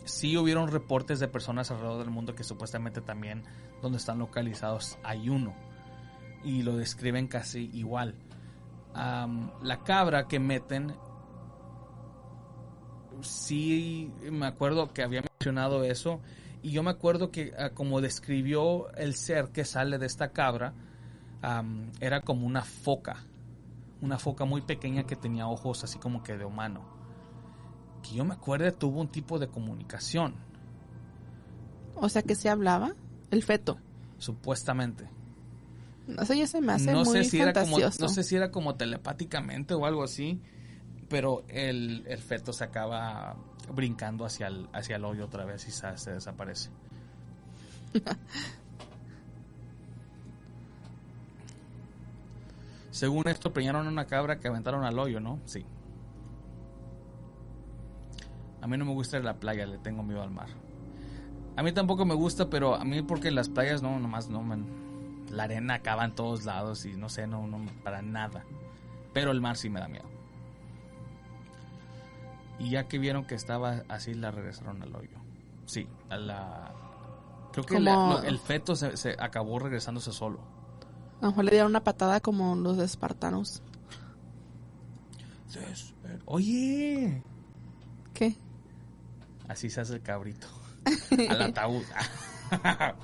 Sí 0.05 0.37
hubieron 0.37 0.67
reportes 0.67 1.19
de 1.19 1.27
personas 1.27 1.71
alrededor 1.71 1.97
del 1.97 2.11
mundo 2.11 2.35
que 2.35 2.43
supuestamente 2.43 3.01
también 3.01 3.43
donde 3.81 3.97
están 3.97 4.19
localizados 4.19 4.99
hay 5.03 5.27
uno. 5.27 5.55
Y 6.43 6.61
lo 6.61 6.77
describen 6.77 7.27
casi 7.27 7.71
igual. 7.73 8.13
La 8.93 9.79
cabra 9.83 10.27
que 10.27 10.39
meten, 10.39 10.93
sí 13.21 14.13
me 14.31 14.45
acuerdo 14.45 14.93
que 14.93 15.01
había 15.01 15.23
mencionado 15.23 15.83
eso. 15.83 16.21
Y 16.61 16.69
yo 16.69 16.83
me 16.83 16.91
acuerdo 16.91 17.31
que 17.31 17.53
ah, 17.57 17.71
como 17.71 18.01
describió 18.01 18.91
el 18.97 19.15
ser 19.15 19.47
que 19.47 19.65
sale 19.65 19.97
de 19.97 20.05
esta 20.05 20.31
cabra, 20.31 20.75
era 21.99 22.21
como 22.21 22.45
una 22.45 22.61
foca. 22.61 23.25
Una 24.01 24.17
foca 24.17 24.45
muy 24.45 24.61
pequeña 24.61 25.05
que 25.05 25.15
tenía 25.15 25.47
ojos 25.47 25.83
así 25.83 25.99
como 25.99 26.23
que 26.23 26.37
de 26.37 26.45
humano. 26.45 26.81
Que 28.01 28.15
yo 28.15 28.25
me 28.25 28.33
acuerdo 28.33 28.71
tuvo 28.73 28.99
un 28.99 29.07
tipo 29.07 29.37
de 29.39 29.47
comunicación, 29.47 30.35
O 31.95 32.09
sea 32.09 32.23
que 32.23 32.35
se 32.35 32.49
hablaba. 32.49 32.95
El 33.29 33.43
feto. 33.43 33.77
supuestamente. 34.17 35.07
Eso 36.19 36.33
ya 36.33 36.47
se 36.47 36.61
me 36.61 36.73
hace 36.73 36.91
no 36.91 37.03
muy 37.03 37.13
sé 37.13 37.23
si 37.25 37.39
era 37.39 37.53
como 37.53 37.77
no 37.79 38.09
sé 38.09 38.23
si 38.23 38.35
era 38.35 38.51
como 38.51 38.75
telepáticamente 38.75 39.73
o 39.75 39.85
algo 39.85 40.03
así 40.03 40.41
pero 41.11 41.43
el, 41.49 42.05
el 42.07 42.19
feto 42.19 42.53
se 42.53 42.63
acaba 42.63 43.35
brincando 43.73 44.25
hacia 44.25 44.47
el, 44.47 44.67
hacia 44.73 44.95
el 44.95 45.05
hoyo 45.05 45.25
otra 45.25 45.45
vez 45.45 45.67
y 45.67 45.71
se, 45.71 45.97
se 45.97 46.11
desaparece 46.11 46.69
según 53.01 53.27
esto 53.27 53.51
preñaron 53.51 53.87
una 53.87 54.05
cabra 54.05 54.39
que 54.39 54.47
aventaron 54.47 54.83
al 54.83 54.99
hoyo 54.99 55.19
no 55.19 55.39
sí 55.45 55.65
a 58.61 58.67
mí 58.67 58.77
no 58.77 58.85
me 58.85 58.93
gusta 58.93 59.17
a 59.17 59.21
la 59.21 59.39
playa 59.39 59.65
le 59.65 59.77
tengo 59.79 60.03
miedo 60.03 60.21
al 60.21 60.29
mar 60.29 60.49
a 61.55 61.63
mí 61.63 61.71
tampoco 61.71 62.05
me 62.05 62.13
gusta 62.13 62.49
pero 62.49 62.75
a 62.75 62.83
mí 62.85 63.01
porque 63.01 63.31
las 63.31 63.49
playas 63.49 63.81
no 63.81 63.99
nomás 63.99 64.29
no 64.29 64.41
la 65.31 65.43
arena 65.43 65.75
acaba 65.75 66.05
en 66.05 66.13
todos 66.13 66.45
lados 66.45 66.85
y 66.85 66.93
no 66.93 67.07
sé, 67.07 67.25
no, 67.25 67.47
no, 67.47 67.65
para 67.83 68.01
nada. 68.01 68.43
Pero 69.13 69.31
el 69.31 69.39
mar 69.39 69.55
sí 69.55 69.69
me 69.69 69.79
da 69.79 69.87
miedo. 69.87 70.03
Y 72.59 72.69
ya 72.71 72.89
que 72.89 72.99
vieron 72.99 73.25
que 73.25 73.35
estaba 73.35 73.83
así, 73.87 74.13
la 74.13 74.31
regresaron 74.31 74.81
al 74.83 74.93
hoyo. 74.93 75.17
Sí, 75.65 75.87
a 76.09 76.17
la... 76.17 76.73
Creo 77.53 77.65
que 77.65 77.79
la- 77.79 78.21
el 78.25 78.39
feto 78.39 78.75
se, 78.75 78.97
se 78.97 79.15
acabó 79.19 79.57
regresándose 79.59 80.11
solo. 80.11 80.39
A 81.21 81.25
lo 81.25 81.31
mejor 81.31 81.45
le 81.45 81.51
dieron 81.51 81.69
una 81.71 81.83
patada 81.83 82.19
como 82.19 82.55
los 82.55 82.79
espartanos. 82.79 83.61
Oye, 86.25 87.21
¿Qué? 88.13 88.35
así 89.47 89.69
se 89.69 89.81
hace 89.81 89.95
el 89.95 90.01
cabrito. 90.01 90.47
Al 91.29 91.41
ataúd. 91.41 91.83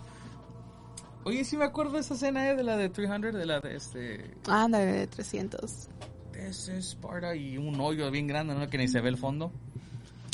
Oye, 1.25 1.43
sí 1.43 1.57
me 1.57 1.65
acuerdo 1.65 1.93
de 1.93 1.99
esa 1.99 2.13
escena 2.13 2.49
eh, 2.49 2.55
de 2.55 2.63
la 2.63 2.77
de 2.77 2.89
300, 2.89 3.33
de 3.33 3.45
la 3.45 3.59
de 3.59 3.75
este... 3.75 4.33
Ándale, 4.47 4.85
de 4.85 5.07
300. 5.07 5.89
Ese 6.33 6.81
Sparta 6.81 7.35
y 7.35 7.57
un 7.57 7.79
hoyo 7.79 8.09
bien 8.09 8.27
grande, 8.27 8.55
¿no? 8.55 8.69
Que 8.69 8.77
ni 8.77 8.87
se 8.87 9.01
ve 9.01 9.09
el 9.09 9.17
fondo. 9.17 9.51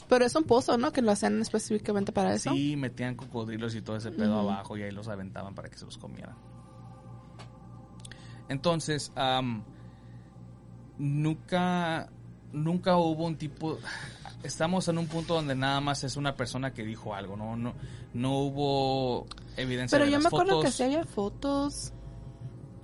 Pero 0.08 0.24
es 0.24 0.36
un 0.36 0.44
pozo, 0.44 0.78
¿no? 0.78 0.94
Que 0.94 1.02
lo 1.02 1.12
hacen 1.12 1.42
específicamente 1.42 2.12
para 2.12 2.36
eso. 2.36 2.52
Sí, 2.52 2.76
metían 2.76 3.16
cocodrilos 3.16 3.74
y 3.74 3.82
todo 3.82 3.96
ese 3.96 4.12
pedo 4.12 4.40
abajo 4.40 4.78
y 4.78 4.84
ahí 4.84 4.92
los 4.92 5.08
aventaban 5.08 5.56
para 5.56 5.70
que 5.70 5.78
se 5.78 5.86
los 5.86 5.98
comieran. 5.98 6.36
Entonces, 8.50 9.12
am, 9.16 9.64
nunca, 10.98 12.10
nunca 12.52 12.98
hubo 12.98 13.26
un 13.26 13.38
tipo... 13.38 13.78
Estamos 14.44 14.88
en 14.89 14.98
un 14.98 15.08
punto 15.08 15.36
donde 15.36 15.56
nada 15.56 15.80
más 15.80 16.04
es 16.04 16.18
una 16.18 16.36
persona 16.36 16.74
que 16.74 16.84
dijo 16.84 17.16
algo, 17.16 17.38
¿no? 17.38 17.56
No, 17.56 17.74
no 18.14 18.39
hubo 18.39 19.26
evidencia 19.56 19.96
Pero 19.96 20.06
de 20.06 20.12
yo 20.12 20.18
las 20.18 20.24
me 20.24 20.28
acuerdo 20.28 20.62
que 20.62 20.72
sí 20.72 20.84
había 20.84 21.06
fotos. 21.06 21.94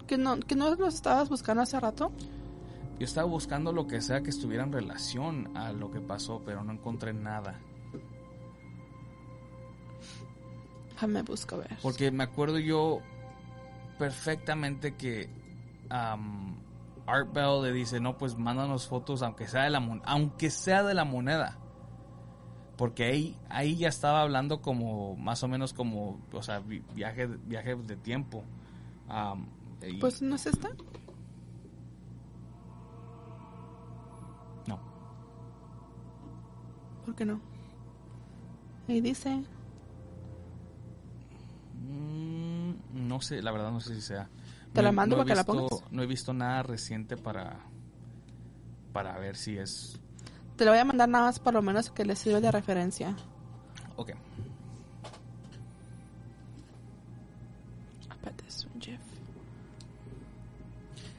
Que 0.08 0.18
no, 0.18 0.40
que 0.40 0.56
no 0.56 0.74
los 0.76 0.96
estabas 0.96 1.28
buscando 1.28 1.64
hace 1.64 1.78
rato. 1.78 2.14
Yo 2.98 3.06
estaba 3.06 3.28
buscando 3.28 3.74
lo 3.74 3.88
que 3.88 4.02
sea 4.02 4.22
que 4.22 4.30
estuviera 4.30 4.64
en 4.64 4.72
relación 4.72 5.56
a 5.56 5.72
lo 5.72 5.92
que 5.92 6.00
pasó, 6.00 6.42
pero 6.46 6.64
no 6.64 6.72
encontré 6.72 7.14
nada. 7.14 7.60
Déjame 10.92 11.22
busco 11.24 11.56
a 11.56 11.60
ver. 11.60 11.78
Porque 11.82 12.12
me 12.12 12.24
acuerdo 12.24 12.60
yo 12.60 13.00
perfectamente 13.98 14.96
que 14.96 15.30
am, 15.90 16.58
Art 17.08 17.34
Bell 17.34 17.64
le 17.64 17.72
dice, 17.72 18.00
no, 18.00 18.18
pues 18.18 18.38
mándanos 18.38 18.88
fotos 18.88 19.22
aunque 19.24 19.48
sea 19.48 19.64
de 19.64 19.70
la 19.72 19.80
mon- 19.80 20.02
aunque 20.06 20.50
sea 20.50 20.84
de 20.84 20.94
la 20.94 21.06
moneda. 21.06 21.58
Porque 22.78 23.04
ahí, 23.06 23.38
ahí 23.50 23.76
ya 23.76 23.90
estaba 23.90 24.22
hablando 24.22 24.62
como, 24.62 25.16
más 25.18 25.44
o 25.44 25.48
menos 25.50 25.74
como, 25.74 26.22
o 26.32 26.42
sea, 26.44 26.60
vi- 26.60 26.84
viaje, 26.96 27.26
viaje 27.28 27.76
de 27.76 27.96
tiempo. 27.98 28.44
Y- 29.82 29.98
Pues 29.98 30.22
no 30.22 30.36
es 30.36 30.46
esta. 30.46 30.70
no. 34.68 34.80
¿Por 37.06 37.16
qué 37.16 37.26
no? 37.26 37.42
Ahí 38.88 39.02
dice. 39.02 39.44
Mm, 41.82 43.08
no 43.08 43.22
sé, 43.22 43.42
la 43.42 43.52
verdad 43.52 43.72
no 43.72 43.80
sé 43.80 43.96
si 43.96 44.02
sea. 44.02 44.30
Te 44.74 44.82
la 44.82 44.90
he- 44.90 44.92
mando 44.92 45.18
para 45.18 45.28
que 45.28 45.36
la 45.36 45.44
pongas. 45.44 45.84
No 45.92 46.04
he 46.04 46.06
visto 46.08 46.34
nada 46.34 46.64
reciente 46.64 47.18
para, 47.18 47.60
para 48.94 49.18
ver 49.20 49.36
si 49.36 49.58
es... 49.58 50.00
Te 50.56 50.66
lo 50.66 50.72
voy 50.72 50.80
a 50.80 50.86
mandar 50.86 51.08
nada 51.10 51.26
más 51.26 51.40
por 51.40 51.54
lo 51.54 51.62
menos 51.62 51.90
que 51.90 52.04
le 52.06 52.16
sirve 52.16 52.42
de 52.42 52.52
referencia. 52.52 53.16
Ok. 53.96 54.12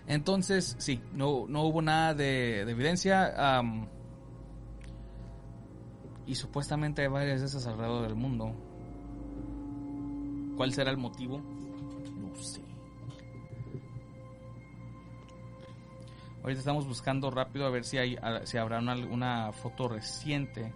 Entonces, 0.07 0.75
sí, 0.79 1.01
no, 1.13 1.47
no 1.49 1.63
hubo 1.65 1.83
nada 1.83 2.15
de, 2.15 2.65
de 2.65 2.73
evidencia. 2.73 3.63
y 6.27 6.35
supuestamente 6.35 7.03
hay 7.03 7.09
varias 7.09 7.41
de 7.41 7.47
esas 7.47 7.67
alrededor 7.67 8.03
del 8.03 8.17
mundo. 8.17 8.53
¿Cuál 10.57 10.73
será 10.73 10.91
el 10.91 10.97
motivo? 10.97 11.39
No 11.39 12.35
sé. 12.43 12.61
Ahorita 16.43 16.61
estamos 16.61 16.87
buscando 16.87 17.31
rápido 17.31 17.67
a 17.67 17.71
ver 17.71 17.85
si 17.85 17.99
hay 17.99 18.17
si 18.45 18.57
habrá 18.57 18.79
una, 18.79 18.95
una 18.95 19.53
foto 19.53 19.89
reciente. 19.89 20.73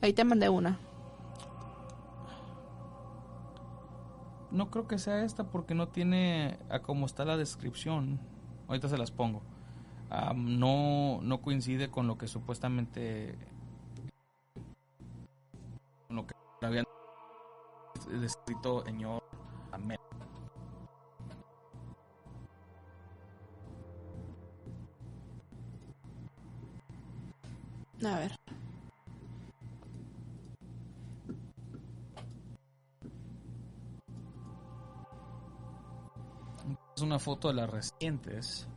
Ahí 0.00 0.12
te 0.12 0.24
mandé 0.24 0.48
una. 0.48 0.78
No 4.50 4.70
creo 4.70 4.88
que 4.88 4.98
sea 4.98 5.22
esta 5.22 5.44
porque 5.44 5.74
no 5.74 5.88
tiene 5.88 6.58
a 6.70 6.78
como 6.78 7.04
está 7.04 7.24
la 7.24 7.36
descripción. 7.36 8.18
Ahorita 8.68 8.88
se 8.88 8.96
las 8.96 9.10
pongo. 9.10 9.42
No, 10.34 11.20
no 11.22 11.42
coincide 11.42 11.90
con 11.90 12.06
lo 12.06 12.16
que 12.16 12.28
supuestamente 12.28 13.34
con 16.06 16.16
lo 16.16 16.26
que 16.26 16.34
habían 16.62 16.84
escrito 18.22 18.84
señor 18.84 19.22
Amel. 19.72 19.98
A 28.04 28.18
ver. 28.18 28.32
Es 36.94 37.02
una 37.02 37.18
foto 37.18 37.48
de 37.48 37.54
las 37.54 37.70
recientes. 37.70 38.68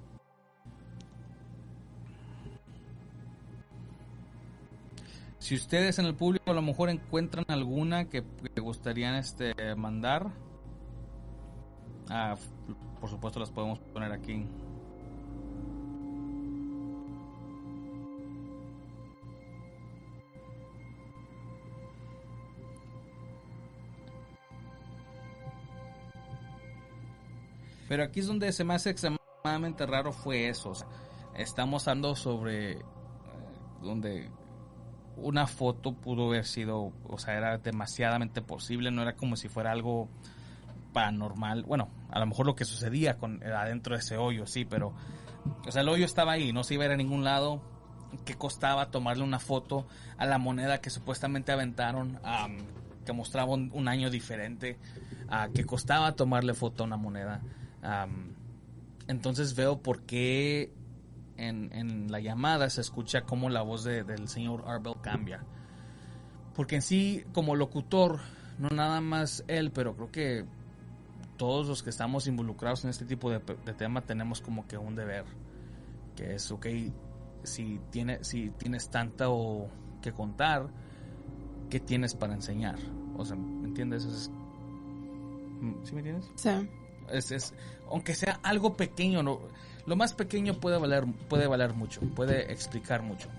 Si 5.39 5.55
ustedes 5.55 5.97
en 5.99 6.05
el 6.05 6.15
público 6.15 6.51
a 6.51 6.53
lo 6.53 6.61
mejor 6.61 6.89
encuentran 6.89 7.45
alguna 7.47 8.05
que, 8.09 8.23
que 8.53 8.61
gustarían 8.61 9.15
este 9.15 9.53
mandar, 9.75 10.31
ah, 12.09 12.35
por 12.99 13.09
supuesto 13.09 13.39
las 13.39 13.49
podemos 13.51 13.79
poner 13.79 14.11
aquí. 14.11 14.45
Pero 27.89 28.03
aquí 28.03 28.21
es 28.21 28.27
donde 28.27 28.53
se 28.53 28.63
me 28.63 28.75
hace 28.75 28.91
extremadamente 28.91 29.85
raro 29.87 30.13
fue 30.13 30.47
eso. 30.47 30.69
o 30.69 30.75
sea, 30.75 30.87
estamos 31.35 31.87
hablando 31.87 32.15
sobre 32.15 32.73
eh, 32.73 32.81
donde 33.81 34.29
una 35.17 35.47
foto 35.47 35.93
pudo 35.93 36.27
haber 36.27 36.45
sido, 36.45 36.93
o 37.03 37.17
sea, 37.17 37.35
era 37.35 37.57
demasiadamente 37.57 38.41
posible, 38.43 38.91
no 38.91 39.01
era 39.01 39.15
como 39.15 39.35
si 39.35 39.49
fuera 39.49 39.71
algo 39.71 40.07
paranormal. 40.93 41.63
Bueno, 41.63 41.89
a 42.11 42.19
lo 42.19 42.27
mejor 42.27 42.45
lo 42.45 42.55
que 42.55 42.63
sucedía 42.63 43.17
con 43.17 43.41
eh, 43.41 43.51
adentro 43.51 43.95
de 43.95 44.01
ese 44.01 44.17
hoyo, 44.17 44.45
sí, 44.45 44.65
pero 44.65 44.93
o 45.67 45.71
sea, 45.71 45.81
el 45.81 45.89
hoyo 45.89 46.05
estaba 46.05 46.33
ahí, 46.33 46.53
no 46.53 46.63
se 46.63 46.75
iba 46.75 46.83
a 46.83 46.87
ir 46.87 46.93
a 46.93 46.97
ningún 46.97 47.23
lado. 47.23 47.59
¿Qué 48.23 48.35
costaba 48.35 48.91
tomarle 48.91 49.23
una 49.23 49.39
foto 49.39 49.87
a 50.17 50.25
la 50.25 50.37
moneda 50.37 50.79
que 50.79 50.89
supuestamente 50.89 51.51
aventaron, 51.51 52.19
que 53.05 53.13
mostraba 53.13 53.53
un, 53.53 53.87
año 53.87 54.09
diferente? 54.09 54.77
a 55.27 55.49
¿Qué 55.49 55.63
costaba 55.63 56.15
tomarle 56.15 56.55
foto 56.55 56.83
a 56.83 56.87
una 56.87 56.97
moneda? 56.97 57.41
Entonces 59.07 59.55
veo 59.55 59.81
por 59.81 60.01
qué 60.03 60.71
en, 61.37 62.11
la 62.11 62.19
llamada 62.19 62.69
se 62.69 62.81
escucha 62.81 63.21
como 63.21 63.49
la 63.49 63.61
voz 63.61 63.83
de- 63.83 64.03
del 64.03 64.27
señor 64.27 64.63
Arbel 64.67 64.95
cambia. 65.01 65.43
Porque 66.55 66.75
en 66.75 66.81
sí, 66.81 67.23
como 67.33 67.55
locutor, 67.55 68.19
no 68.57 68.69
nada 68.69 68.99
más 69.01 69.43
él, 69.47 69.71
pero 69.71 69.95
creo 69.95 70.11
que 70.11 70.45
todos 71.37 71.67
los 71.67 71.81
que 71.83 71.89
estamos 71.89 72.27
involucrados 72.27 72.83
en 72.83 72.89
este 72.89 73.05
tipo 73.05 73.31
de, 73.31 73.39
tema 73.77 74.01
tenemos 74.01 74.41
como 74.41 74.67
que 74.67 74.77
un 74.77 74.95
deber. 74.95 75.23
Que 76.17 76.35
es, 76.35 76.51
ok, 76.51 76.67
si, 77.43 77.79
tiene, 77.91 78.23
si 78.25 78.49
tienes 78.49 78.89
tanto 78.89 79.67
que 80.01 80.11
contar, 80.11 80.67
¿qué 81.69 81.79
tienes 81.79 82.13
para 82.13 82.33
enseñar? 82.33 82.77
O 83.17 83.23
sea, 83.23 83.37
¿me 83.37 83.67
entiendes? 83.69 84.03
Es- 84.03 84.29
¿Sí 85.83 85.93
me 85.93 85.99
entiendes? 85.99 86.29
Sí. 86.35 86.49
Es, 87.11 87.31
es- 87.31 87.53
aunque 87.89 88.13
sea 88.15 88.39
algo 88.43 88.75
pequeño, 88.75 89.23
no, 89.23 89.39
lo 89.85 89.95
más 89.95 90.13
pequeño 90.13 90.59
puede 90.59 90.77
valer, 90.77 91.05
puede 91.29 91.47
valer 91.47 91.73
mucho, 91.73 92.01
puede 92.01 92.51
explicar 92.51 93.01
mucho. 93.01 93.29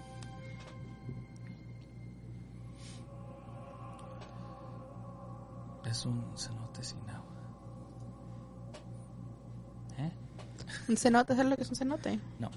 Es 5.84 6.04
un 6.06 6.22
cenote 6.36 6.84
sin 6.84 6.98
agua. 7.10 7.24
¿Eh? 9.98 10.10
Un 10.88 10.96
cenote, 10.96 11.34
¿sabes 11.34 11.50
lo 11.50 11.56
que 11.56 11.62
es 11.62 11.70
un 11.70 11.76
cenote? 11.76 12.20
No. 12.38 12.50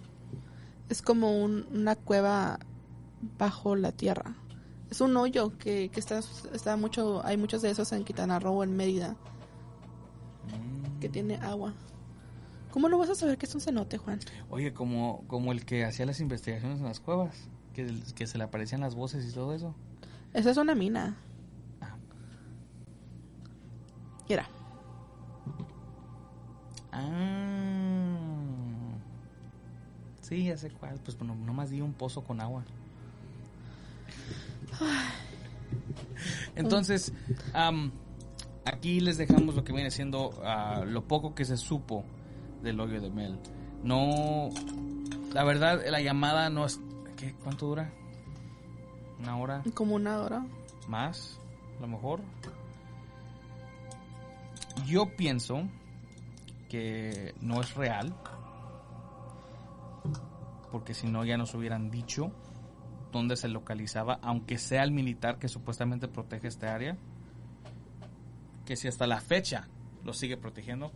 Es 0.89 1.01
como 1.01 1.41
un- 1.43 1.65
una 1.73 1.95
cueva 1.95 2.59
bajo 3.39 3.75
la 3.75 3.91
tierra. 3.91 4.35
Es 4.91 5.01
un 5.01 5.15
hoyo 5.17 5.57
que, 5.57 5.89
que 5.89 5.99
está, 5.99 6.19
está 6.53 6.77
mucho, 6.77 7.25
hay 7.25 7.37
muchos 7.37 7.61
de 7.63 7.71
esos 7.71 7.91
en 7.93 8.03
Quintana 8.03 8.39
Roo, 8.39 8.63
en 8.63 8.75
Mérida. 8.75 9.15
Que 11.03 11.09
tiene 11.09 11.35
agua. 11.35 11.73
¿Cómo 12.71 12.87
lo 12.87 12.97
vas 12.97 13.09
a 13.09 13.15
saber 13.15 13.37
que 13.37 13.45
es 13.45 13.53
un 13.53 13.59
cenote, 13.59 13.97
Juan? 13.97 14.21
Oye, 14.49 14.73
como, 14.73 15.25
como 15.27 15.51
el 15.51 15.65
que 15.65 15.83
hacía 15.83 16.05
las 16.05 16.21
investigaciones 16.21 16.79
en 16.79 16.85
las 16.85 17.01
cuevas, 17.01 17.49
que, 17.73 17.93
que 18.15 18.25
se 18.25 18.37
le 18.37 18.45
aparecían 18.45 18.79
las 18.79 18.95
voces 18.95 19.29
y 19.29 19.33
todo 19.33 19.53
eso. 19.53 19.75
Esa 20.33 20.51
es 20.51 20.55
una 20.55 20.75
mina. 20.75 21.17
Ah. 21.81 21.97
Mira, 24.29 24.47
Ah. 26.93 28.15
Sí, 30.21 30.45
ya 30.45 30.55
sé 30.55 30.69
cuál. 30.71 31.01
Pues 31.03 31.19
no, 31.21 31.35
nomás 31.35 31.69
di 31.69 31.81
un 31.81 31.91
pozo 31.91 32.23
con 32.23 32.39
agua. 32.39 32.63
Entonces, 36.55 37.11
am, 37.53 37.91
aquí 38.65 38.99
les 38.99 39.17
dejamos 39.17 39.55
lo 39.55 39.63
que 39.63 39.73
viene 39.73 39.91
siendo 39.91 40.33
ah, 40.43 40.83
lo 40.85 41.07
poco 41.07 41.35
que 41.35 41.45
se 41.45 41.57
supo 41.57 42.03
del 42.61 42.79
hoyo 42.79 43.01
de 43.01 43.09
Mel. 43.09 43.39
No, 43.83 44.49
la 45.33 45.43
verdad, 45.43 45.81
la 45.89 46.01
llamada 46.01 46.49
no 46.49 46.65
es... 46.65 46.79
¿qué? 47.17 47.33
¿Cuánto 47.43 47.67
dura? 47.67 47.91
¿Una 49.19 49.37
hora? 49.37 49.63
como 49.73 49.95
una 49.95 50.19
hora. 50.19 50.45
más, 50.87 51.39
a 51.77 51.81
lo 51.81 51.87
mejor. 51.87 52.21
Yo 54.85 55.15
pienso 55.15 55.67
que 56.69 57.35
no 57.41 57.61
es 57.61 57.75
real, 57.75 58.15
porque 60.71 60.93
si 60.93 61.07
no 61.07 61.23
ya 61.23 61.37
nos 61.37 61.53
hubieran 61.53 61.91
dicho 61.91 62.31
dónde 63.11 63.35
se 63.35 63.47
localizaba, 63.47 64.19
aunque 64.23 64.57
sea 64.57 64.83
el 64.83 64.91
militar 64.91 65.37
que 65.37 65.47
supuestamente 65.47 66.07
protege 66.07 66.47
esta 66.47 66.73
área, 66.73 66.97
que 68.65 68.75
si 68.75 68.87
hasta 68.87 69.07
la 69.07 69.19
fecha 69.21 69.67
lo 70.03 70.13
sigue 70.13 70.37
protegiendo, 70.37 70.91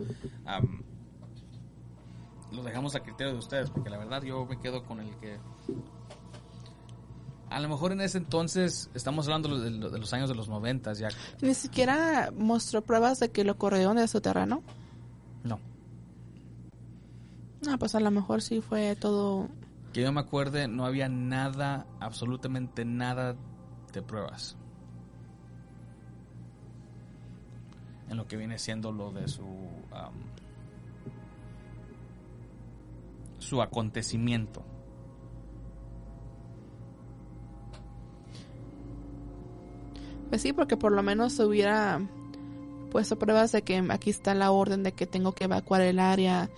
am, 0.46 0.84
lo 2.52 2.64
dejamos 2.64 2.96
a 2.96 3.02
criterio 3.02 3.34
de 3.34 3.40
ustedes, 3.40 3.70
porque 3.70 3.90
la 3.90 3.98
verdad 3.98 4.24
yo 4.24 4.46
me 4.46 4.60
quedo 4.60 4.84
con 4.84 5.00
el 5.00 5.16
que 5.18 5.38
a 7.50 7.60
lo 7.60 7.70
mejor 7.70 7.94
en 7.94 8.02
ese 8.02 8.18
entonces, 8.18 8.90
estamos 8.94 9.28
hablando 9.28 9.58
de, 9.58 9.72
de 9.72 10.00
los 10.00 10.12
años 10.14 10.30
de 10.30 10.36
los 10.36 10.50
noventas 10.50 11.00
ya. 11.00 11.10
Ni 11.42 11.54
siquiera 11.54 12.32
mostró 12.36 12.82
pruebas 12.82 13.20
de 13.20 13.32
que 13.32 13.44
lo 13.44 13.58
corrieron 13.58 13.96
de 13.98 14.08
su 14.08 14.20
terreno. 14.20 14.64
No. 15.44 15.60
Ah, 17.70 17.78
pues 17.80 17.96
a 17.96 18.00
lo 18.00 18.12
mejor 18.12 18.42
sí 18.42 18.60
fue 18.62 18.96
todo. 18.96 19.48
Que 19.94 20.02
yo 20.02 20.12
me 20.12 20.20
acuerde, 20.20 20.68
no 20.68 20.86
había 20.86 21.08
nada, 21.08 21.88
absolutamente 22.00 22.84
nada 22.84 23.36
de 23.94 24.02
pruebas. 24.02 24.58
En 28.10 28.18
lo 28.18 28.28
que 28.28 28.38
viene 28.38 28.58
siendo 28.58 28.92
lo 28.92 29.12
de 29.12 29.28
su... 29.28 29.46
am, 29.92 30.14
su 33.40 33.62
acontecimiento. 33.62 34.64
Pues 40.30 40.42
sí, 40.42 40.54
porque 40.54 40.76
por 40.76 40.92
lo 40.92 41.04
menos 41.04 41.40
hubiera 41.40 42.02
puesto 42.92 43.18
pruebas 43.18 43.52
de 43.52 43.62
que 43.62 43.84
aquí 43.90 44.10
está 44.10 44.34
la 44.34 44.52
orden 44.52 44.84
de 44.84 44.92
que 44.92 45.06
tengo 45.06 45.32
que 45.34 45.46
evacuar 45.46 45.82
el 45.82 46.00
área. 46.00 46.50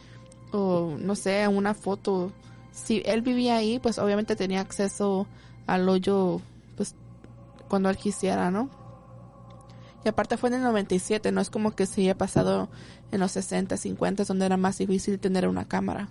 O 0.52 0.96
no 0.98 1.16
sé, 1.16 1.48
una 1.48 1.74
foto. 1.74 2.32
Si 2.72 3.04
él 3.06 3.22
vivía 3.22 3.58
ahí, 3.58 3.80
pues 3.80 4.00
obviamente 4.00 4.36
tenía 4.36 4.62
acceso 4.62 5.28
al 5.68 5.88
hoyo, 5.88 6.42
pues 6.76 6.96
cuando 7.68 7.90
él 7.90 7.98
quisiera, 7.98 8.50
¿no? 8.50 8.70
Y 10.04 10.10
aparte 10.10 10.38
fue 10.38 10.50
en 10.50 10.56
el 10.56 10.62
97, 10.64 11.32
no 11.32 11.42
es 11.42 11.50
como 11.50 11.76
que 11.76 11.86
se 11.86 12.02
haya 12.02 12.18
pasado 12.18 12.70
en 13.12 13.20
los 13.20 13.32
60, 13.32 13.76
50, 13.76 14.24
donde 14.24 14.46
era 14.46 14.58
más 14.58 14.78
difícil 14.78 15.20
tener 15.20 15.48
una 15.48 15.68
cámara. 15.68 16.10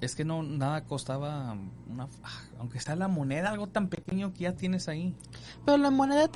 Es 0.00 0.16
que 0.16 0.24
no, 0.24 0.42
nada 0.42 0.84
costaba 0.84 1.56
una... 1.88 2.08
ah, 2.22 2.42
Aunque 2.58 2.78
está 2.78 2.96
la 2.96 3.08
moneda, 3.08 3.50
algo 3.50 3.68
tan 3.68 3.88
pequeño 3.88 4.32
que 4.32 4.40
ya 4.40 4.52
tienes 4.54 4.88
ahí. 4.88 5.14
Pero 5.64 5.78
la 5.78 5.90
moneda, 5.90 6.28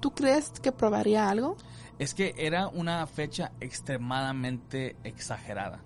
¿tú 0.00 0.10
crees 0.12 0.50
que 0.50 0.72
probaría 0.72 1.28
algo? 1.28 1.56
Es 1.98 2.14
que 2.14 2.34
era 2.38 2.68
una 2.68 3.06
fecha 3.06 3.52
extremadamente 3.60 4.96
exagerada. 5.04 5.82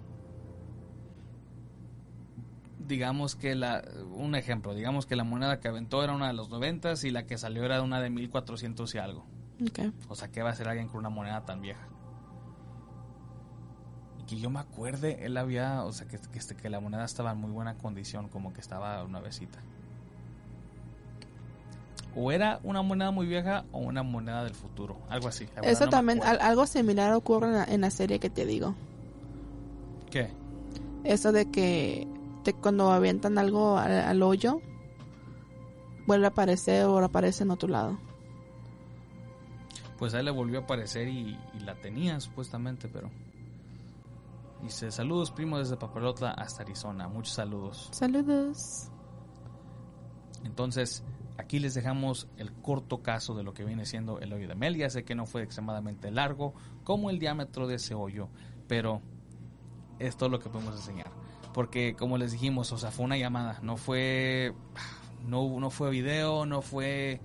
Digamos 2.78 3.34
que 3.34 3.56
la, 3.56 3.84
un 4.12 4.36
ejemplo, 4.36 4.72
digamos 4.74 5.06
que 5.06 5.16
la 5.16 5.24
moneda 5.24 5.58
que 5.58 5.66
aventó 5.66 6.04
era 6.04 6.12
una 6.14 6.28
de 6.28 6.32
los 6.34 6.48
noventas 6.48 7.02
y 7.02 7.10
la 7.10 7.26
que 7.26 7.38
salió 7.38 7.64
era 7.64 7.82
una 7.82 8.00
de 8.00 8.10
1400 8.10 8.94
y 8.94 8.98
algo. 8.98 9.26
O 10.08 10.14
sea, 10.14 10.28
¿qué 10.28 10.42
va 10.42 10.50
a 10.50 10.52
hacer 10.52 10.68
alguien 10.68 10.88
con 10.88 10.98
una 10.98 11.10
moneda 11.10 11.44
tan 11.44 11.60
vieja? 11.60 11.82
que 14.26 14.40
yo 14.40 14.50
me 14.50 14.58
acuerde, 14.58 15.24
él 15.24 15.36
había, 15.36 15.84
o 15.84 15.92
sea, 15.92 16.08
que, 16.08 16.18
que, 16.18 16.40
este, 16.40 16.56
que 16.56 16.68
la 16.68 16.80
moneda 16.80 17.04
estaba 17.04 17.30
en 17.30 17.38
muy 17.38 17.52
buena 17.52 17.78
condición, 17.78 18.28
como 18.28 18.52
que 18.52 18.60
estaba 18.60 19.04
una 19.04 19.20
besita. 19.20 19.60
O 22.16 22.32
era 22.32 22.58
una 22.64 22.82
moneda 22.82 23.12
muy 23.12 23.28
vieja 23.28 23.64
o 23.70 23.78
una 23.78 24.02
moneda 24.02 24.42
del 24.42 24.54
futuro, 24.54 24.98
algo 25.08 25.28
así. 25.28 25.46
Eso 25.62 25.84
no 25.84 25.90
también, 25.90 26.20
algo 26.24 26.66
similar 26.66 27.12
ocurre 27.12 27.46
en 27.46 27.52
la, 27.52 27.64
en 27.66 27.80
la 27.82 27.90
serie 27.90 28.18
que 28.18 28.28
te 28.28 28.46
digo. 28.46 28.74
¿Qué? 30.10 30.28
Eso 31.04 31.30
de 31.30 31.48
que 31.48 32.08
te- 32.42 32.54
cuando 32.54 32.90
avientan 32.90 33.38
algo 33.38 33.78
al, 33.78 33.92
al 33.92 34.22
hoyo, 34.24 34.60
vuelve 36.08 36.26
a 36.26 36.30
aparecer 36.30 36.86
o 36.86 36.98
aparece 36.98 37.44
en 37.44 37.52
otro 37.52 37.68
lado. 37.68 37.96
Pues 39.98 40.14
a 40.14 40.20
él 40.20 40.26
le 40.26 40.30
volvió 40.30 40.60
a 40.60 40.62
aparecer 40.62 41.08
y, 41.08 41.38
y 41.54 41.60
la 41.60 41.74
tenía 41.74 42.20
supuestamente, 42.20 42.88
pero... 42.88 43.10
Dice, 44.62 44.90
saludos 44.90 45.30
primo 45.30 45.58
desde 45.58 45.76
Papelotla 45.76 46.30
hasta 46.30 46.62
Arizona, 46.62 47.08
muchos 47.08 47.34
saludos. 47.34 47.88
Saludos. 47.92 48.90
Entonces, 50.44 51.04
aquí 51.38 51.58
les 51.58 51.74
dejamos 51.74 52.28
el 52.36 52.52
corto 52.52 53.02
caso 53.02 53.34
de 53.34 53.42
lo 53.42 53.52
que 53.52 53.64
viene 53.64 53.84
siendo 53.84 54.20
el 54.20 54.32
hoyo 54.32 54.48
de 54.48 54.54
Mel. 54.54 54.76
Ya 54.76 54.88
sé 54.90 55.04
que 55.04 55.14
no 55.14 55.26
fue 55.26 55.42
extremadamente 55.42 56.10
largo 56.10 56.54
como 56.84 57.10
el 57.10 57.18
diámetro 57.18 57.66
de 57.66 57.76
ese 57.76 57.94
hoyo, 57.94 58.28
pero 58.66 59.02
es 59.98 60.16
todo 60.16 60.28
lo 60.28 60.38
que 60.38 60.48
podemos 60.48 60.74
enseñar. 60.76 61.10
Porque, 61.52 61.94
como 61.94 62.18
les 62.18 62.32
dijimos, 62.32 62.72
o 62.72 62.78
sea, 62.78 62.90
fue 62.90 63.04
una 63.04 63.16
llamada, 63.16 63.60
no 63.62 63.76
fue. 63.76 64.54
No, 65.24 65.58
no 65.58 65.70
fue 65.70 65.90
video, 65.90 66.46
no 66.46 66.62
fue. 66.62 67.20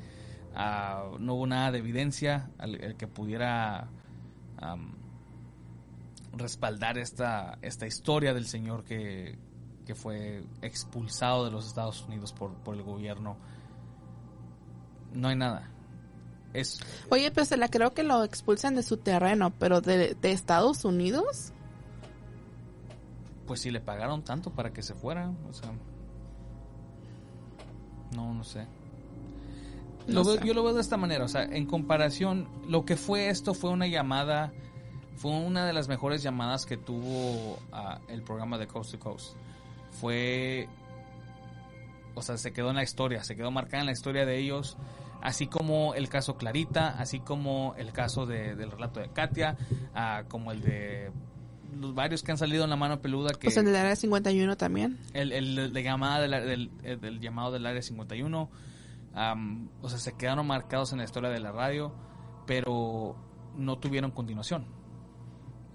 No 0.54 1.34
hubo 1.36 1.48
nada 1.48 1.72
de 1.72 1.80
evidencia 1.80 2.50
al, 2.58 2.96
que 2.98 3.08
pudiera. 3.08 3.90
respaldar 6.34 6.98
esta, 6.98 7.58
esta 7.62 7.86
historia 7.86 8.34
del 8.34 8.46
señor 8.46 8.84
que, 8.86 9.38
que 9.86 9.96
fue 9.96 10.44
expulsado 10.62 11.46
de 11.46 11.52
los 11.52 11.68
Estados 11.68 12.04
Unidos 12.04 12.34
por, 12.34 12.54
por 12.64 12.76
el 12.76 12.84
gobierno. 12.84 13.38
No 15.14 15.28
hay 15.28 15.36
nada. 15.36 15.70
Es, 16.54 16.80
Oye, 17.10 17.32
pues 17.32 17.48
se 17.48 17.58
la 17.58 17.70
creo 17.70 17.94
que 17.94 18.04
lo 18.04 18.24
expulsan 18.24 18.76
de 18.76 18.84
su 18.84 18.98
terreno, 18.98 19.52
pero 19.58 19.82
de, 19.82 20.16
de 20.16 20.32
Estados 20.32 20.84
Unidos. 20.86 21.54
pues 23.48 23.62
si 23.62 23.72
le 23.72 23.80
pagaron 23.82 24.24
tanto 24.24 24.52
para 24.52 24.72
que 24.72 24.82
se 24.82 24.94
fuera, 24.94 25.30
o 25.50 25.54
sea, 25.54 25.72
no, 28.16 28.34
no 28.34 28.44
sé. 28.44 28.68
Lo 30.14 30.24
veo- 30.24 30.42
yo 30.44 30.54
lo 30.54 30.64
veo 30.64 30.74
de 30.74 30.82
esta 30.82 30.98
manera, 30.98 31.26
o 31.26 31.28
sea, 31.28 31.44
en 31.44 31.66
comparación, 31.66 32.48
lo 32.68 32.86
que 32.86 32.96
fue 32.98 33.30
esto 33.30 33.54
fue 33.54 33.70
una 33.72 33.88
llamada, 33.88 34.52
fue 35.18 35.32
una 35.32 35.66
de 35.66 35.74
las 35.74 35.88
mejores 35.88 36.24
llamadas 36.24 36.66
que 36.66 36.78
tuvo 36.78 37.60
ah, 37.72 38.00
el 38.08 38.22
programa 38.24 38.58
de 38.58 38.68
Coast 38.68 38.92
to 38.92 39.00
Coast. 39.00 39.36
Fue, 40.00 40.68
o 42.16 42.22
sea, 42.22 42.38
se 42.38 42.52
quedó 42.52 42.70
en 42.70 42.76
la 42.76 42.84
historia, 42.84 43.24
se 43.24 43.36
quedó 43.36 43.52
marcada 43.52 43.82
en 43.82 43.86
la 43.88 43.92
historia 43.94 44.26
de 44.26 44.38
ellos, 44.38 44.78
así 45.22 45.48
como 45.48 45.94
el 45.96 46.10
caso 46.10 46.38
Clarita, 46.38 46.90
así 47.00 47.20
como 47.20 47.74
el 47.78 47.92
caso 47.94 48.26
de- 48.26 48.56
del 48.56 48.72
relato 48.72 49.00
de 49.00 49.10
Katia, 49.10 49.58
ah, 49.96 50.24
como 50.28 50.52
el 50.52 50.62
de 50.62 51.12
los 51.80 51.96
varios 51.96 52.22
que 52.22 52.32
han 52.32 52.38
salido 52.38 52.66
en 52.66 52.70
la 52.70 52.76
mano 52.76 53.00
peluda 53.00 53.30
que 53.32 53.46
Pues 53.46 53.56
en 53.58 53.68
el 53.68 53.76
área 53.76 53.96
51 53.96 54.58
también. 54.58 54.98
el, 55.14 55.32
el, 55.32 55.72
de 55.72 55.84
llamada 55.84 56.20
del, 56.20 56.32
del, 56.32 56.72
el 56.84 57.00
del 57.00 57.20
llamado 57.22 57.52
del 57.52 57.66
área 57.66 57.82
51 57.82 58.50
am, 59.14 59.70
o 59.82 59.90
sea 59.90 59.98
se 60.00 60.14
quedaron 60.14 60.48
marcados 60.48 60.92
en 60.92 61.00
la 61.00 61.04
historia 61.04 61.30
de 61.30 61.40
la 61.40 61.52
radio 61.52 61.94
pero 62.48 63.16
no 63.58 63.78
tuvieron 63.78 64.12
continuación. 64.12 64.66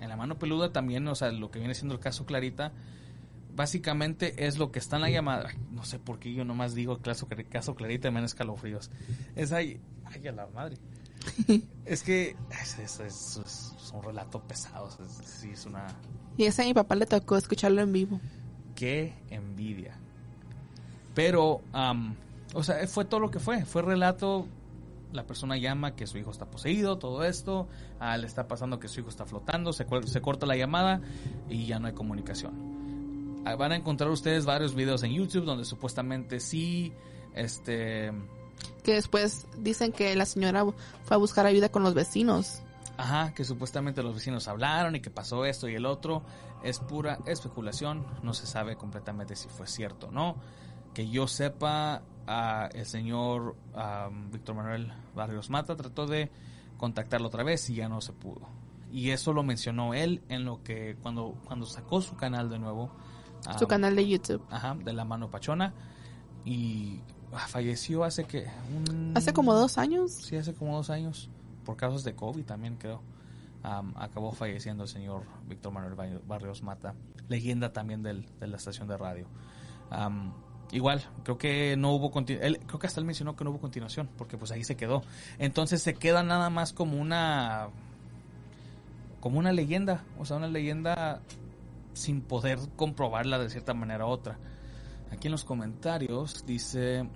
En 0.00 0.08
la 0.08 0.16
mano 0.16 0.38
peluda 0.38 0.72
también 0.72 1.06
o 1.08 1.14
sea 1.14 1.30
lo 1.32 1.50
que 1.50 1.58
viene 1.58 1.74
siendo 1.74 1.94
el 1.94 2.00
caso 2.00 2.26
Clarita 2.26 2.72
básicamente 3.54 4.46
es 4.46 4.58
lo 4.58 4.70
que 4.70 4.78
está 4.78 4.96
en 4.96 5.02
la 5.02 5.10
llamada. 5.10 5.48
Ay, 5.50 5.56
no 5.70 5.84
sé 5.84 5.98
por 5.98 6.18
qué 6.18 6.32
yo 6.34 6.44
nomás 6.44 6.74
digo 6.74 6.98
caso, 6.98 7.26
caso 7.50 7.74
Clarita 7.74 8.08
y 8.08 8.10
me 8.10 8.16
dan 8.16 8.24
escalofríos 8.26 8.90
es 9.34 9.52
ahí 9.52 9.80
ay 10.04 10.26
a 10.28 10.32
la 10.32 10.46
madre. 10.48 10.76
Es 11.86 12.02
que 12.02 12.36
es, 12.62 12.78
es, 12.78 13.00
es- 13.00 13.72
un 13.94 14.02
relato 14.02 14.40
pesado 14.42 14.88
es- 14.88 15.26
sí 15.26 15.50
es 15.52 15.64
una 15.66 15.86
Y 16.36 16.44
ese 16.44 16.62
a 16.62 16.64
mi 16.66 16.74
papá 16.74 16.94
le 16.96 17.06
tocó 17.06 17.36
escucharlo 17.36 17.80
en 17.80 17.92
vivo. 17.92 18.20
qué 18.74 19.14
envidia. 19.30 19.96
Pero, 21.14 21.62
am, 21.72 22.14
o 22.56 22.62
sea, 22.62 22.86
fue 22.88 23.04
todo 23.04 23.20
lo 23.20 23.30
que 23.30 23.38
fue. 23.38 23.64
Fue 23.64 23.82
relato. 23.82 24.46
La 25.12 25.24
persona 25.24 25.56
llama 25.56 25.94
que 25.94 26.06
su 26.06 26.18
hijo 26.18 26.30
está 26.30 26.46
poseído, 26.46 26.98
todo 26.98 27.24
esto. 27.24 27.68
ah, 28.00 28.16
le 28.18 28.26
está 28.26 28.48
pasando 28.48 28.80
que 28.80 28.88
su 28.88 29.00
hijo 29.00 29.08
está 29.08 29.24
flotando. 29.24 29.72
Se, 29.72 29.86
se 30.06 30.20
corta 30.20 30.46
la 30.46 30.56
llamada 30.56 31.00
y 31.48 31.66
ya 31.66 31.78
no 31.78 31.86
hay 31.86 31.92
comunicación. 31.94 33.42
Ah, 33.44 33.54
Van 33.54 33.72
a 33.72 33.76
encontrar 33.76 34.10
ustedes 34.10 34.44
varios 34.44 34.74
videos 34.74 35.02
en 35.04 35.12
YouTube 35.12 35.44
donde 35.44 35.64
supuestamente 35.64 36.40
sí, 36.40 36.92
este, 37.34 38.10
Que 38.82 38.94
después 38.94 39.46
dicen 39.58 39.92
que 39.92 40.14
la 40.16 40.26
señora 40.26 40.64
fue 41.04 41.14
a 41.14 41.18
buscar 41.18 41.46
ayuda 41.46 41.68
con 41.68 41.82
los 41.84 41.94
vecinos. 41.94 42.62
Ajá, 42.98 43.32
que 43.34 43.44
supuestamente 43.44 44.02
los 44.02 44.14
vecinos 44.14 44.48
hablaron 44.48 44.96
y 44.96 45.00
que 45.00 45.10
pasó 45.10 45.44
esto 45.44 45.68
y 45.68 45.74
el 45.74 45.86
otro. 45.86 46.22
Es 46.64 46.80
pura 46.80 47.18
especulación, 47.26 48.04
no 48.22 48.34
se 48.34 48.46
sabe 48.46 48.76
completamente 48.76 49.36
si 49.36 49.48
fue 49.48 49.66
cierto 49.66 50.08
o 50.08 50.10
no. 50.10 50.36
Que 50.94 51.08
yo 51.08 51.28
sepa, 51.28 52.02
ah, 52.26 52.68
el 52.72 52.86
señor 52.86 53.56
ah, 53.74 54.08
Víctor 54.32 54.54
Manuel 54.56 54.92
Barrios 55.14 55.50
Mata 55.50 55.76
trató 55.76 56.06
de 56.06 56.30
contactarlo 56.78 57.28
otra 57.28 57.42
vez 57.44 57.68
y 57.70 57.74
ya 57.76 57.88
no 57.88 58.00
se 58.00 58.12
pudo. 58.12 58.42
Y 58.92 59.10
eso 59.10 59.32
lo 59.32 59.42
mencionó 59.42 59.94
él 59.94 60.22
en 60.28 60.44
lo 60.44 60.62
que 60.62 60.96
cuando, 61.02 61.34
cuando 61.46 61.66
sacó 61.66 62.00
su 62.00 62.16
canal 62.16 62.48
de 62.50 62.58
nuevo. 62.58 62.90
Su 63.58 63.66
canal 63.66 63.94
de 63.96 64.08
YouTube. 64.08 64.42
Ajá, 64.50 64.74
de 64.74 64.92
la 64.92 65.04
mano 65.04 65.30
pachona. 65.30 65.72
Y 66.44 67.00
ah, 67.32 67.46
falleció 67.48 68.04
hace 68.04 68.24
que... 68.24 68.46
un- 68.74 69.12
Hace 69.16 69.32
como 69.32 69.54
dos 69.54 69.78
años. 69.78 70.12
Sí, 70.12 70.36
hace 70.36 70.54
como 70.54 70.76
dos 70.76 70.90
años. 70.90 71.28
Por 71.64 71.76
casos 71.76 72.04
de 72.04 72.14
COVID 72.14 72.44
también 72.44 72.76
creo. 72.76 73.02
Am, 73.62 73.92
acabó 73.96 74.32
falleciendo 74.32 74.84
el 74.84 74.88
señor 74.88 75.24
Víctor 75.48 75.72
Manuel 75.72 75.94
Ba- 75.94 76.20
Barrios 76.26 76.62
Mata. 76.62 76.94
Leyenda 77.28 77.72
también 77.72 78.02
del, 78.02 78.24
de 78.38 78.46
la 78.46 78.56
estación 78.56 78.86
de 78.86 78.96
radio. 78.96 79.26
Igual, 80.72 81.02
creo 81.22 81.38
que 81.38 81.76
no 81.76 81.92
hubo 81.92 82.12
él 82.18 82.60
Creo 82.66 82.78
que 82.78 82.86
hasta 82.86 83.00
él 83.00 83.06
mencionó 83.06 83.36
que 83.36 83.44
no 83.44 83.50
hubo 83.50 83.60
continuación. 83.60 84.08
Porque 84.16 84.36
pues 84.36 84.50
ahí 84.50 84.64
se 84.64 84.76
quedó. 84.76 85.02
Entonces 85.38 85.82
se 85.82 85.94
queda 85.94 86.22
nada 86.22 86.50
más 86.50 86.72
como 86.72 87.00
una... 87.00 87.68
Como 89.20 89.38
una 89.38 89.52
leyenda. 89.52 90.04
O 90.18 90.24
sea, 90.24 90.36
una 90.36 90.48
leyenda 90.48 91.20
sin 91.92 92.20
poder 92.20 92.58
comprobarla 92.76 93.38
de 93.38 93.50
cierta 93.50 93.74
manera 93.74 94.06
u 94.06 94.08
otra. 94.08 94.38
Aquí 95.10 95.28
en 95.28 95.32
los 95.32 95.44
comentarios 95.44 96.44
dice... 96.46 97.08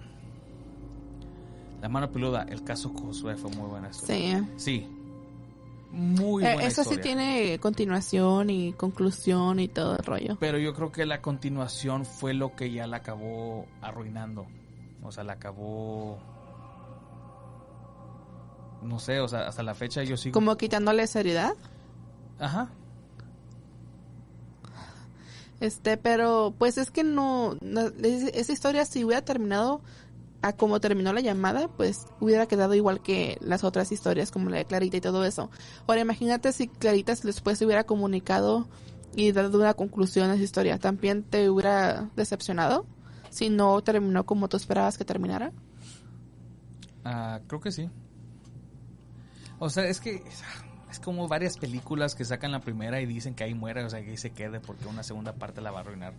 La 1.80 1.88
mano 1.88 2.12
peluda, 2.12 2.44
el 2.48 2.62
caso 2.62 2.90
Josué 2.90 3.36
fue 3.36 3.50
muy 3.52 3.66
buena 3.66 3.88
historia. 3.88 4.46
Sí. 4.56 4.82
Sí. 4.82 4.99
Muy 5.92 6.44
Eh, 6.44 6.52
buena 6.54 6.68
Eso 6.68 6.84
sí 6.84 6.98
tiene 6.98 7.58
continuación 7.58 8.48
y 8.50 8.72
conclusión 8.74 9.58
y 9.58 9.66
todo 9.68 9.96
el 9.96 10.04
rollo. 10.04 10.36
Pero 10.38 10.56
yo 10.58 10.72
creo 10.72 10.92
que 10.92 11.04
la 11.04 11.20
continuación 11.20 12.04
fue 12.06 12.32
lo 12.32 12.54
que 12.54 12.70
ya 12.70 12.86
la 12.86 12.98
acabó 12.98 13.66
arruinando. 13.82 14.46
O 15.02 15.10
sea, 15.10 15.24
la 15.24 15.32
acabó. 15.32 16.18
No 18.82 18.98
sé, 18.98 19.20
o 19.20 19.28
sea, 19.28 19.48
hasta 19.48 19.62
la 19.62 19.74
fecha 19.74 20.02
yo 20.04 20.16
sigo. 20.16 20.32
Como 20.34 20.56
quitándole 20.56 21.06
seriedad. 21.06 21.54
Ajá. 22.38 22.70
Este, 25.60 25.96
pero 25.98 26.54
pues 26.56 26.78
es 26.78 26.90
que 26.90 27.04
no, 27.04 27.56
no- 27.60 27.88
es- 28.02 28.32
esa 28.34 28.52
historia 28.52 28.84
si 28.86 29.04
hubiera 29.04 29.22
terminado 29.22 29.82
a 30.42 30.52
como 30.54 30.80
terminó 30.80 31.12
la 31.12 31.20
llamada, 31.20 31.68
pues 31.68 32.06
hubiera 32.18 32.46
quedado 32.46 32.74
igual 32.74 33.02
que 33.02 33.36
las 33.40 33.64
otras 33.64 33.92
historias 33.92 34.30
como 34.30 34.48
la 34.48 34.58
de 34.58 34.64
Clarita 34.64 34.96
y 34.96 35.00
todo 35.00 35.24
eso. 35.24 35.50
Ahora 35.86 36.00
imagínate 36.00 36.52
si 36.52 36.68
Clarita 36.68 37.14
después 37.22 37.58
se 37.58 37.66
hubiera 37.66 37.84
comunicado 37.84 38.68
y 39.14 39.32
dado 39.32 39.58
una 39.58 39.74
conclusión 39.74 40.30
a 40.30 40.34
esa 40.34 40.42
historia, 40.42 40.78
¿también 40.78 41.24
te 41.24 41.50
hubiera 41.50 42.08
decepcionado? 42.16 42.86
Si 43.28 43.50
no 43.50 43.80
terminó 43.82 44.24
como 44.24 44.48
tú 44.48 44.56
esperabas 44.56 44.98
que 44.98 45.04
terminara. 45.04 45.52
Ah, 47.04 47.40
creo 47.46 47.60
que 47.60 47.72
sí. 47.72 47.88
O 49.58 49.68
sea, 49.68 49.84
es 49.84 50.00
que 50.00 50.22
es 50.90 50.98
como 50.98 51.28
varias 51.28 51.56
películas 51.56 52.14
que 52.14 52.24
sacan 52.24 52.50
la 52.50 52.60
primera 52.60 53.00
y 53.00 53.06
dicen 53.06 53.34
que 53.34 53.44
ahí 53.44 53.54
muere, 53.54 53.84
o 53.84 53.90
sea, 53.90 54.02
que 54.02 54.10
ahí 54.10 54.16
se 54.16 54.30
quede 54.30 54.60
porque 54.60 54.86
una 54.86 55.02
segunda 55.02 55.34
parte 55.34 55.60
la 55.60 55.70
va 55.70 55.78
a 55.78 55.80
arruinar. 55.82 56.14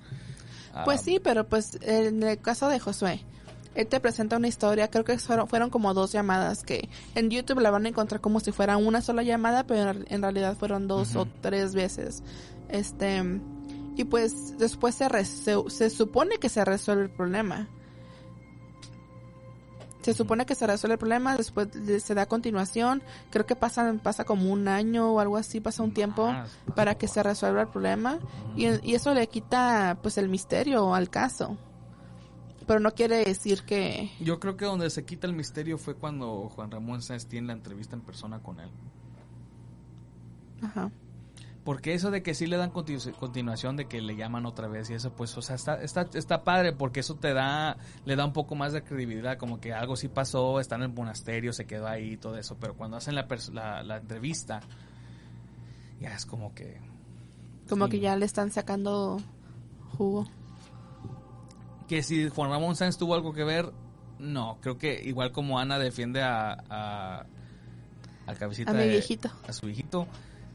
Ah, 0.73 0.83
Pues 0.85 1.01
sí, 1.01 1.19
pero 1.21 1.47
pues 1.47 1.77
en 1.81 2.23
el 2.23 2.39
caso 2.39 2.69
de 2.69 2.79
Josué, 2.79 3.25
él 3.73 3.87
te 3.87 3.99
presenta 3.99 4.37
una 4.37 4.47
historia, 4.47 4.89
creo 4.89 5.03
que 5.05 5.17
fueron, 5.17 5.47
fueron 5.47 5.69
como 5.69 5.93
dos 5.93 6.11
llamadas 6.11 6.63
que 6.63 6.89
en 7.15 7.29
YouTube 7.29 7.59
la 7.61 7.71
van 7.71 7.85
a 7.85 7.89
encontrar 7.89 8.19
como 8.19 8.39
si 8.39 8.51
fuera 8.51 8.77
una 8.77 9.01
sola 9.01 9.23
llamada, 9.23 9.65
pero 9.65 9.91
en, 10.07 10.21
realidad 10.21 10.57
fueron 10.57 10.87
dos 10.87 11.15
o 11.15 11.25
tres 11.41 11.73
veces. 11.73 12.21
Este, 12.69 13.23
y 13.95 14.03
pues 14.03 14.57
después 14.57 14.95
se, 14.95 15.07
se, 15.25 15.55
se 15.69 15.89
supone 15.89 16.37
que 16.37 16.49
se 16.49 16.65
resuelve 16.65 17.03
el 17.03 17.09
problema. 17.09 17.67
Se 20.01 20.15
supone 20.15 20.47
que 20.47 20.55
se 20.55 20.65
resuelve 20.65 20.93
el 20.93 20.99
problema, 20.99 21.37
después 21.37 21.69
de- 21.71 21.99
se 21.99 22.15
da 22.15 22.25
continuación. 22.25 23.03
Creo 23.29 23.45
que 23.45 23.55
pasa, 23.55 23.93
pasa 24.01 24.25
como 24.25 24.51
un 24.51 24.67
año 24.67 25.11
o 25.13 25.19
algo 25.19 25.37
así, 25.37 25.59
pasa 25.61 25.83
un 25.83 25.93
tiempo 25.93 26.25
para 26.75 26.95
que 26.95 27.07
se 27.07 27.21
resuelva 27.21 27.61
el 27.61 27.67
problema. 27.67 28.17
Y, 28.55 28.65
y 28.89 28.95
eso 28.95 29.13
le 29.13 29.27
quita 29.27 29.99
pues 30.01 30.17
el 30.17 30.27
misterio 30.27 30.95
al 30.95 31.09
caso. 31.11 31.55
Pero 32.67 32.79
no 32.79 32.91
quiere 32.93 33.23
decir 33.25 33.63
que... 33.63 34.11
Yo 34.19 34.39
creo 34.39 34.55
que 34.57 34.65
donde 34.65 34.89
se 34.89 35.03
quita 35.03 35.27
el 35.27 35.33
misterio 35.33 35.77
fue 35.77 35.95
cuando 35.95 36.49
Juan 36.49 36.69
Ramón 36.71 37.01
Sáenz 37.01 37.25
tiene 37.25 37.47
la 37.47 37.53
entrevista 37.53 37.95
en 37.95 38.01
persona 38.01 38.39
con 38.39 38.59
él. 38.59 38.69
Ajá. 40.61 40.91
Porque 41.63 41.93
eso 41.93 42.09
de 42.09 42.23
que 42.23 42.33
sí 42.33 42.47
le 42.47 42.57
dan 42.57 42.71
continu- 42.71 43.13
continuación, 43.17 43.77
de 43.77 43.85
que 43.85 44.01
le 44.01 44.15
llaman 44.15 44.45
otra 44.47 44.67
vez 44.67 44.89
y 44.89 44.93
eso, 44.95 45.11
pues, 45.13 45.37
o 45.37 45.41
sea, 45.43 45.55
está, 45.55 45.81
está, 45.83 46.07
está 46.13 46.43
padre 46.43 46.73
porque 46.73 47.01
eso 47.01 47.15
te 47.15 47.33
da, 47.33 47.77
le 48.05 48.15
da 48.15 48.25
un 48.25 48.33
poco 48.33 48.55
más 48.55 48.73
de 48.73 48.83
credibilidad, 48.83 49.37
como 49.37 49.59
que 49.59 49.71
algo 49.73 49.95
sí 49.95 50.07
pasó, 50.07 50.59
está 50.59 50.75
en 50.75 50.83
el 50.83 50.89
monasterio, 50.93 51.53
se 51.53 51.65
quedó 51.65 51.87
ahí 51.87 52.17
todo 52.17 52.35
eso, 52.37 52.57
pero 52.59 52.75
cuando 52.75 52.97
hacen 52.97 53.13
la, 53.13 53.27
pers- 53.27 53.51
la, 53.53 53.83
la 53.83 53.97
entrevista, 53.97 54.61
ya 55.99 56.15
es 56.15 56.25
como 56.25 56.53
que... 56.55 56.79
Como 57.69 57.85
Sí. 57.85 57.91
que 57.91 57.99
ya 57.99 58.15
le 58.15 58.25
están 58.25 58.49
sacando 58.49 59.19
jugo. 59.97 60.25
Que 61.91 62.03
si 62.03 62.29
Juan 62.29 62.49
Ramón 62.49 62.77
Sáenz 62.77 62.97
tuvo 62.97 63.15
algo 63.15 63.33
que 63.33 63.43
ver, 63.43 63.69
no, 64.17 64.59
creo 64.61 64.77
que 64.77 65.01
igual 65.03 65.33
como 65.33 65.59
Ana 65.59 65.77
defiende 65.77 66.21
a... 66.23 66.53
a 66.69 67.25
al 68.27 68.37
cabecita 68.37 68.71
A 68.71 68.73
mi 68.75 68.83
de- 68.83 68.87
viejito. 68.91 69.29
a 69.45 69.51
su 69.51 69.65
viejito. 69.65 70.07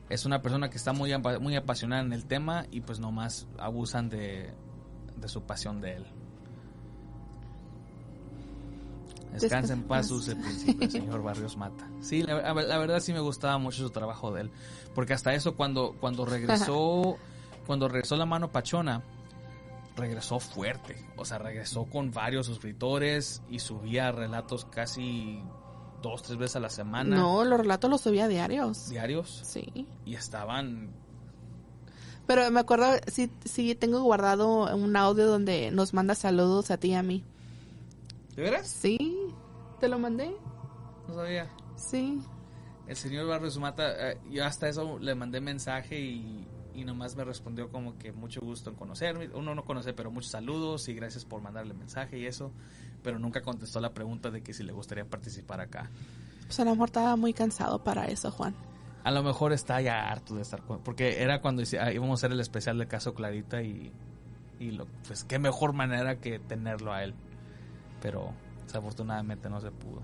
Es 0.09 0.25
una 0.25 0.41
persona 0.41 0.71
que 0.71 0.79
está 0.79 0.95
muy, 0.95 1.13
muy 1.41 1.55
apasionada 1.55 2.01
en 2.01 2.15
el 2.15 2.25
tema 2.25 2.65
y 2.71 2.81
pues 2.81 3.01
nomás 3.01 3.47
abusan 3.59 4.09
de, 4.09 4.51
de 5.15 5.29
su 5.29 5.43
pasión 5.43 5.83
de 5.83 5.97
él. 5.97 6.07
Descansa 9.33 9.75
en 9.75 9.83
paz, 9.83 10.09
sus 10.09 10.25
príncipe, 10.35 10.89
señor 10.91 11.23
Barrios 11.23 11.59
Mata. 11.59 11.87
Sí, 12.01 12.23
la, 12.23 12.55
la- 12.55 12.63
la 12.63 12.79
verdad 12.79 13.01
sí 13.01 13.13
me 13.13 13.21
gustaba 13.21 13.59
mucho 13.59 13.79
su 13.83 13.91
trabajo 13.91 14.33
de 14.33 14.43
él. 14.43 14.51
Porque 14.95 15.13
hasta 15.13 15.35
eso 15.35 15.55
cuando, 15.55 15.95
cuando 16.01 16.25
regresó, 16.25 17.19
cuando 17.67 17.89
regresó 17.89 18.17
la 18.17 18.25
mano 18.25 18.51
pachona, 18.51 19.03
regresó 19.97 20.39
fuerte. 20.39 20.97
O 21.17 21.25
sea, 21.25 21.39
regresó 21.39 21.87
con 21.87 22.13
varios 22.13 22.47
suscriptores 22.47 23.43
y 23.49 23.59
subía 23.59 24.13
relatos 24.13 24.67
casi 24.67 25.43
dos, 26.03 26.23
tres 26.23 26.39
veces 26.39 26.57
a 26.57 26.61
la 26.61 26.71
semana. 26.71 27.17
No, 27.17 27.45
los 27.45 27.59
relatos 27.59 27.91
los 27.91 28.01
subía 28.03 28.29
diarios. 28.29 28.89
Diarios. 28.89 29.43
Sí. 29.45 29.87
Y 30.05 30.15
estaban 30.15 30.91
Pero 32.27 32.51
me 32.51 32.61
acuerdo, 32.61 32.87
sí, 33.11 33.31
sí, 33.45 33.75
tengo 33.75 34.03
guardado 34.03 34.75
un 34.75 34.97
audio 34.97 35.27
donde 35.27 35.71
nos 35.71 35.95
manda 35.95 36.15
saludos 36.15 36.71
a 36.71 36.77
ti 36.77 36.89
y 36.89 36.95
a 36.95 37.03
mí. 37.03 37.25
¿De 38.37 38.43
veras? 38.43 38.69
Sí, 38.69 39.33
te 39.81 39.89
lo 39.89 39.99
mandé. 39.99 40.37
No 41.09 41.15
sabía. 41.15 41.49
Sí. 41.77 42.21
El 42.87 42.97
señor 42.97 43.27
Barrios 43.27 43.59
Mata, 43.59 44.13
eh, 44.13 44.21
yo 44.31 44.45
hasta 44.45 44.69
eso 44.69 44.99
le 44.99 45.15
mandé 45.15 45.41
mensaje 45.41 45.99
y, 45.99 46.47
y 46.77 46.85
nomás 46.85 47.17
me 47.17 47.25
respondió 47.25 47.71
como 47.71 47.97
que 47.99 48.13
mucho 48.13 48.41
gusto 48.43 48.69
en 48.71 48.77
conocerme. 48.77 49.29
Uno 49.35 49.55
no 49.55 49.65
conoce, 49.65 49.95
pero 49.95 50.11
muchos 50.11 50.31
saludos 50.31 50.89
y 50.89 50.95
gracias 50.95 51.25
por 51.25 51.41
mandarle 51.41 51.73
mensaje 51.73 52.19
y 52.19 52.27
eso. 52.27 52.53
Pero 53.03 53.19
nunca 53.19 53.41
contestó 53.41 53.81
la 53.81 53.95
pregunta 53.95 54.31
de 54.31 54.43
que 54.43 54.53
si 54.53 54.63
le 54.63 54.73
gustaría 54.73 55.05
participar 55.07 55.61
acá. 55.61 55.91
Pues 56.43 56.61
a 56.61 56.65
lo 56.65 56.73
mejor 56.73 56.89
estaba 56.89 57.17
muy 57.17 57.33
cansado 57.33 57.83
para 57.83 58.07
eso, 58.07 58.31
Juan. 58.31 58.55
A 59.05 59.11
lo 59.11 59.23
mejor 59.23 59.53
está 59.53 59.81
ya 59.81 60.11
harto 60.11 60.35
de 60.35 60.43
estar 60.43 60.63
con... 60.63 60.81
Porque 60.81 61.23
era 61.23 61.41
cuando 61.41 61.63
ah, 61.81 61.93
íbamos 61.93 62.19
a 62.19 62.27
hacer 62.27 62.33
el 62.33 62.41
especial 62.41 62.77
del 62.77 62.89
caso 62.89 63.15
Clarita 63.15 63.63
y, 63.63 63.91
y 64.59 64.73
lo, 64.73 64.87
pues 65.07 65.25
qué 65.25 65.39
mejor 65.39 65.73
manera 65.73 66.17
que 66.17 66.39
tenerlo 66.39 66.93
a 66.93 67.05
él. 67.05 67.15
Pero 68.03 68.35
desafortunadamente 68.67 69.49
no 69.49 69.61
se 69.61 69.71
pudo. 69.71 70.03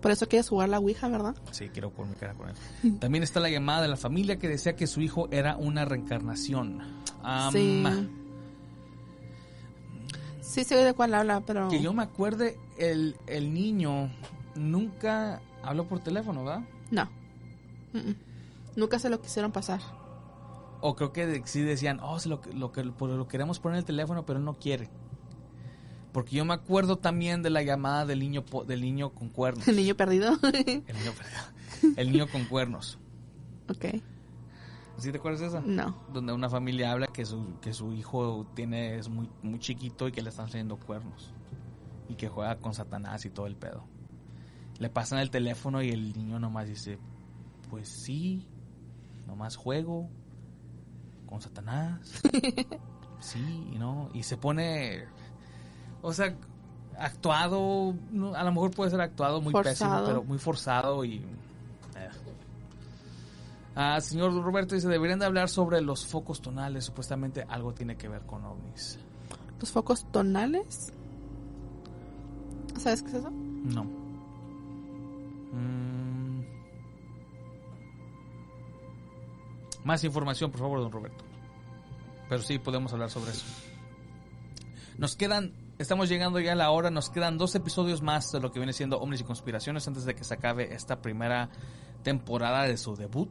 Por 0.00 0.10
eso 0.10 0.26
quieres 0.28 0.48
jugar 0.48 0.68
la 0.68 0.78
Ouija, 0.78 1.08
¿verdad? 1.08 1.34
Sí, 1.50 1.68
quiero 1.68 1.90
por 1.90 2.06
mi 2.06 2.14
cara 2.14 2.34
con 2.34 2.48
él. 2.48 2.98
También 2.98 3.22
está 3.22 3.38
la 3.40 3.50
llamada 3.50 3.82
de 3.82 3.88
la 3.88 3.96
familia 3.96 4.38
que 4.38 4.48
decía 4.48 4.74
que 4.76 4.86
su 4.86 5.00
hijo 5.00 5.28
era 5.30 5.56
una 5.56 5.84
reencarnación. 5.84 6.80
Am, 7.22 7.52
sí. 7.52 7.84
Sí, 10.40 10.64
sé 10.64 10.76
de 10.76 10.94
cuál 10.94 11.14
habla, 11.14 11.42
pero... 11.42 11.68
Que 11.68 11.80
yo 11.80 11.92
me 11.92 12.02
acuerde, 12.02 12.58
el, 12.78 13.16
el 13.26 13.52
niño 13.52 14.10
nunca 14.54 15.42
habló 15.62 15.86
por 15.86 16.00
teléfono, 16.00 16.44
¿verdad? 16.44 16.62
No. 16.90 17.08
Nunca 18.74 18.98
se 18.98 19.10
lo 19.10 19.20
quisieron 19.20 19.52
pasar. 19.52 19.80
O 20.80 20.96
creo 20.96 21.12
que 21.12 21.42
sí 21.44 21.60
decían, 21.60 22.00
oh, 22.00 22.18
se 22.18 22.28
lo, 22.28 22.40
lo, 22.54 22.72
pues, 22.72 23.12
lo 23.12 23.28
queremos 23.28 23.60
poner 23.60 23.76
en 23.76 23.78
el 23.80 23.84
teléfono, 23.84 24.24
pero 24.24 24.38
él 24.38 24.44
no 24.44 24.54
quiere. 24.54 24.88
Porque 26.12 26.36
yo 26.36 26.44
me 26.44 26.54
acuerdo 26.54 26.98
también 26.98 27.42
de 27.42 27.50
la 27.50 27.62
llamada 27.62 28.04
del 28.06 28.18
niño, 28.18 28.44
del 28.66 28.80
niño 28.80 29.10
con 29.10 29.28
cuernos. 29.28 29.66
El 29.68 29.76
niño 29.76 29.94
perdido. 29.96 30.32
El 30.42 30.96
niño, 30.96 31.12
perdón. 31.16 31.94
El 31.96 32.12
niño 32.12 32.26
con 32.28 32.44
cuernos. 32.44 32.98
ok. 33.68 34.00
¿Sí 34.98 35.10
te 35.10 35.16
acuerdas 35.16 35.40
de 35.40 35.46
esa? 35.46 35.60
No. 35.60 35.96
donde 36.12 36.34
una 36.34 36.50
familia 36.50 36.92
habla 36.92 37.06
que 37.06 37.24
su, 37.24 37.58
que 37.60 37.72
su 37.72 37.94
hijo 37.94 38.46
tiene 38.54 38.98
es 38.98 39.08
muy, 39.08 39.30
muy 39.42 39.58
chiquito 39.58 40.06
y 40.06 40.12
que 40.12 40.20
le 40.20 40.28
están 40.28 40.48
saliendo 40.48 40.76
cuernos 40.76 41.32
y 42.10 42.16
que 42.16 42.28
juega 42.28 42.58
con 42.58 42.74
Satanás 42.74 43.24
y 43.24 43.30
todo 43.30 43.46
el 43.46 43.56
pedo. 43.56 43.84
Le 44.78 44.90
pasan 44.90 45.20
el 45.20 45.30
teléfono 45.30 45.80
y 45.82 45.90
el 45.90 46.12
niño 46.12 46.38
nomás 46.38 46.68
dice, 46.68 46.98
pues 47.70 47.88
sí, 47.88 48.46
nomás 49.26 49.56
juego 49.56 50.10
con 51.26 51.40
Satanás. 51.40 52.20
sí, 53.20 53.70
y 53.72 53.78
no, 53.78 54.10
y 54.12 54.24
se 54.24 54.36
pone, 54.36 55.06
o 56.02 56.12
sea, 56.12 56.34
actuado, 56.98 57.94
a 58.34 58.44
lo 58.44 58.52
mejor 58.52 58.70
puede 58.72 58.90
ser 58.90 59.00
actuado 59.00 59.40
muy 59.40 59.52
pésimo, 59.52 59.90
Forzado. 59.90 60.06
pero 60.06 60.22
muy 60.24 60.38
forzado 60.38 61.04
y... 61.04 61.16
eh. 61.96 62.10
Ah, 63.74 64.00
señor 64.00 64.34
Roberto 64.42 64.74
dice, 64.74 64.88
deberían 64.88 65.18
de 65.18 65.26
hablar 65.26 65.48
sobre 65.48 65.80
los 65.80 66.04
focos 66.06 66.40
tonales, 66.42 66.84
supuestamente 66.84 67.44
algo 67.48 67.72
tiene 67.72 67.96
que 67.96 68.08
ver 68.08 68.22
con 68.22 68.44
ovnis. 68.44 68.98
Los 69.60 69.70
focos 69.70 70.04
tonales. 70.10 70.92
¿Sabes 72.78 73.02
qué 73.02 73.08
es 73.10 73.14
eso? 73.16 73.30
No. 73.30 73.84
Mm. 75.52 76.44
Más 79.84 80.04
información, 80.04 80.50
por 80.50 80.60
favor, 80.60 80.80
don 80.80 80.92
Roberto. 80.92 81.24
Pero 82.28 82.42
sí, 82.42 82.58
podemos 82.58 82.92
hablar 82.92 83.10
sobre 83.10 83.30
eso. 83.32 83.44
Nos 84.98 85.16
quedan, 85.16 85.52
estamos 85.80 86.10
llegando 86.10 86.38
ya 86.40 86.52
a 86.52 86.56
la 86.56 86.70
hora, 86.70 86.90
nos 86.90 87.08
quedan 87.08 87.38
dos 87.38 87.54
episodios 87.54 88.02
más 88.02 88.30
de 88.32 88.40
lo 88.40 88.52
que 88.52 88.58
viene 88.58 88.74
siendo 88.74 89.00
Ovnis 89.00 89.22
y 89.22 89.24
Conspiraciones 89.24 89.88
antes 89.88 90.04
de 90.04 90.14
que 90.14 90.24
se 90.24 90.34
acabe 90.34 90.74
esta 90.74 91.00
primera 91.00 91.48
temporada 92.02 92.64
de 92.64 92.76
su 92.76 92.96
debut 92.96 93.30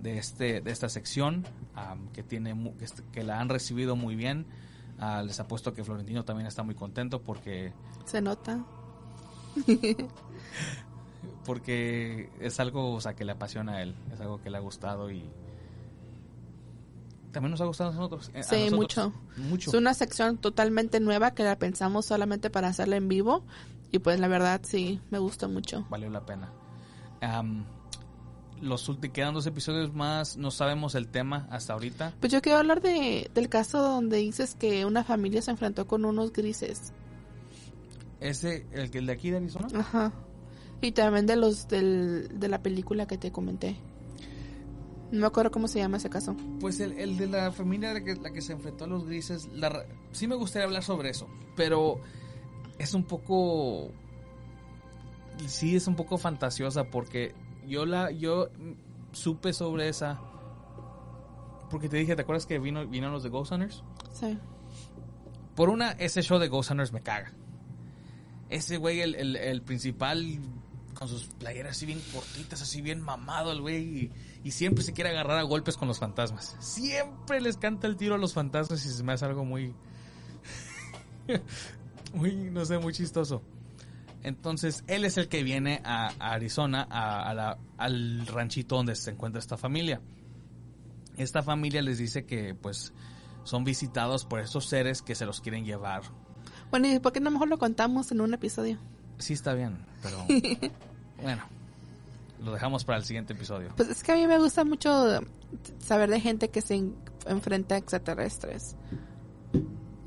de 0.00 0.18
este 0.18 0.60
de 0.60 0.70
esta 0.70 0.88
sección 0.88 1.44
am, 1.74 2.08
que 2.12 2.22
tiene 2.22 2.54
que, 2.78 2.86
que 3.10 3.24
la 3.24 3.40
han 3.40 3.48
recibido 3.48 3.96
muy 3.96 4.14
bien. 4.14 4.46
Ah, 5.00 5.22
les 5.22 5.40
apuesto 5.40 5.72
que 5.74 5.82
Florentino 5.82 6.24
también 6.24 6.46
está 6.46 6.62
muy 6.62 6.76
contento 6.76 7.22
porque 7.22 7.72
Se 8.04 8.20
nota. 8.20 8.64
porque 11.44 12.30
es 12.40 12.60
algo 12.60 12.92
o 12.92 13.00
sea, 13.00 13.14
que 13.14 13.24
le 13.24 13.32
apasiona 13.32 13.74
a 13.74 13.82
él, 13.82 13.96
es 14.12 14.20
algo 14.20 14.40
que 14.40 14.50
le 14.50 14.58
ha 14.58 14.60
gustado 14.60 15.10
y 15.10 15.28
también 17.34 17.50
nos 17.50 17.60
ha 17.60 17.66
gustado 17.66 17.90
a 17.90 17.92
nosotros. 17.92 18.30
eh, 18.32 18.40
a 18.40 18.42
Sí, 18.44 18.70
nosotros. 18.70 18.72
mucho. 18.80 19.12
Mucho. 19.36 19.70
Es 19.70 19.74
una 19.76 19.92
sección 19.92 20.38
totalmente 20.38 21.00
nueva 21.00 21.34
que 21.34 21.44
la 21.44 21.58
pensamos 21.58 22.06
solamente 22.06 22.48
para 22.48 22.68
hacerla 22.68 22.96
en 22.96 23.08
vivo. 23.08 23.44
Y 23.92 23.98
pues 23.98 24.18
la 24.18 24.26
verdad 24.28 24.62
sí, 24.64 25.00
me 25.10 25.18
gustó 25.18 25.48
mucho. 25.48 25.86
Valió 25.90 26.08
la 26.08 26.24
pena. 26.24 26.50
Am, 27.20 27.64
los 28.60 28.90
quedan 29.12 29.34
dos 29.34 29.46
episodios 29.46 29.92
más, 29.92 30.36
no 30.36 30.50
sabemos 30.50 30.94
el 30.94 31.08
tema 31.08 31.46
hasta 31.50 31.74
ahorita. 31.74 32.14
Pues 32.20 32.32
yo 32.32 32.40
quiero 32.40 32.58
hablar 32.58 32.80
de, 32.80 33.30
del 33.34 33.48
caso 33.48 33.82
donde 33.82 34.16
dices 34.16 34.54
que 34.54 34.84
una 34.86 35.04
familia 35.04 35.42
se 35.42 35.50
enfrentó 35.50 35.86
con 35.86 36.04
unos 36.04 36.32
grises. 36.32 36.92
Ese, 38.20 38.66
el, 38.72 38.90
el 38.94 39.06
de 39.06 39.12
aquí 39.12 39.30
de 39.30 39.36
Arizona. 39.36 39.68
Ajá. 39.78 40.12
Y 40.80 40.92
también 40.92 41.26
de 41.26 41.36
los 41.36 41.68
del, 41.68 42.28
de 42.38 42.48
la 42.48 42.62
película 42.62 43.06
que 43.06 43.18
te 43.18 43.30
comenté. 43.32 43.76
No 45.10 45.20
me 45.20 45.26
acuerdo 45.26 45.50
cómo 45.50 45.68
se 45.68 45.78
llama 45.78 45.98
ese 45.98 46.10
caso. 46.10 46.34
Pues 46.60 46.80
el, 46.80 46.92
el 46.98 47.16
de 47.16 47.26
la 47.26 47.52
familia 47.52 47.92
la 47.92 48.02
que, 48.02 48.16
la 48.16 48.32
que 48.32 48.40
se 48.40 48.52
enfrentó 48.52 48.84
a 48.84 48.88
los 48.88 49.06
grises, 49.06 49.48
la 49.52 49.84
sí 50.12 50.26
me 50.26 50.34
gustaría 50.34 50.66
hablar 50.66 50.82
sobre 50.82 51.10
eso, 51.10 51.28
pero 51.56 52.00
es 52.78 52.94
un 52.94 53.04
poco, 53.04 53.90
sí 55.46 55.76
es 55.76 55.86
un 55.86 55.94
poco 55.96 56.18
fantasiosa 56.18 56.84
porque 56.84 57.34
yo 57.66 57.86
la, 57.86 58.10
yo 58.10 58.48
supe 59.12 59.52
sobre 59.52 59.88
esa, 59.88 60.20
porque 61.70 61.88
te 61.88 61.96
dije, 61.96 62.16
¿te 62.16 62.22
acuerdas 62.22 62.46
que 62.46 62.58
vino, 62.58 62.84
vinieron 62.84 63.12
los 63.12 63.22
de 63.22 63.28
Ghost 63.28 63.52
Hunters? 63.52 63.82
Sí. 64.12 64.38
Por 65.54 65.68
una, 65.68 65.92
ese 65.92 66.22
show 66.22 66.38
de 66.38 66.48
Ghost 66.48 66.70
Hunters 66.70 66.92
me 66.92 67.00
caga. 67.00 67.32
Ese 68.50 68.76
güey, 68.76 69.00
el, 69.00 69.14
el, 69.14 69.36
el 69.36 69.62
principal, 69.62 70.40
con 70.94 71.08
sus 71.08 71.24
playeras 71.26 71.76
así 71.76 71.86
bien 71.86 72.00
cortitas, 72.12 72.62
así 72.62 72.80
bien 72.80 73.00
mamado 73.00 73.52
el 73.52 73.60
güey, 73.60 74.10
y, 74.44 74.50
siempre 74.50 74.84
se 74.84 74.92
quiere 74.92 75.10
agarrar 75.10 75.38
a 75.38 75.42
golpes 75.42 75.76
con 75.76 75.88
los 75.88 75.98
fantasmas. 75.98 76.56
Siempre 76.60 77.40
les 77.40 77.56
canta 77.56 77.86
el 77.86 77.96
tiro 77.96 78.14
a 78.14 78.18
los 78.18 78.32
fantasmas 78.32 78.84
y 78.86 78.88
se 78.88 79.02
me 79.02 79.12
hace 79.12 79.24
algo 79.24 79.44
muy... 79.44 79.74
muy, 82.14 82.34
no 82.50 82.64
sé, 82.64 82.78
muy 82.78 82.92
chistoso. 82.92 83.42
Entonces, 84.22 84.84
él 84.86 85.04
es 85.04 85.18
el 85.18 85.28
que 85.28 85.42
viene 85.42 85.82
a, 85.84 86.08
Arizona, 86.18 86.86
a, 86.90 87.28
a 87.28 87.34
la- 87.34 87.58
al 87.76 88.26
ranchito 88.26 88.76
donde 88.76 88.96
se 88.96 89.10
encuentra 89.10 89.38
esta 89.38 89.56
familia. 89.56 90.00
Esta 91.16 91.42
familia 91.42 91.82
les 91.82 91.98
dice 91.98 92.24
que, 92.24 92.54
pues, 92.54 92.92
son 93.44 93.64
visitados 93.64 94.24
por 94.24 94.40
estos 94.40 94.66
seres 94.66 95.02
que 95.02 95.14
se 95.14 95.26
los 95.26 95.40
quieren 95.40 95.64
llevar. 95.64 96.02
Bueno, 96.70 96.88
¿y 96.88 96.98
por 96.98 97.12
qué 97.12 97.20
no 97.20 97.30
mejor 97.30 97.48
lo 97.48 97.58
contamos 97.58 98.10
en 98.12 98.20
un 98.20 98.32
episodio? 98.34 98.78
Sí 99.18 99.32
está 99.32 99.54
bien, 99.54 99.78
pero 100.02 100.18
bueno, 101.22 101.42
lo 102.42 102.52
dejamos 102.52 102.84
para 102.84 102.98
el 102.98 103.04
siguiente 103.04 103.32
episodio. 103.32 103.70
Pues 103.76 103.88
es 103.88 104.02
que 104.02 104.12
a 104.12 104.16
mí 104.16 104.26
me 104.26 104.38
gusta 104.38 104.64
mucho 104.64 105.20
saber 105.78 106.10
de 106.10 106.20
gente 106.20 106.50
que 106.50 106.60
se 106.60 106.74
en- 106.76 106.94
enfrenta 107.26 107.76
a 107.76 107.78
extraterrestres. 107.78 108.76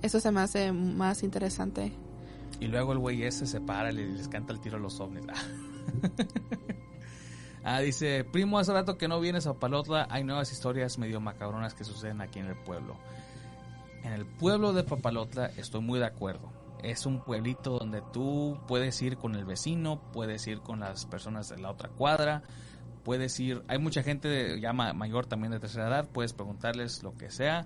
Eso 0.02 0.20
se 0.20 0.32
me 0.32 0.42
hace 0.42 0.72
más 0.72 1.24
interesante. 1.24 1.92
Y 2.60 2.68
luego 2.68 2.94
el 2.94 3.00
güey 3.00 3.24
ese 3.24 3.48
se 3.48 3.62
para 3.62 3.92
y 3.92 3.96
les 3.96 4.28
canta 4.28 4.54
el 4.54 4.60
tiro 4.60 4.78
a 4.78 4.80
los 4.80 5.00
ovnis. 5.00 5.24
ah, 7.64 7.80
dice, 7.80 8.24
primo, 8.24 8.60
hace 8.60 8.74
rato 8.74 8.98
que 8.98 9.08
no 9.08 9.20
vienes 9.20 9.48
a 9.48 9.54
Papalotla, 9.54 10.08
hay 10.10 10.24
nuevas 10.24 10.52
historias 10.52 10.98
medio 10.98 11.20
macabronas 11.20 11.74
que 11.74 11.84
suceden 11.84 12.22
aquí 12.22 12.40
en 12.40 12.48
el 12.48 12.56
pueblo. 12.56 12.96
En 14.04 14.14
el 14.14 14.26
pueblo 14.26 14.74
de 14.74 14.84
Papalotla 14.84 15.48
estoy 15.58 15.82
muy 15.82 16.00
de 16.00 16.06
acuerdo. 16.06 16.52
Es 16.84 17.06
un 17.06 17.22
pueblito 17.22 17.78
donde 17.80 18.02
tú 18.14 18.60
puedes 18.68 19.02
ir 19.02 19.18
con 19.18 19.36
el 19.36 19.46
vecino, 19.46 20.00
puedes 20.14 20.46
ir 20.48 20.62
con 20.62 20.80
las 20.80 21.06
personas 21.06 21.50
de 21.50 21.58
la 21.58 21.72
otra 21.72 21.90
cuadra, 21.90 22.44
puedes 23.04 23.40
ir, 23.40 23.64
hay 23.68 23.80
mucha 23.80 24.04
gente 24.04 24.60
ya 24.62 24.74
ma- 24.74 24.94
mayor 24.94 25.26
también 25.26 25.52
de 25.52 25.60
tercera 25.60 25.88
edad, 25.88 26.10
puedes 26.12 26.34
preguntarles 26.34 27.02
lo 27.04 27.16
que 27.18 27.32
sea 27.32 27.66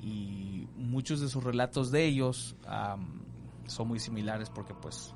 y 0.00 0.66
muchos 0.76 1.20
de 1.20 1.28
sus 1.28 1.44
relatos 1.44 1.90
de 1.92 2.04
ellos 2.06 2.56
son 3.66 3.88
muy 3.88 4.00
similares 4.00 4.50
porque 4.50 4.74
pues 4.74 5.14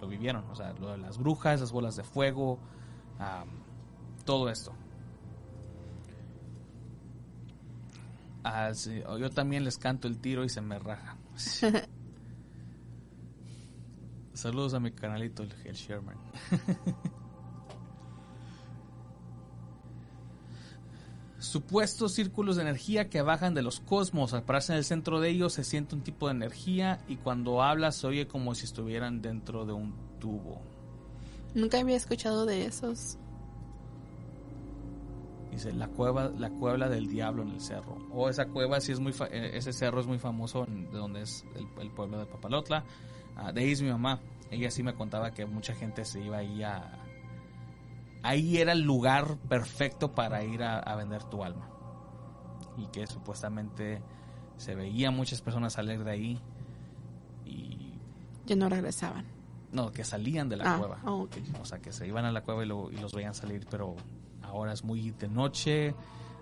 lo 0.00 0.06
vivieron, 0.08 0.44
o 0.50 0.54
sea, 0.54 0.74
lo 0.74 0.90
de 0.90 0.98
las 0.98 1.16
brujas, 1.18 1.60
las 1.60 1.72
bolas 1.72 1.96
de 1.96 2.04
fuego, 2.04 2.58
todo 4.26 4.50
esto. 4.50 4.72
Ah, 8.44 8.70
yo 9.18 9.30
también 9.30 9.64
les 9.64 9.76
canto 9.78 10.06
el 10.06 10.18
tiro 10.18 10.44
y 10.44 10.48
se 10.48 10.60
me 10.60 10.78
raja. 10.78 11.16
Saludos 14.46 14.74
a 14.74 14.78
mi 14.80 14.92
canalito, 14.92 15.42
el, 15.42 15.52
el 15.64 15.74
Sherman. 15.74 16.16
Supuestos 21.38 22.12
círculos 22.12 22.56
de 22.56 22.62
energía 22.62 23.10
que 23.10 23.20
bajan 23.22 23.54
de 23.54 23.62
los 23.62 23.80
cosmos. 23.80 24.32
Al 24.32 24.42
pararse 24.44 24.72
en 24.72 24.78
el 24.78 24.84
centro 24.84 25.20
de 25.20 25.28
ellos 25.28 25.52
se 25.52 25.64
siente 25.64 25.94
un 25.94 26.02
tipo 26.02 26.26
de 26.28 26.32
energía 26.34 27.00
y 27.08 27.16
cuando 27.16 27.62
hablas 27.62 27.96
se 27.96 28.06
oye 28.06 28.26
como 28.26 28.54
si 28.54 28.64
estuvieran 28.64 29.20
dentro 29.20 29.66
de 29.66 29.72
un 29.74 29.94
tubo. 30.18 30.62
Nunca 31.54 31.78
había 31.80 31.96
escuchado 31.96 32.46
de 32.46 32.64
esos. 32.64 33.18
Dice 35.50 35.72
la 35.72 35.88
cueva, 35.88 36.30
la 36.38 36.50
cueva 36.50 36.88
del 36.88 37.08
diablo 37.08 37.42
en 37.42 37.50
el 37.50 37.60
cerro. 37.60 37.98
O 38.12 38.28
esa 38.30 38.46
cueva 38.46 38.80
sí 38.80 38.92
es 38.92 39.00
muy, 39.00 39.12
fa- 39.12 39.26
eh, 39.30 39.56
ese 39.56 39.72
cerro 39.72 40.00
es 40.00 40.06
muy 40.06 40.18
famoso 40.18 40.64
en- 40.66 40.90
de 40.90 40.96
donde 40.98 41.22
es 41.22 41.44
el, 41.54 41.66
el 41.82 41.90
pueblo 41.90 42.18
de 42.18 42.26
Papalotla. 42.26 42.84
Ah, 43.36 43.52
de 43.52 43.60
ahí 43.60 43.72
es 43.72 43.82
mi 43.82 43.90
mamá. 43.90 44.20
Ella 44.50 44.70
sí 44.70 44.82
me 44.82 44.94
contaba 44.94 45.32
que 45.32 45.44
mucha 45.46 45.74
gente 45.74 46.04
se 46.04 46.20
iba 46.20 46.38
ahí 46.38 46.62
a, 46.62 46.92
ahí 48.22 48.58
era 48.58 48.72
el 48.72 48.82
lugar 48.82 49.36
perfecto 49.48 50.14
para 50.14 50.44
ir 50.44 50.62
a, 50.62 50.78
a 50.78 50.94
vender 50.96 51.24
tu 51.24 51.42
alma. 51.44 51.68
Y 52.76 52.86
que 52.88 53.06
supuestamente 53.06 54.02
se 54.56 54.74
veía 54.74 55.10
muchas 55.10 55.40
personas 55.42 55.72
salir 55.74 56.04
de 56.04 56.10
ahí 56.10 56.40
y 57.44 57.94
Ya 58.46 58.56
no 58.56 58.68
regresaban. 58.68 59.24
no, 59.72 59.90
que 59.92 60.04
salían 60.04 60.48
de 60.48 60.56
la 60.56 60.74
Ah, 60.74 60.78
cueva. 60.78 60.98
oh, 61.04 61.22
ok. 61.22 61.36
O 61.60 61.64
sea, 61.64 61.78
que 61.80 61.92
se 61.92 62.06
iban 62.06 62.24
a 62.24 62.32
la 62.32 62.42
cueva 62.42 62.64
y, 62.64 62.66
lo- 62.68 62.90
y 62.90 62.96
los 62.96 63.12
veían 63.12 63.34
salir, 63.34 63.66
pero 63.70 63.96
ahora 64.42 64.72
es 64.72 64.84
muy 64.84 65.10
de 65.10 65.28
noche, 65.28 65.94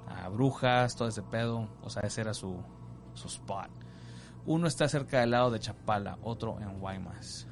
a 0.06 0.28
brujas, 0.28 0.94
todo 0.96 1.08
ese 1.08 1.22
pedo. 1.22 1.68
O 1.82 1.90
sea, 1.90 2.02
ese 2.02 2.20
era 2.20 2.34
su, 2.34 2.56
su 3.14 3.28
spot. 3.28 3.70
Uno 4.46 4.66
está 4.66 4.88
cerca 4.88 5.20
del 5.20 5.30
lado 5.30 5.50
de 5.50 5.58
Chapala, 5.60 6.18
otro 6.22 6.60
en 6.60 6.78
Guaymas. 6.78 7.46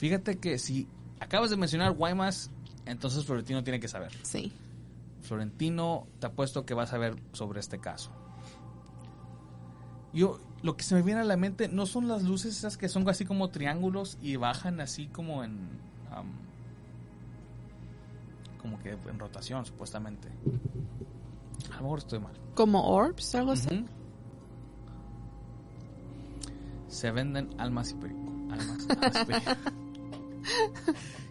Fíjate 0.00 0.38
que 0.38 0.58
si 0.58 0.88
acabas 1.20 1.50
de 1.50 1.58
mencionar 1.58 1.92
Guaymas, 1.92 2.50
entonces 2.86 3.22
Florentino 3.26 3.62
tiene 3.62 3.80
que 3.80 3.86
saber. 3.86 4.10
Sí. 4.22 4.50
Florentino, 5.20 6.06
te 6.18 6.26
apuesto 6.26 6.64
que 6.64 6.72
vas 6.72 6.94
a 6.94 6.96
ver 6.96 7.16
sobre 7.32 7.60
este 7.60 7.80
caso. 7.80 8.10
Yo, 10.14 10.40
lo 10.62 10.74
que 10.78 10.84
se 10.84 10.94
me 10.94 11.02
viene 11.02 11.20
a 11.20 11.24
la 11.24 11.36
mente 11.36 11.68
no 11.68 11.84
son 11.84 12.08
las 12.08 12.22
luces 12.22 12.56
esas 12.56 12.78
que 12.78 12.88
son 12.88 13.06
así 13.10 13.26
como 13.26 13.50
triángulos 13.50 14.16
y 14.22 14.36
bajan 14.36 14.80
así 14.80 15.06
como 15.08 15.44
en. 15.44 15.68
como 18.62 18.78
que 18.78 18.92
en 18.92 19.18
rotación, 19.18 19.66
supuestamente. 19.66 20.28
A 21.72 21.76
lo 21.76 21.82
mejor 21.82 21.98
estoy 21.98 22.20
mal. 22.20 22.32
Como 22.54 22.88
orbs, 22.88 23.34
algo 23.34 23.52
así. 23.52 23.84
Se 26.88 27.10
venden 27.10 27.50
almas 27.58 27.90
y 27.90 27.94
perico. 27.96 28.32
Almas, 28.50 28.88
almas 28.88 29.22
y 29.22 29.24
perico. 29.26 29.50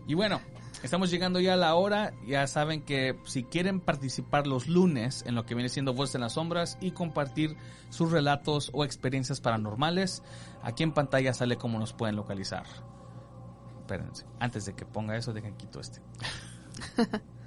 y 0.07 0.13
bueno, 0.13 0.41
estamos 0.83 1.11
llegando 1.11 1.39
ya 1.39 1.53
a 1.53 1.57
la 1.57 1.75
hora. 1.75 2.13
Ya 2.25 2.45
saben 2.47 2.81
que 2.81 3.19
si 3.25 3.43
quieren 3.43 3.79
participar 3.79 4.47
los 4.47 4.67
lunes 4.67 5.23
en 5.25 5.35
lo 5.35 5.45
que 5.45 5.55
viene 5.55 5.69
siendo 5.69 5.93
Voces 5.93 6.15
en 6.15 6.21
las 6.21 6.33
Sombras 6.33 6.77
y 6.81 6.91
compartir 6.91 7.55
sus 7.89 8.11
relatos 8.11 8.71
o 8.73 8.83
experiencias 8.83 9.41
paranormales, 9.41 10.23
aquí 10.61 10.83
en 10.83 10.93
pantalla 10.93 11.33
sale 11.33 11.57
cómo 11.57 11.79
nos 11.79 11.93
pueden 11.93 12.15
localizar. 12.15 12.65
Espérense, 13.81 14.25
antes 14.39 14.65
de 14.65 14.75
que 14.75 14.85
ponga 14.85 15.17
eso, 15.17 15.33
dejen 15.33 15.55
quito 15.55 15.79
este. 15.79 16.01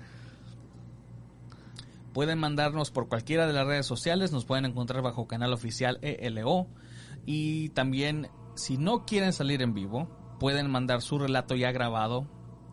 Pueden 2.12 2.38
mandarnos 2.38 2.90
por 2.90 3.08
cualquiera 3.08 3.46
de 3.46 3.54
las 3.54 3.66
redes 3.66 3.86
sociales, 3.86 4.32
nos 4.32 4.44
pueden 4.44 4.66
encontrar 4.66 5.02
bajo 5.02 5.26
canal 5.26 5.52
oficial 5.52 5.98
ELO 6.02 6.66
y 7.24 7.70
también 7.70 8.28
si 8.54 8.76
no 8.76 9.06
quieren 9.06 9.32
salir 9.32 9.62
en 9.62 9.72
vivo, 9.72 10.08
pueden 10.42 10.68
mandar 10.70 11.02
su 11.02 11.18
relato 11.20 11.54
ya 11.54 11.70
grabado 11.70 12.26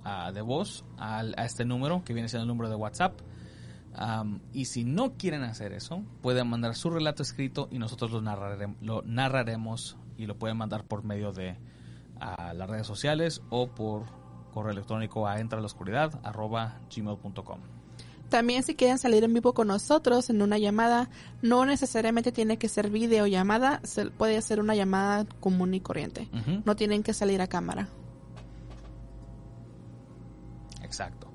ah, 0.03 0.31
de 0.31 0.41
voz 0.41 0.83
al- 0.97 1.35
a 1.37 1.45
este 1.45 1.65
número 1.65 2.03
que 2.03 2.13
viene 2.13 2.27
siendo 2.27 2.43
el 2.43 2.47
número 2.47 2.67
de 2.67 2.75
WhatsApp. 2.75 3.19
Am, 3.93 4.39
y 4.53 4.65
si 4.65 4.83
no 4.85 5.13
quieren 5.17 5.43
hacer 5.43 5.71
eso, 5.73 6.03
pueden 6.23 6.47
mandar 6.47 6.73
su 6.75 6.89
relato 6.89 7.21
escrito 7.21 7.67
y 7.71 7.77
nosotros 7.77 8.11
lo, 8.11 8.21
narrarem- 8.21 8.75
lo 8.81 9.03
narraremos 9.03 9.97
y 10.17 10.25
lo 10.25 10.37
pueden 10.37 10.57
mandar 10.57 10.83
por 10.85 11.03
medio 11.03 11.31
de 11.31 11.57
ah, 12.19 12.53
las 12.55 12.67
redes 12.69 12.87
sociales 12.87 13.41
o 13.49 13.67
por 13.67 14.03
correo 14.51 14.71
electrónico 14.71 15.27
a 15.27 15.39
entra 15.39 15.59
a 15.59 15.61
la 15.61 15.67
oscuridad 15.67 16.19
gmail.com. 16.95 17.59
También 18.29 18.63
si 18.63 18.75
quieren 18.75 18.99
salir 18.99 19.23
en 19.23 19.33
vivo 19.33 19.53
con 19.53 19.67
nosotros 19.67 20.29
en 20.29 20.41
una 20.41 20.57
llamada, 20.57 21.09
no 21.41 21.65
necesariamente 21.65 22.31
tiene 22.31 22.57
que 22.57 22.69
ser 22.69 22.89
videollamada, 22.89 23.81
se 23.83 24.05
puede 24.05 24.41
ser 24.41 24.59
una 24.59 24.75
llamada 24.75 25.25
común 25.39 25.73
y 25.73 25.79
corriente. 25.79 26.29
No 26.63 26.75
tienen 26.75 27.03
que 27.03 27.13
salir 27.13 27.41
a 27.41 27.47
cámara. 27.47 27.89
Exacto. 30.83 31.27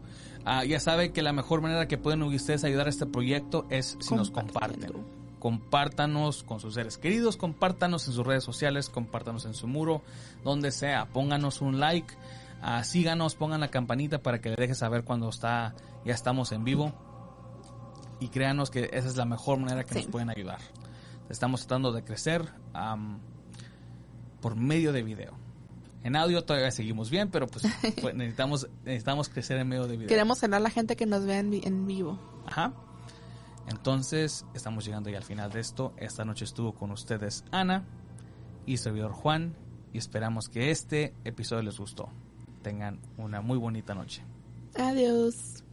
Ah, 0.44 0.64
ya 0.64 0.78
saben 0.78 1.12
que 1.12 1.22
la 1.22 1.32
mejor 1.32 1.62
manera 1.62 1.88
que 1.88 1.98
pueden 1.98 2.22
ustedes 2.22 2.64
ayudar 2.64 2.86
a 2.86 2.90
este 2.90 3.06
proyecto 3.06 3.66
es 3.70 3.96
si 4.00 4.14
nos 4.14 4.30
comparten. 4.30 4.92
Compártanos 5.38 6.42
con 6.42 6.60
sus 6.60 6.74
seres 6.74 6.96
queridos, 6.96 7.36
compártanos 7.36 8.06
en 8.08 8.14
sus 8.14 8.26
redes 8.26 8.44
sociales, 8.44 8.88
compártanos 8.88 9.46
en 9.46 9.54
su 9.54 9.66
muro, 9.66 10.02
donde 10.42 10.70
sea. 10.70 11.06
Pónganos 11.06 11.60
un 11.60 11.80
like, 11.80 12.14
ah, 12.62 12.82
síganos, 12.84 13.34
pongan 13.34 13.60
la 13.60 13.68
campanita 13.68 14.22
para 14.22 14.40
que 14.40 14.50
le 14.50 14.56
deje 14.56 14.74
saber 14.74 15.04
cuando 15.04 15.28
está, 15.28 15.74
ya 16.04 16.14
estamos 16.14 16.52
en 16.52 16.64
vivo. 16.64 16.92
Y 18.20 18.28
créanos 18.28 18.70
que 18.70 18.90
esa 18.92 19.08
es 19.08 19.16
la 19.16 19.24
mejor 19.24 19.58
manera 19.58 19.84
que 19.84 19.94
Sí. 19.94 20.00
nos 20.02 20.06
pueden 20.08 20.30
ayudar. 20.30 20.58
Estamos 21.28 21.60
tratando 21.62 21.92
de 21.92 22.04
crecer 22.04 22.52
por 24.40 24.56
medio 24.56 24.92
de 24.92 25.02
video. 25.02 25.32
En 26.02 26.16
audio 26.16 26.44
todavía 26.44 26.70
seguimos 26.70 27.10
bien, 27.10 27.30
pero 27.30 27.46
pues, 27.46 27.64
pues, 28.02 28.14
necesitamos, 28.14 28.68
necesitamos 28.84 29.28
crecer 29.30 29.56
en 29.58 29.68
medio 29.68 29.86
de 29.86 29.96
video. 29.96 30.08
Queremos 30.08 30.40
ganar 30.40 30.58
a 30.58 30.62
la 30.62 30.70
gente 30.70 30.96
que 30.96 31.06
nos 31.06 31.24
vea 31.24 31.38
en, 31.38 31.54
en 31.54 31.86
vivo. 31.86 32.18
Ajá. 32.46 32.72
Entonces, 33.68 34.44
estamos 34.52 34.84
llegando 34.84 35.08
ya 35.08 35.16
al 35.16 35.24
final 35.24 35.50
de 35.50 35.60
esto. 35.60 35.94
Esta 35.96 36.24
noche 36.26 36.44
estuvo 36.44 36.74
con 36.74 36.90
ustedes 36.90 37.44
Ana 37.50 37.84
y 38.66 38.76
servidor 38.76 39.12
Juan. 39.12 39.56
Y 39.94 39.98
esperamos 39.98 40.48
que 40.48 40.70
este 40.70 41.14
episodio 41.24 41.62
les 41.62 41.78
gustó. 41.78 42.10
Tengan 42.64 42.98
una 43.18 43.42
muy 43.42 43.58
bonita 43.58 43.94
noche. 43.94 44.22
Adiós. 44.74 45.63